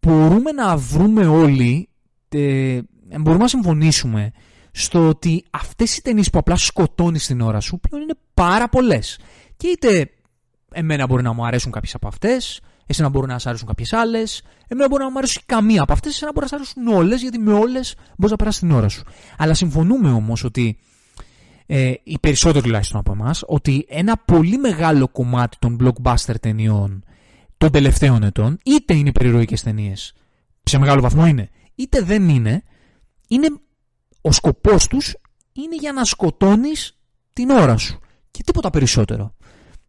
μπορούμε 0.00 0.52
να 0.52 0.76
βρούμε 0.76 1.26
όλοι, 1.26 1.88
ε, 2.28 2.80
μπορούμε 3.20 3.42
να 3.42 3.48
συμφωνήσουμε 3.48 4.32
στο 4.72 5.08
ότι 5.08 5.44
αυτές 5.50 5.96
οι 5.96 6.02
ταινίες 6.02 6.30
που 6.30 6.38
απλά 6.38 6.56
σκοτώνεις 6.56 7.26
την 7.26 7.40
ώρα 7.40 7.60
σου 7.60 7.80
πλέον 7.80 8.02
είναι 8.02 8.14
πάρα 8.34 8.68
πολλές. 8.68 9.18
Και 9.56 9.66
είτε 9.68 10.10
εμένα 10.72 11.06
μπορεί 11.06 11.22
να 11.22 11.32
μου 11.32 11.46
αρέσουν 11.46 11.72
κάποιες 11.72 11.94
από 11.94 12.08
αυτές, 12.08 12.60
εσένα 12.90 13.08
μπορεί 13.08 13.26
να 13.26 13.38
σα 13.38 13.48
αρέσουν 13.48 13.66
κάποιες 13.66 13.92
άλλες, 13.92 14.42
εμένα 14.68 14.88
μπορεί 14.88 15.02
να 15.02 15.10
μου 15.10 15.18
αρέσει 15.18 15.40
καμία 15.46 15.82
από 15.82 15.92
αυτές, 15.92 16.12
εσένα 16.12 16.32
μπορεί 16.34 16.46
να 16.50 16.50
σα 16.50 16.56
αρέσουν 16.56 16.86
όλες, 16.86 17.22
γιατί 17.22 17.38
με 17.38 17.52
όλες 17.52 17.94
μπορείς 18.16 18.30
να 18.30 18.36
περάσεις 18.36 18.60
την 18.60 18.70
ώρα 18.70 18.88
σου. 18.88 19.02
Αλλά 19.36 19.54
συμφωνούμε 19.54 20.10
όμως 20.10 20.44
ότι 20.44 20.78
ε, 21.66 21.92
οι 22.02 22.18
περισσότεροι 22.18 22.64
τουλάχιστον 22.64 23.00
από 23.00 23.12
εμάς, 23.12 23.42
ότι 23.46 23.86
ένα 23.88 24.16
πολύ 24.16 24.58
μεγάλο 24.58 25.08
κομμάτι 25.08 25.56
των 25.60 25.78
blockbuster 25.80 26.34
ταινιών 26.40 27.04
των 27.58 27.70
τελευταίων 27.70 28.22
ετών, 28.22 28.58
είτε 28.64 28.94
είναι 28.94 29.12
περιρροϊκέ 29.12 29.58
ταινίες, 29.58 30.14
σε 30.62 30.78
μεγάλο 30.78 31.00
βαθμό 31.00 31.26
είναι, 31.26 31.50
είτε 31.74 32.00
δεν 32.00 32.28
είναι, 32.28 32.62
είναι 33.28 33.48
ο 34.20 34.32
σκοπός 34.32 34.86
τους 34.86 35.14
είναι 35.52 35.76
για 35.76 35.92
να 35.92 36.04
σκοτώνεις 36.04 36.98
την 37.32 37.50
ώρα 37.50 37.76
σου 37.76 37.98
και 38.30 38.42
τίποτα 38.42 38.70
περισσότερο. 38.70 39.34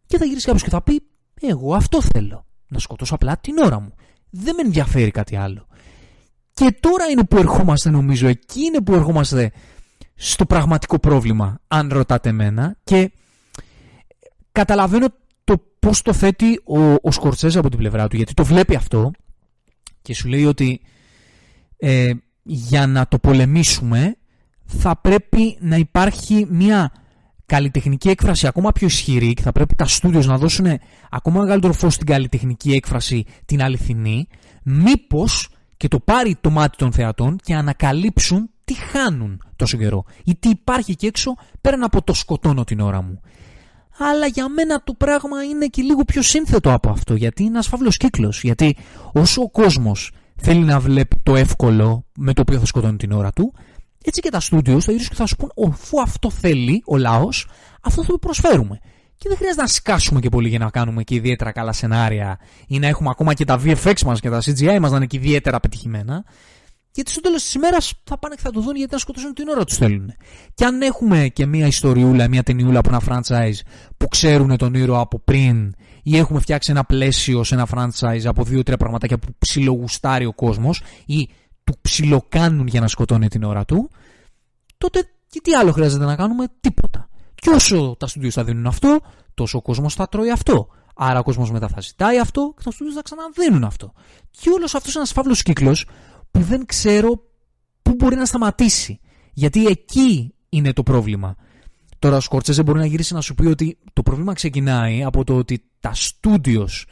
Και 0.06 0.18
θα 0.18 0.24
γυρίσει 0.24 0.46
κάποιος 0.46 0.62
και 0.62 0.70
θα 0.70 0.82
πει 0.82 1.02
εγώ 1.40 1.74
αυτό 1.74 2.02
θέλω, 2.02 2.46
να 2.72 2.78
σκοτώσω 2.78 3.14
απλά 3.14 3.38
την 3.38 3.58
ώρα 3.58 3.80
μου. 3.80 3.94
Δεν 4.30 4.54
με 4.54 4.62
ενδιαφέρει 4.62 5.10
κάτι 5.10 5.36
άλλο. 5.36 5.66
Και 6.52 6.76
τώρα 6.80 7.04
είναι 7.06 7.24
που 7.24 7.36
ερχόμαστε 7.36 7.90
νομίζω, 7.90 8.28
εκεί 8.28 8.60
είναι 8.60 8.80
που 8.80 8.94
ερχόμαστε 8.94 9.52
στο 10.14 10.46
πραγματικό 10.46 10.98
πρόβλημα, 10.98 11.58
αν 11.68 11.88
ρωτάτε 11.92 12.28
εμένα. 12.28 12.76
Και 12.84 13.12
καταλαβαίνω 14.52 15.06
το 15.44 15.62
πώς 15.78 16.02
το 16.02 16.12
θέτει 16.12 16.60
ο, 16.64 16.92
ο 17.02 17.10
Σκορτσέζα 17.10 17.58
από 17.58 17.68
την 17.68 17.78
πλευρά 17.78 18.08
του, 18.08 18.16
γιατί 18.16 18.34
το 18.34 18.44
βλέπει 18.44 18.74
αυτό 18.74 19.10
και 20.02 20.14
σου 20.14 20.28
λέει 20.28 20.44
ότι 20.44 20.80
ε, 21.76 22.10
για 22.42 22.86
να 22.86 23.06
το 23.08 23.18
πολεμήσουμε 23.18 24.16
θα 24.64 24.96
πρέπει 24.96 25.56
να 25.60 25.76
υπάρχει 25.76 26.46
μια 26.50 26.92
καλλιτεχνική 27.52 28.08
έκφραση 28.08 28.46
ακόμα 28.46 28.72
πιο 28.72 28.86
ισχυρή 28.86 29.34
και 29.34 29.42
θα 29.42 29.52
πρέπει 29.52 29.74
τα 29.74 29.86
στούντιος 29.86 30.26
να 30.26 30.38
δώσουν 30.38 30.66
ακόμα 31.10 31.40
μεγαλύτερο 31.40 31.72
φως 31.72 31.94
στην 31.94 32.06
καλλιτεχνική 32.06 32.72
έκφραση 32.72 33.24
την 33.44 33.62
αληθινή 33.62 34.26
μήπως 34.62 35.48
και 35.76 35.88
το 35.88 36.00
πάρει 36.00 36.36
το 36.40 36.50
μάτι 36.50 36.76
των 36.76 36.92
θεατών 36.92 37.36
και 37.42 37.54
ανακαλύψουν 37.54 38.50
τι 38.64 38.74
χάνουν 38.74 39.42
τόσο 39.56 39.76
καιρό 39.76 40.04
ή 40.24 40.34
τι 40.34 40.48
υπάρχει 40.48 40.90
εκεί 40.90 41.06
έξω 41.06 41.34
πέραν 41.60 41.82
από 41.82 42.02
το 42.02 42.14
σκοτώνω 42.14 42.64
την 42.64 42.80
ώρα 42.80 43.02
μου. 43.02 43.20
Αλλά 43.98 44.26
για 44.26 44.48
μένα 44.48 44.82
το 44.84 44.92
πράγμα 44.92 45.44
είναι 45.44 45.66
και 45.66 45.82
λίγο 45.82 46.04
πιο 46.04 46.22
σύνθετο 46.22 46.72
από 46.72 46.90
αυτό 46.90 47.14
γιατί 47.14 47.42
είναι 47.42 47.50
ένας 47.50 47.66
φαύλος 47.66 47.96
κύκλος. 47.96 48.42
Γιατί 48.42 48.76
όσο 49.12 49.42
ο 49.42 49.50
κόσμος 49.50 50.12
θέλει 50.36 50.64
να 50.64 50.80
βλέπει 50.80 51.16
το 51.22 51.36
εύκολο 51.36 52.04
με 52.16 52.32
το 52.32 52.40
οποίο 52.40 52.58
θα 52.58 52.66
σκοτώνει 52.66 52.96
την 52.96 53.12
ώρα 53.12 53.30
του, 53.32 53.54
έτσι 54.08 54.20
και 54.20 54.30
τα 54.30 54.40
στούντιο 54.40 54.80
θα 54.80 54.92
γυρίσουν 54.92 55.10
και 55.10 55.16
θα 55.16 55.26
σου 55.26 55.36
πούν, 55.36 55.52
αφού 55.72 56.00
αυτό 56.00 56.30
θέλει 56.30 56.82
ο 56.86 56.96
λαός, 56.96 57.48
αυτό 57.80 58.04
θα 58.04 58.12
το 58.12 58.18
προσφέρουμε. 58.18 58.80
Και 59.16 59.28
δεν 59.28 59.36
χρειάζεται 59.36 59.62
να 59.62 59.68
σκάσουμε 59.68 60.20
και 60.20 60.28
πολύ 60.28 60.48
για 60.48 60.58
να 60.58 60.70
κάνουμε 60.70 61.02
και 61.02 61.14
ιδιαίτερα 61.14 61.52
καλά 61.52 61.72
σενάρια 61.72 62.38
ή 62.66 62.78
να 62.78 62.86
έχουμε 62.86 63.08
ακόμα 63.10 63.34
και 63.34 63.44
τα 63.44 63.60
VFX 63.64 64.02
μας 64.06 64.20
και 64.20 64.30
τα 64.30 64.42
CGI 64.44 64.78
μας 64.80 64.90
να 64.90 64.96
είναι 64.96 65.06
και 65.06 65.16
ιδιαίτερα 65.16 65.60
πετυχημένα. 65.60 66.24
Γιατί 66.94 67.10
στο 67.10 67.20
τέλος 67.20 67.42
της 67.42 67.54
ημέρας 67.54 67.92
θα 68.04 68.18
πάνε 68.18 68.34
και 68.34 68.40
θα 68.40 68.50
το 68.50 68.60
δουν 68.60 68.76
γιατί 68.76 68.92
να 68.92 68.98
σκοτώσουν 68.98 69.34
την 69.34 69.48
ώρα 69.48 69.64
τους 69.64 69.76
θέλουν. 69.76 70.12
Και 70.54 70.64
αν 70.64 70.82
έχουμε 70.82 71.28
και 71.28 71.46
μια 71.46 71.66
ιστοριούλα, 71.66 72.28
μια 72.28 72.42
ταινιούλα 72.42 72.78
από 72.78 72.88
ένα 72.88 73.02
franchise 73.08 73.60
που 73.96 74.08
ξέρουν 74.08 74.56
τον 74.56 74.74
ήρωα 74.74 75.00
από 75.00 75.18
πριν 75.18 75.74
ή 76.02 76.16
έχουμε 76.16 76.40
φτιάξει 76.40 76.70
ένα 76.70 76.84
πλαίσιο 76.84 77.44
σε 77.44 77.54
ένα 77.54 77.68
franchise 77.74 78.24
από 78.24 78.44
δύο-τρία 78.44 78.76
πραγματάκια 78.76 79.18
που 79.18 79.34
ψιλογουστάρει 79.38 80.24
ο 80.26 80.32
κόσμος 80.32 80.82
ή 81.06 81.28
του 81.64 81.74
ψιλοκάνουν 81.80 82.66
για 82.66 82.80
να 82.80 82.88
σκοτώνει 82.88 83.28
την 83.28 83.42
ώρα 83.42 83.64
του, 83.64 83.90
τότε 84.78 85.08
και 85.28 85.40
τι 85.42 85.54
άλλο 85.54 85.72
χρειάζεται 85.72 86.04
να 86.04 86.16
κάνουμε, 86.16 86.46
τίποτα. 86.60 87.08
Και 87.34 87.50
όσο 87.50 87.96
τα 87.98 88.06
στούντιο 88.06 88.30
θα 88.30 88.44
δίνουν 88.44 88.66
αυτό, 88.66 89.00
τόσο 89.34 89.58
ο 89.58 89.62
κόσμος 89.62 89.94
θα 89.94 90.08
τρώει 90.08 90.30
αυτό. 90.30 90.68
Άρα 90.94 91.18
ο 91.18 91.22
κόσμος 91.22 91.50
μετά 91.50 91.68
θα 91.68 91.80
ζητάει 91.80 92.18
αυτό 92.18 92.54
και 92.56 92.62
τα 92.64 92.70
στούντιο 92.70 92.94
θα 92.94 93.02
ξαναδίνουν 93.02 93.64
αυτό. 93.64 93.92
Και 94.30 94.50
όλος 94.50 94.74
αυτός 94.74 94.90
είναι 94.94 94.98
ένας 94.98 95.12
φαύλος 95.12 95.42
κύκλος 95.42 95.86
που 96.30 96.40
δεν 96.40 96.66
ξέρω 96.66 97.22
πού 97.82 97.94
μπορεί 97.94 98.16
να 98.16 98.24
σταματήσει. 98.24 99.00
Γιατί 99.32 99.66
εκεί 99.66 100.34
είναι 100.48 100.72
το 100.72 100.82
πρόβλημα. 100.82 101.36
Τώρα 101.98 102.16
ο 102.16 102.20
Σκορτσέζε 102.20 102.62
μπορεί 102.62 102.78
να 102.78 102.86
γυρίσει 102.86 103.14
να 103.14 103.20
σου 103.20 103.34
πει 103.34 103.46
ότι 103.46 103.78
το 103.92 104.02
πρόβλημα 104.02 104.32
ξεκινάει 104.32 105.04
από 105.04 105.24
το 105.24 105.36
ότι 105.36 105.64
τα 105.80 105.94
στούντιος 105.94 106.86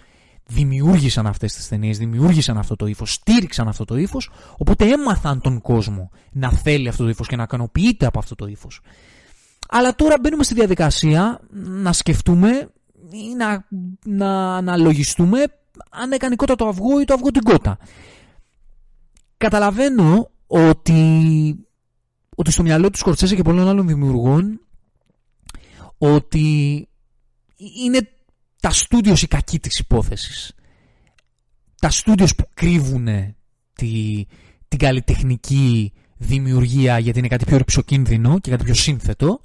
δημιούργησαν 0.51 1.27
αυτές 1.27 1.55
τις 1.55 1.69
ταινίες, 1.69 1.99
δημιούργησαν 1.99 2.59
αυτό 2.59 2.77
το 2.77 2.87
ύφος, 2.87 3.13
στήριξαν 3.13 3.69
αυτό 3.69 3.85
το 3.85 3.97
ύφος, 3.97 4.31
οπότε 4.57 4.85
έμαθαν 4.89 5.41
τον 5.41 5.61
κόσμο 5.61 6.11
να 6.33 6.51
θέλει 6.51 6.89
αυτό 6.89 7.03
το 7.03 7.09
ύφος 7.09 7.27
και 7.27 7.37
να 7.37 7.43
ικανοποιείται 7.43 8.07
από 8.07 8.19
αυτό 8.19 8.35
το 8.35 8.47
ύφος. 8.47 8.81
Αλλά 9.69 9.95
τώρα 9.95 10.17
μπαίνουμε 10.21 10.43
στη 10.43 10.55
διαδικασία 10.55 11.41
να 11.83 11.93
σκεφτούμε 11.93 12.71
ή 13.11 13.35
να, 13.37 13.67
να 14.05 14.57
αναλογιστούμε 14.57 15.39
αν 15.91 16.13
έκανε 16.13 16.37
κότα 16.37 16.55
το 16.55 16.69
αυγό 16.69 17.01
ή 17.01 17.05
το 17.05 17.15
αυγό 17.15 17.31
την 17.31 17.43
κότα. 17.43 17.79
Καταλαβαίνω 19.37 20.31
ότι, 20.47 21.55
ότι 22.37 22.51
στο 22.51 22.63
μυαλό 22.63 22.91
του 22.91 22.99
Σκορτσέζε 22.99 23.35
και 23.35 23.43
πολλών 23.43 23.69
άλλων 23.69 23.87
δημιουργών 23.87 24.61
ότι 25.99 26.89
είναι 27.85 28.09
τα 28.61 28.71
στούντιος 28.71 29.23
η 29.23 29.27
κακή 29.27 29.59
της 29.59 29.79
υπόθεσης. 29.79 30.53
Τα 31.81 31.91
στούντιος 31.91 32.35
που 32.35 32.49
κρύβουν 32.55 33.35
τη, 33.73 34.25
την 34.69 34.79
καλλιτεχνική 34.79 35.93
δημιουργία 36.17 36.99
γιατί 36.99 37.19
είναι 37.19 37.29
κάτι 37.29 37.45
πιο 37.45 37.57
ρηψοκίνδυνο 37.57 38.39
και 38.39 38.51
κάτι 38.51 38.65
πιο 38.65 38.75
σύνθετο 38.75 39.41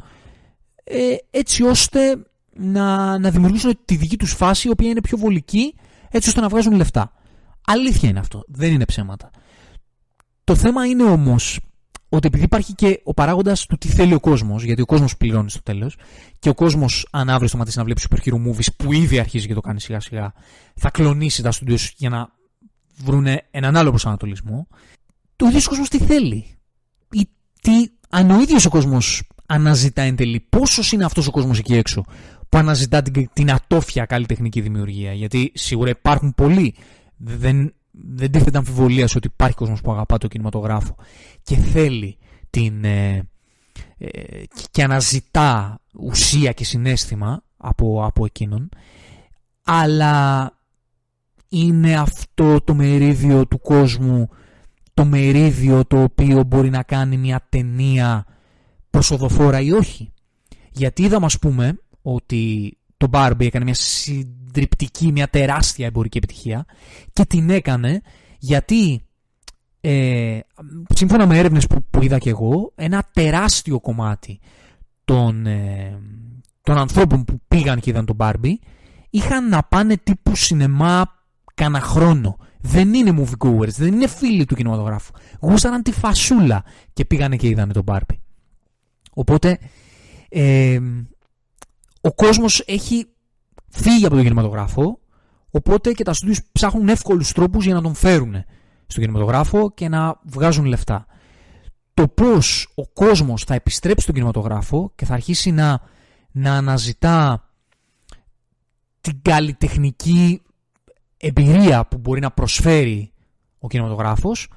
ε, 0.84 1.16
έτσι 1.30 1.63
ώστε 1.63 2.26
να, 2.53 3.18
να 3.20 3.30
δημιουργήσουν 3.30 3.80
τη 3.86 3.95
δική 3.95 4.18
τους 4.18 4.34
φάση 4.34 4.68
η 4.68 4.72
οποία 4.72 4.89
είναι 4.89 5.01
πιο 5.01 5.18
βολική 5.18 5.76
έτσι 6.09 6.30
ώστε 6.30 6.41
να 6.41 6.47
βγάζουν 6.47 6.74
λεφτά. 6.74 7.13
Αλήθεια 7.66 8.09
είναι 8.09 8.20
αυτό, 8.20 8.43
δεν 8.47 8.74
είναι 8.74 8.86
ψέματα. 8.86 9.30
Το 10.43 10.55
θέμα 10.55 10.86
είναι 10.86 11.03
όμως 11.03 11.59
ότι 12.16 12.28
επειδή 12.28 12.43
υπάρχει 12.43 12.74
και 12.74 13.01
ο 13.03 13.13
παράγοντας 13.13 13.66
του 13.66 13.78
τι 13.78 13.88
θέλει 13.88 14.13
ο 14.13 14.20
κόσμος, 14.20 14.63
γιατί 14.63 14.82
ο 14.82 14.86
κόσμος 14.86 15.18
πληρώνει 15.18 15.49
στο 15.49 15.61
τέλος, 15.63 15.97
και 16.39 16.49
ο 16.49 16.53
κόσμος, 16.53 17.07
αν 17.11 17.30
αύριο 17.30 17.47
σταματήσει 17.47 17.78
να 17.78 17.84
βλέπει 17.84 18.01
super 18.09 18.18
hero 18.18 18.47
movies 18.47 18.68
που 18.78 18.93
ήδη 18.93 19.20
αρχίζει 19.20 19.47
και 19.47 19.53
το 19.53 19.61
κάνει 19.61 19.82
σιγά 19.82 19.99
σιγά, 19.99 20.34
θα 20.76 20.89
κλονίσει 20.89 21.41
τα 21.41 21.51
studios 21.51 21.89
για 21.97 22.09
να 22.09 22.30
βρούνε 23.03 23.47
έναν 23.51 23.76
άλλο 23.76 23.89
προσανατολισμό. 23.89 24.68
Το 25.36 25.45
ίδιος 25.45 25.66
ο 25.66 25.70
κόσμος 25.70 25.89
τι 25.89 25.99
θέλει; 25.99 26.57
Ή 27.11 27.30
τι, 27.61 27.72
αν 28.09 28.32
ο 28.32 28.41
ίδιος 28.41 28.66
ο 28.66 28.70
κόσμος 28.70 29.24
αναζητά 29.45 30.01
εν 30.01 30.16
τέλει, 30.16 30.39
πόσος 30.49 30.91
είναι 30.91 31.05
αυτός 31.05 31.28
ο 31.28 31.32
κόσμος 31.32 31.59
εκεί 31.59 31.74
έξω 31.74 32.05
που 32.49 32.57
αναζητά 32.57 33.01
την, 33.01 33.30
την 33.34 33.51
ατόφια 33.51 34.05
καλλιτεχνική 34.05 34.61
δημιουργία; 34.61 35.13
Γιατί 35.13 35.51
σίγουρα 35.53 35.89
υπάρχουν 35.89 36.34
πολλοί. 36.36 36.76
Δεν 37.18 37.74
δεν 37.98 38.32
τίθεται 38.32 38.58
αμφιβολίας 38.58 39.16
ότι 39.16 39.28
υπάρχει 39.28 39.56
κόσμος 39.56 39.82
που 39.82 39.91
αγαπά 39.91 40.18
το 40.18 40.28
κινηματογράφο 40.28 40.96
και 41.43 41.56
θέλει 41.56 42.18
την, 42.50 42.84
ε, 42.84 43.28
ε, 43.98 44.43
και 44.72 44.84
αναζητά 44.84 45.80
ουσία 46.00 46.52
και 46.52 46.64
συνέστημα 46.64 47.43
από, 47.58 48.06
από 48.06 48.26
εκείνον 48.26 48.70
αλλά 49.64 50.52
είναι 51.50 51.96
αυτό 51.96 52.62
το 52.62 52.74
μερίδιο 52.74 53.48
του 53.48 53.60
κόσμου 53.60 54.30
το 54.93 55.06
μερίδιο 55.06 55.86
το 55.86 56.04
οποίο 56.04 56.43
μπορεί 56.43 56.70
να 56.70 56.84
κάνει 56.84 57.18
μια 57.18 57.46
ταινία 57.50 58.26
προσοδοφόρα 58.89 59.62
ή 59.62 59.72
όχι. 59.72 60.12
Γιατί 60.72 61.04
είδαμε 61.04 61.26
ας 61.26 61.39
πούμε 61.39 61.80
ότι 62.02 62.78
το 62.98 63.08
Barbie 63.12 63.46
έκανε 63.46 63.64
μια 63.64 63.74
συντριπτική, 63.74 65.12
μια 65.12 65.28
τεράστια 65.28 65.86
εμπορική 65.86 66.18
επιτυχία 66.18 66.66
και 67.14 67.26
την 67.26 67.50
έκανε 67.50 68.02
γιατί 68.39 69.06
ε, 69.82 70.39
σύμφωνα 70.93 71.28
με 71.28 71.38
έρευνες 71.38 71.68
που, 71.68 71.84
που 71.89 72.04
είδα 72.04 72.18
και 72.18 72.30
εγώ 72.30 72.72
ένα 72.76 73.10
τεράστιο 73.14 73.80
κομμάτι 73.80 74.39
των, 75.06 75.46
ε, 75.46 76.00
των 76.62 76.78
ανθρώπων 76.78 77.24
που 77.24 77.41
πήγαν 77.48 77.80
και 77.80 77.89
είδαν 77.89 78.06
τον 78.06 78.16
Barbie 78.20 78.54
είχαν 79.10 79.50
να 79.50 79.64
πάνε 79.64 79.98
τύπου 79.98 80.36
σινεμά 80.36 81.24
κανένα 81.54 81.84
χρόνο. 81.84 82.38
Δεν 82.60 82.93
είναι 82.93 83.16
moviegoers, 83.18 83.68
δεν 83.68 83.93
είναι 83.93 84.08
φίλοι 84.08 84.46
του 84.46 84.56
κινηματογράφου. 84.56 85.12
Γούσταραν 85.39 85.82
τη 85.82 85.91
φασούλα 85.91 86.64
και 86.93 87.06
πήγανε 87.06 87.36
και 87.36 87.48
είδαν 87.48 87.72
τον 87.72 87.84
Barbie. 87.88 88.18
Οπότε 89.14 89.60
ε, 90.30 90.80
ο 92.06 92.14
κόσμος 92.14 92.64
έχει 92.66 93.08
φύγει 93.70 94.06
από 94.06 94.16
τον 94.16 94.24
κινηματογράφο, 94.24 94.99
οπότε 95.49 95.91
και 95.91 96.03
τα 96.03 96.14
στούντιος 96.14 96.41
ψάχνουν 96.51 96.89
εύκολους 96.89 97.32
τρόπους 97.32 97.66
για 97.66 97.74
να 97.74 97.82
τον 97.82 97.95
φέρουν 97.95 98.34
στον 98.88 99.03
κινηματογράφο 99.03 99.72
και 99.72 99.89
να 99.89 100.20
βγάζουν 100.24 100.66
λεφτά. 100.66 101.06
Το 101.93 102.08
πώς 102.08 102.72
ο 102.76 102.88
κόσμος 102.88 103.43
θα 103.43 103.53
επιστρέψει 103.53 104.01
στον 104.01 104.16
κινηματογράφο 104.16 104.91
και 104.95 105.06
θα 105.06 105.14
αρχίσει 105.14 105.51
να, 105.51 105.82
να 106.32 106.53
αναζητά 106.53 107.49
την 109.01 109.22
καλλιτεχνική 109.22 110.41
εμπειρία 111.18 111.86
που 111.86 111.97
μπορεί 111.97 112.20
να 112.20 112.32
προσφέρει 112.32 113.12
ο 113.60 113.68
κινηματογράφος, 113.68 114.49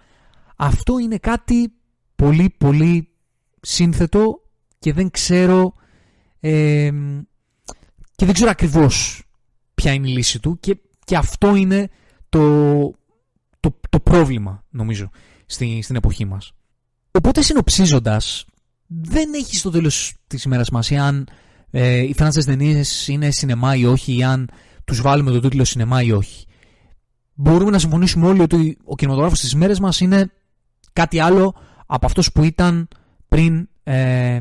αυτό 0.57 0.99
είναι 0.99 1.19
κάτι 1.19 1.73
πολύ 2.17 2.55
πολύ 2.59 3.09
σύνθετο 3.61 4.41
και 4.79 4.93
δεν 4.93 5.11
ξέρω 5.11 5.73
ε, 6.41 6.91
και 8.19 8.25
δεν 8.25 8.35
ξέρω 8.35 8.51
ακριβώς 8.51 9.23
ποια 9.75 9.93
είναι 9.93 10.09
η 10.09 10.13
λύση 10.13 10.41
του 10.41 10.59
και, 10.61 10.79
και 11.05 11.17
αυτό 11.17 11.55
είναι 11.55 11.89
το, 12.29 12.81
το, 13.61 13.81
το 13.89 14.01
πρόβλημα 14.01 14.65
νομίζω 14.71 15.11
στη, 15.47 15.83
στην 15.83 15.97
εποχή 15.97 16.25
μας. 16.25 16.53
Οπότε 17.11 17.43
συνοψίζοντας 17.43 18.45
δεν 18.87 19.35
έχει 19.35 19.57
στο 19.57 19.71
τέλος 19.71 20.15
της 20.27 20.43
ημέρας 20.43 20.71
μας 20.71 20.93
αν 20.93 21.29
ε, 21.71 21.99
οι 21.99 22.15
φράνσες 22.15 22.45
ταινίε 22.45 22.83
είναι 23.07 23.31
σινεμά 23.31 23.77
ή 23.77 23.85
όχι 23.85 24.17
ή 24.17 24.25
αν 24.25 24.51
τους 24.85 25.01
βάλουμε 25.01 25.31
το 25.31 25.41
τίτλο 25.41 25.65
σινεμά 25.65 26.03
ή 26.03 26.13
όχι. 26.13 26.47
Μπορούμε 27.35 27.71
να 27.71 27.79
συμφωνήσουμε 27.79 28.27
όλοι 28.27 28.41
ότι 28.41 28.79
ο 28.85 28.95
κινηματογράφος 28.95 29.39
στις 29.39 29.55
μέρες 29.55 29.81
μας 29.81 30.01
είναι 30.01 30.33
κάτι 30.93 31.21
άλλο 31.21 31.55
από 31.87 32.07
αυτός 32.07 32.33
που 32.33 32.43
ήταν 32.43 32.89
πριν 33.29 33.69
ε, 33.83 34.39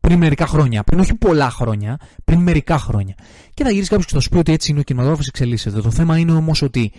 πριν 0.00 0.18
μερικά 0.18 0.46
χρόνια. 0.46 0.82
Πριν 0.82 1.00
όχι 1.00 1.14
πολλά 1.14 1.50
χρόνια, 1.50 1.98
πριν 2.24 2.40
μερικά 2.40 2.78
χρόνια. 2.78 3.14
Και 3.54 3.64
θα 3.64 3.70
γυρίσει 3.70 3.88
κάποιος 3.88 4.06
και 4.06 4.14
θα 4.14 4.20
σου 4.20 4.28
πει 4.28 4.36
ότι 4.36 4.52
έτσι 4.52 4.70
είναι 4.70 4.80
ο 4.80 4.82
κινηματογράφος 4.82 5.26
εξελίσσεται. 5.26 5.80
Το 5.80 5.90
θέμα 5.90 6.18
είναι 6.18 6.32
όμως 6.32 6.62
ότι 6.62 6.92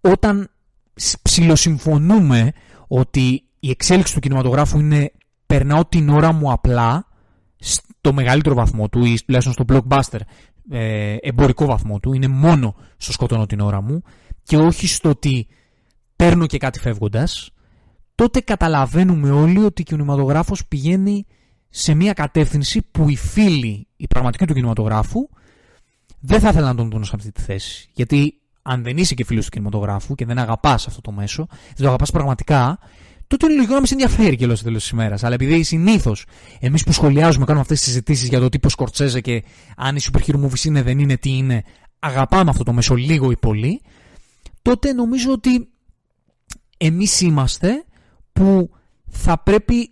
όταν 0.00 0.50
ψηλοσυμφωνούμε 1.22 2.52
ότι 2.86 3.44
η 3.60 3.70
εξέλιξη 3.70 4.14
του 4.14 4.20
κινηματογράφου 4.20 4.78
είναι 4.78 5.12
περνάω 5.46 5.84
την 5.84 6.08
ώρα 6.08 6.32
μου 6.32 6.52
απλά 6.52 7.06
στο 7.56 8.12
μεγαλύτερο 8.12 8.54
βαθμό 8.54 8.88
του 8.88 9.04
ή 9.04 9.18
τουλάχιστον 9.26 9.52
στο 9.52 9.64
blockbuster 9.68 10.20
ε, 10.70 11.16
εμπορικό 11.20 11.64
βαθμό 11.64 12.00
του, 12.00 12.12
είναι 12.12 12.28
μόνο 12.28 12.74
στο 12.96 13.12
σκοτώνω 13.12 13.46
την 13.46 13.60
ώρα 13.60 13.80
μου 13.80 14.02
και 14.42 14.56
όχι 14.56 14.86
στο 14.86 15.08
ότι 15.08 15.46
παίρνω 16.16 16.46
και 16.46 16.58
κάτι 16.58 16.78
φεύγοντας, 16.78 17.50
τότε 18.14 18.40
καταλαβαίνουμε 18.40 19.30
όλοι 19.30 19.64
ότι 19.64 19.82
ο 19.82 19.84
κινηματογράφος 19.84 20.66
πηγαίνει 20.66 21.26
σε 21.70 21.94
μια 21.94 22.12
κατεύθυνση 22.12 22.82
που 22.90 23.08
οι 23.08 23.16
φίλοι, 23.16 23.86
οι 23.96 24.06
πραγματικοί 24.06 24.46
του 24.46 24.54
κινηματογράφου, 24.54 25.28
δεν 26.20 26.40
θα 26.40 26.48
ήθελαν 26.48 26.68
να 26.68 26.74
τον 26.74 26.90
δουν 26.90 27.04
σε 27.04 27.12
αυτή 27.14 27.32
τη 27.32 27.40
θέση. 27.40 27.88
Γιατί 27.92 28.34
αν 28.62 28.82
δεν 28.82 28.96
είσαι 28.96 29.14
και 29.14 29.24
φίλος 29.24 29.44
του 29.44 29.50
κινηματογράφου 29.50 30.14
και 30.14 30.24
δεν 30.24 30.38
αγαπάς 30.38 30.86
αυτό 30.86 31.00
το 31.00 31.12
μέσο, 31.12 31.46
δεν 31.50 31.76
το 31.76 31.86
αγαπάς 31.86 32.10
πραγματικά, 32.10 32.78
τότε 33.26 33.46
είναι 33.46 33.54
λογικό 33.54 33.72
να 33.72 33.78
μην 33.78 33.88
σε 33.88 33.94
ενδιαφέρει 33.94 34.36
και 34.36 34.54
στο 34.54 34.64
τέλος 34.64 34.82
της 34.82 34.90
ημέρας. 34.90 35.24
Αλλά 35.24 35.34
επειδή 35.34 35.62
συνήθως 35.62 36.26
εμείς 36.60 36.84
που 36.84 36.92
σχολιάζουμε, 36.92 37.44
κάνουμε 37.44 37.62
αυτές 37.62 37.78
τις 37.78 37.88
συζητήσεις 37.88 38.28
για 38.28 38.40
το 38.40 38.48
τύπο 38.48 38.68
Σκορτσέζε 38.68 39.20
και 39.20 39.44
αν 39.76 39.96
η 39.96 40.00
super 40.12 40.20
hero 40.26 40.44
movies 40.44 40.64
είναι, 40.64 40.82
δεν 40.82 40.98
είναι, 40.98 41.16
τι 41.16 41.36
είναι, 41.36 41.64
αγαπάμε 41.98 42.50
αυτό 42.50 42.64
το 42.64 42.72
μέσο 42.72 42.94
λίγο 42.94 43.30
ή 43.30 43.36
πολύ, 43.36 43.82
τότε 44.62 44.92
νομίζω 44.92 45.32
ότι 45.32 45.68
εμείς 46.76 47.20
είμαστε 47.20 47.84
που 48.32 48.70
θα 49.08 49.38
πρέπει 49.38 49.90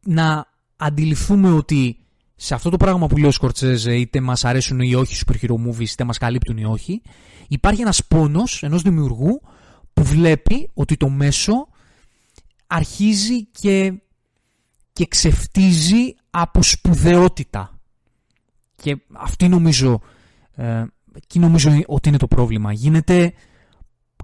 να 0.00 0.51
αντιληφθούμε 0.82 1.52
ότι 1.52 1.96
σε 2.34 2.54
αυτό 2.54 2.70
το 2.70 2.76
πράγμα 2.76 3.06
που 3.06 3.16
λέει 3.16 3.28
ο 3.28 3.30
Σκορτσέζε, 3.30 3.96
είτε 3.96 4.20
μας 4.20 4.44
αρέσουν 4.44 4.80
ή 4.80 4.94
όχι 4.94 5.22
super 5.26 5.34
hero 5.44 5.54
movies, 5.66 5.88
είτε 5.88 6.04
μας 6.04 6.18
καλύπτουν 6.18 6.56
ή 6.56 6.64
όχι, 6.64 7.02
υπάρχει 7.48 7.80
ένας 7.80 8.04
πόνος 8.04 8.62
ενός 8.62 8.82
δημιουργού 8.82 9.40
που 9.92 10.04
βλέπει 10.04 10.70
ότι 10.74 10.96
το 10.96 11.08
μέσο 11.08 11.68
αρχίζει 12.66 13.44
και, 13.44 13.92
και 14.92 15.06
ξεφτίζει 15.06 16.14
από 16.30 16.62
σπουδαιότητα. 16.62 17.80
Και 18.74 18.96
αυτή 19.12 19.48
νομίζω, 19.48 20.00
ε, 20.54 20.84
εκεί 21.14 21.38
νομίζω 21.38 21.82
ότι 21.86 22.08
είναι 22.08 22.18
το 22.18 22.26
πρόβλημα. 22.26 22.72
Γίνεται 22.72 23.32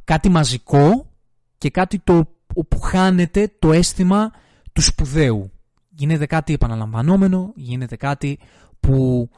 κάτι 0.04 0.28
μαζικό 0.28 1.10
και 1.58 1.70
κάτι 1.70 1.98
το 1.98 2.36
όπου 2.54 2.80
χάνεται 2.80 3.52
το 3.58 3.72
αίσθημα 3.72 4.32
του 4.72 4.80
σπουδαίου. 4.80 5.52
Γίνεται 5.98 6.26
κάτι 6.26 6.52
επαναλαμβανόμενο, 6.52 7.52
γίνεται 7.56 7.96
κάτι 7.96 8.38
που, 8.80 9.28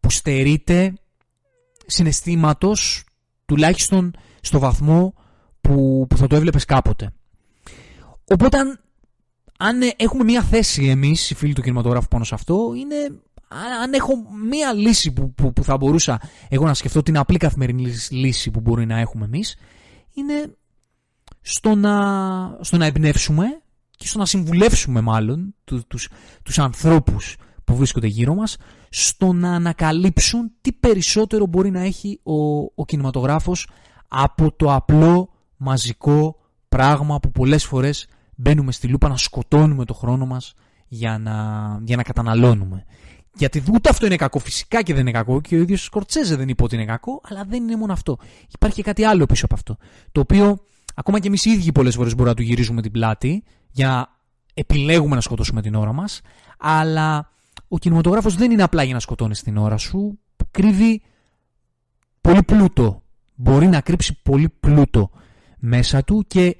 που 0.00 0.10
στερείται 0.10 0.92
συναισθήματος 1.86 3.04
τουλάχιστον 3.46 4.14
στο 4.40 4.58
βαθμό 4.58 5.14
που, 5.60 6.06
που 6.08 6.16
θα 6.16 6.26
το 6.26 6.36
έβλεπες 6.36 6.64
κάποτε. 6.64 7.12
Οπότε 8.24 8.58
αν, 9.58 9.80
έχουμε 9.96 10.24
μια 10.24 10.42
θέση 10.42 10.84
εμείς 10.84 11.30
οι 11.30 11.34
φίλοι 11.34 11.52
του 11.52 11.62
κινηματογράφου 11.62 12.08
πάνω 12.08 12.24
σε 12.24 12.34
αυτό 12.34 12.72
είναι 12.76 13.20
αν 13.82 13.92
έχω 13.92 14.12
μια 14.48 14.72
λύση 14.72 15.12
που, 15.12 15.34
που, 15.34 15.52
που 15.52 15.64
θα 15.64 15.76
μπορούσα 15.76 16.20
εγώ 16.48 16.66
να 16.66 16.74
σκεφτώ 16.74 17.02
την 17.02 17.18
απλή 17.18 17.38
καθημερινή 17.38 17.94
λύση 18.10 18.50
που 18.50 18.60
μπορεί 18.60 18.86
να 18.86 18.98
έχουμε 18.98 19.24
εμείς 19.24 19.56
είναι 20.14 20.56
στο 21.40 21.74
να, 21.74 22.58
στο 22.60 22.76
να 22.76 22.86
εμπνεύσουμε 22.86 23.60
και 23.96 24.06
στο 24.06 24.18
να 24.18 24.26
συμβουλεύσουμε 24.26 25.00
μάλλον 25.00 25.54
τους, 25.64 25.82
τους, 25.86 26.08
τους 26.42 26.58
ανθρώπους 26.58 27.36
που 27.64 27.76
βρίσκονται 27.76 28.06
γύρω 28.06 28.34
μας 28.34 28.56
στο 28.88 29.32
να 29.32 29.54
ανακαλύψουν 29.54 30.52
τι 30.60 30.72
περισσότερο 30.72 31.46
μπορεί 31.46 31.70
να 31.70 31.80
έχει 31.80 32.20
ο, 32.22 32.56
ο 32.74 32.84
κινηματογράφος 32.86 33.68
από 34.08 34.52
το 34.52 34.74
απλό 34.74 35.28
μαζικό 35.56 36.36
πράγμα 36.68 37.20
που 37.20 37.30
πολλές 37.30 37.64
φορές 37.64 38.08
μπαίνουμε 38.36 38.72
στη 38.72 38.88
λούπα 38.88 39.08
να 39.08 39.16
σκοτώνουμε 39.16 39.84
το 39.84 39.94
χρόνο 39.94 40.26
μας 40.26 40.54
για 40.88 41.18
να, 41.18 41.34
για 41.84 41.96
να 41.96 42.02
καταναλώνουμε. 42.02 42.84
Γιατί 43.38 43.62
ούτε 43.72 43.88
αυτό 43.88 44.06
είναι 44.06 44.16
κακό, 44.16 44.38
φυσικά 44.38 44.82
και 44.82 44.92
δεν 44.92 45.02
είναι 45.02 45.10
κακό 45.10 45.40
και 45.40 45.56
ο 45.56 45.60
ίδιος 45.60 45.84
Σκορτσέζε 45.84 46.36
δεν 46.36 46.48
είπε 46.48 46.62
ότι 46.62 46.74
είναι 46.74 46.84
κακό, 46.84 47.20
αλλά 47.24 47.44
δεν 47.48 47.62
είναι 47.62 47.76
μόνο 47.76 47.92
αυτό. 47.92 48.18
Υπάρχει 48.54 48.76
και 48.76 48.82
κάτι 48.82 49.04
άλλο 49.04 49.26
πίσω 49.26 49.44
από 49.44 49.54
αυτό. 49.54 49.76
Το 50.12 50.20
οποίο 50.20 50.58
ακόμα 50.94 51.18
και 51.18 51.26
εμείς 51.26 51.44
οι 51.44 51.50
ίδιοι 51.50 51.72
πολλές 51.72 51.94
φορές 51.94 52.12
μπορούμε 52.12 52.28
να 52.28 52.34
του 52.34 52.42
γυρίζουμε 52.42 52.82
την 52.82 52.90
πλάτη 52.90 53.44
για 53.76 53.88
να 53.88 54.08
επιλέγουμε 54.54 55.14
να 55.14 55.20
σκοτώσουμε 55.20 55.62
την 55.62 55.74
ώρα 55.74 55.92
μας, 55.92 56.20
αλλά 56.58 57.30
ο 57.68 57.78
κινηματογράφος 57.78 58.34
δεν 58.34 58.50
είναι 58.50 58.62
απλά 58.62 58.82
για 58.82 58.94
να 58.94 59.00
σκοτώνεις 59.00 59.42
την 59.42 59.56
ώρα 59.56 59.76
σου, 59.76 60.18
κρύβει 60.50 61.02
πολύ 62.20 62.42
πλούτο. 62.42 63.02
Μπορεί 63.34 63.66
να 63.66 63.80
κρύψει 63.80 64.20
πολύ 64.22 64.48
πλούτο 64.48 65.10
μέσα 65.58 66.04
του 66.04 66.24
και 66.26 66.56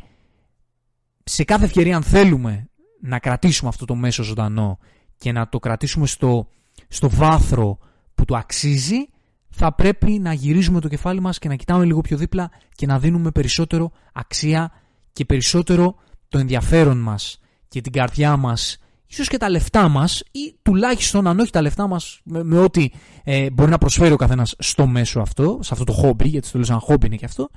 σε 1.24 1.44
κάθε 1.44 1.64
ευκαιρία 1.64 1.96
αν 1.96 2.02
θέλουμε 2.02 2.68
να 3.00 3.18
κρατήσουμε 3.18 3.68
αυτό 3.68 3.84
το 3.84 3.94
μέσο 3.94 4.22
ζωντανό 4.22 4.78
και 5.16 5.32
να 5.32 5.48
το 5.48 5.58
κρατήσουμε 5.58 6.06
στο, 6.06 6.48
στο 6.88 7.10
βάθρο 7.10 7.78
που 8.14 8.24
το 8.24 8.36
αξίζει, 8.36 9.08
θα 9.48 9.74
πρέπει 9.74 10.18
να 10.18 10.32
γυρίζουμε 10.32 10.80
το 10.80 10.88
κεφάλι 10.88 11.20
μας 11.20 11.38
και 11.38 11.48
να 11.48 11.54
κοιτάμε 11.54 11.84
λίγο 11.84 12.00
πιο 12.00 12.16
δίπλα 12.16 12.50
και 12.74 12.86
να 12.86 12.98
δίνουμε 12.98 13.30
περισσότερο 13.30 13.90
αξία 14.12 14.72
και 15.12 15.24
περισσότερο 15.24 15.96
το 16.28 16.38
ενδιαφέρον 16.38 16.98
μας 16.98 17.38
και 17.68 17.80
την 17.80 17.92
καρδιά 17.92 18.36
μας 18.36 18.78
ίσως 19.06 19.28
και 19.28 19.36
τα 19.36 19.50
λεφτά 19.50 19.88
μας 19.88 20.22
ή 20.30 20.54
τουλάχιστον 20.62 21.26
αν 21.26 21.38
όχι 21.38 21.50
τα 21.50 21.62
λεφτά 21.62 21.86
μας 21.86 22.20
με, 22.24 22.44
με 22.44 22.58
ό,τι 22.58 22.88
ε, 23.24 23.50
μπορεί 23.50 23.70
να 23.70 23.78
προσφέρει 23.78 24.12
ο 24.12 24.16
καθένας 24.16 24.54
στο 24.58 24.86
μέσο 24.86 25.20
αυτό, 25.20 25.58
σε 25.62 25.68
αυτό 25.72 25.84
το 25.84 25.92
χόμπι, 25.92 26.28
γιατί 26.28 26.50
το 26.50 26.58
λέω 26.58 26.66
σαν 26.66 26.78
χόμπι 26.78 27.06
είναι 27.06 27.16
και 27.16 27.24
αυτό, 27.24 27.48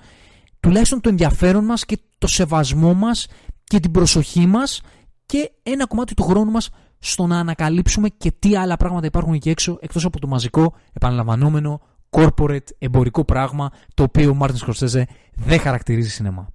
τουλάχιστον 0.60 1.02
το 1.02 1.10
ενδιαφέρον 1.10 1.66
μας 1.66 1.86
και 1.86 1.98
το 2.18 2.28
σεβασμό 2.28 2.94
μας 2.94 3.28
και 3.64 3.80
την 3.80 3.92
προσοχή 3.92 4.46
μας 4.46 4.82
και 5.26 5.52
ένα 5.64 5.88
κομμάτι 5.88 6.14
του 6.14 6.24
χρόνου 6.24 6.52
μας 6.52 6.70
στο 7.00 7.28
να 7.28 7.40
ανακαλύψουμε 7.40 8.10
και 8.10 8.32
τι 8.40 8.56
άλλα 8.56 8.78
πράγματα 8.78 9.06
υπάρχουν 9.06 9.34
εκεί 9.34 9.50
έξω 9.50 9.78
εκτός 9.82 10.06
από 10.06 10.20
το 10.20 10.28
μαζικό, 10.28 10.74
επαναλαμβανόμενο, 10.94 11.82
corporate, 12.10 12.68
εμπορικό 12.78 13.26
πράγμα 13.26 13.72
το 13.94 14.04
οποίο 14.04 14.30
ο 14.30 14.34
Μάρτιν 14.34 14.60
Σκορσέζε 14.60 15.08
δεν 15.34 15.60
χαρακτηρίζει 15.60 16.10
σινεμά. 16.10 16.48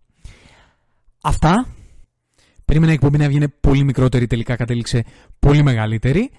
Αυτά. 1.23 1.67
Περίμενα 2.65 2.93
η 2.93 2.95
εκπομπή 2.95 3.19
να 3.19 3.29
βγει 3.29 3.49
πολύ 3.61 3.85
μικρότερη, 3.85 4.27
τελικά 4.27 4.57
κατέληξε 4.57 5.05
πολύ 5.39 5.63
μεγαλύτερη. 5.63 6.31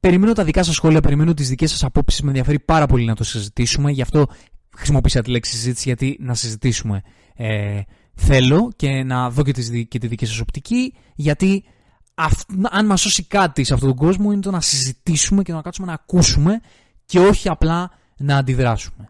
Περιμένω 0.00 0.32
τα 0.32 0.44
δικά 0.44 0.62
σας 0.62 0.74
σχόλια, 0.74 1.00
περιμένω 1.00 1.34
τις 1.34 1.48
δικές 1.48 1.70
σας 1.70 1.84
απόψεις. 1.84 2.20
Με 2.22 2.28
ενδιαφέρει 2.28 2.58
πάρα 2.58 2.86
πολύ 2.86 3.04
να 3.04 3.14
το 3.14 3.24
συζητήσουμε. 3.24 3.90
Γι' 3.90 4.02
αυτό 4.02 4.26
χρησιμοποίησα 4.76 5.22
τη 5.22 5.30
λέξη 5.30 5.52
συζήτηση, 5.52 5.82
γιατί 5.88 6.16
να 6.20 6.34
συζητήσουμε 6.34 7.02
ε, 7.34 7.80
θέλω 8.14 8.72
και 8.76 9.02
να 9.02 9.30
δω 9.30 9.42
και 9.42 9.52
τη, 9.52 9.86
και 9.86 9.98
τη 9.98 10.06
δική 10.06 10.26
σας 10.26 10.40
οπτική. 10.40 10.94
Γιατί 11.14 11.64
αν 12.70 12.86
μας 12.86 13.00
σώσει 13.00 13.24
κάτι 13.24 13.64
σε 13.64 13.74
αυτόν 13.74 13.88
τον 13.88 13.98
κόσμο 13.98 14.32
είναι 14.32 14.40
το 14.40 14.50
να 14.50 14.60
συζητήσουμε 14.60 15.42
και 15.42 15.52
να 15.52 15.62
κάτσουμε 15.62 15.86
να 15.86 15.92
ακούσουμε 15.92 16.60
και 17.04 17.18
όχι 17.18 17.48
απλά 17.48 17.90
να 18.16 18.36
αντιδράσουμε. 18.36 19.08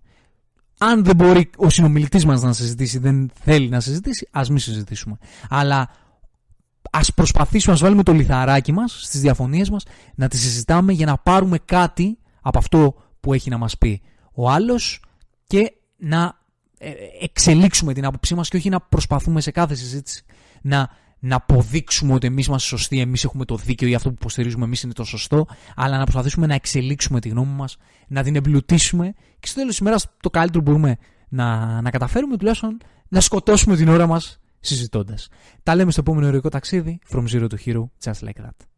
Αν 0.79 1.05
δεν 1.05 1.17
μπορεί 1.17 1.51
ο 1.57 1.69
συνομιλητής 1.71 2.25
μας 2.25 2.43
να 2.43 2.53
συζητήσει, 2.53 2.99
δεν 2.99 3.31
θέλει 3.35 3.69
να 3.69 3.81
συζητήσει, 3.81 4.29
ας 4.31 4.49
μην 4.49 4.59
συζητήσουμε. 4.59 5.19
Αλλά 5.49 5.91
ας 6.91 7.15
προσπαθήσουμε 7.15 7.75
να 7.75 7.81
βάλουμε 7.81 8.03
το 8.03 8.13
λιθαράκι 8.13 8.73
μας 8.73 9.01
στις 9.03 9.21
διαφωνίες 9.21 9.71
μας, 9.71 9.85
να 10.15 10.29
τις 10.29 10.41
συζητάμε 10.41 10.93
για 10.93 11.07
να 11.07 11.19
πάρουμε 11.19 11.59
κάτι 11.59 12.19
από 12.41 12.59
αυτό 12.59 12.95
που 13.21 13.33
έχει 13.33 13.51
να 13.51 13.59
μας 13.59 13.79
πει 13.79 14.03
ο 14.33 14.51
άλλος 14.51 15.03
και 15.47 15.73
να 15.97 16.39
ε, 16.79 16.91
εξελίξουμε 17.21 17.93
την 17.93 18.05
άποψή 18.05 18.35
μας 18.35 18.49
και 18.49 18.57
όχι 18.57 18.69
να 18.69 18.81
προσπαθούμε 18.81 19.41
σε 19.41 19.51
κάθε 19.51 19.75
συζήτηση 19.75 20.25
να 20.63 20.91
να 21.19 21.37
αποδείξουμε 21.37 22.13
ότι 22.15 22.27
εμείς 22.27 22.47
είμαστε 22.47 22.69
σωστοί, 22.69 23.01
εμείς 23.01 23.25
έχουμε 23.25 23.45
το 23.45 23.57
δίκαιο 23.57 23.89
ή 23.89 23.95
αυτό 23.95 24.09
που 24.09 24.17
υποστηρίζουμε 24.21 24.65
εμείς 24.65 24.83
είναι 24.83 24.93
το 24.93 25.05
σωστό, 25.05 25.47
αλλά 25.77 25.97
να 25.97 26.03
προσπαθήσουμε 26.03 26.47
να 26.47 26.55
εξελίξουμε 26.55 27.21
τη 27.21 27.29
γνώμη 27.29 27.53
μας, 27.53 27.77
να 28.09 28.23
την 28.23 28.37
εμπλουτίσουμε 28.37 29.15
και 29.41 29.47
στο 29.47 29.55
τέλος 29.55 29.71
της 29.71 29.79
ημέρας 29.79 30.07
το 30.21 30.31
καλύτερο 30.31 30.63
που 30.65 30.71
μπορούμε 30.71 30.97
να, 31.29 31.81
να 31.81 31.91
καταφέρουμε 31.91 32.37
τουλάχιστον 32.37 32.79
να 33.09 33.21
σκοτώσουμε 33.21 33.77
την 33.77 33.89
ώρα 33.89 34.07
μας 34.07 34.41
συζητώντας. 34.67 35.29
Τα 35.63 35.75
λέμε 35.75 35.91
στο 35.91 36.01
επόμενο 36.01 36.27
ερωτικό 36.27 36.49
ταξίδι. 36.49 36.99
From 37.13 37.25
zero 37.29 37.49
to 37.49 37.57
hero, 37.67 37.85
just 38.05 38.29
like 38.29 38.41
that. 38.45 38.76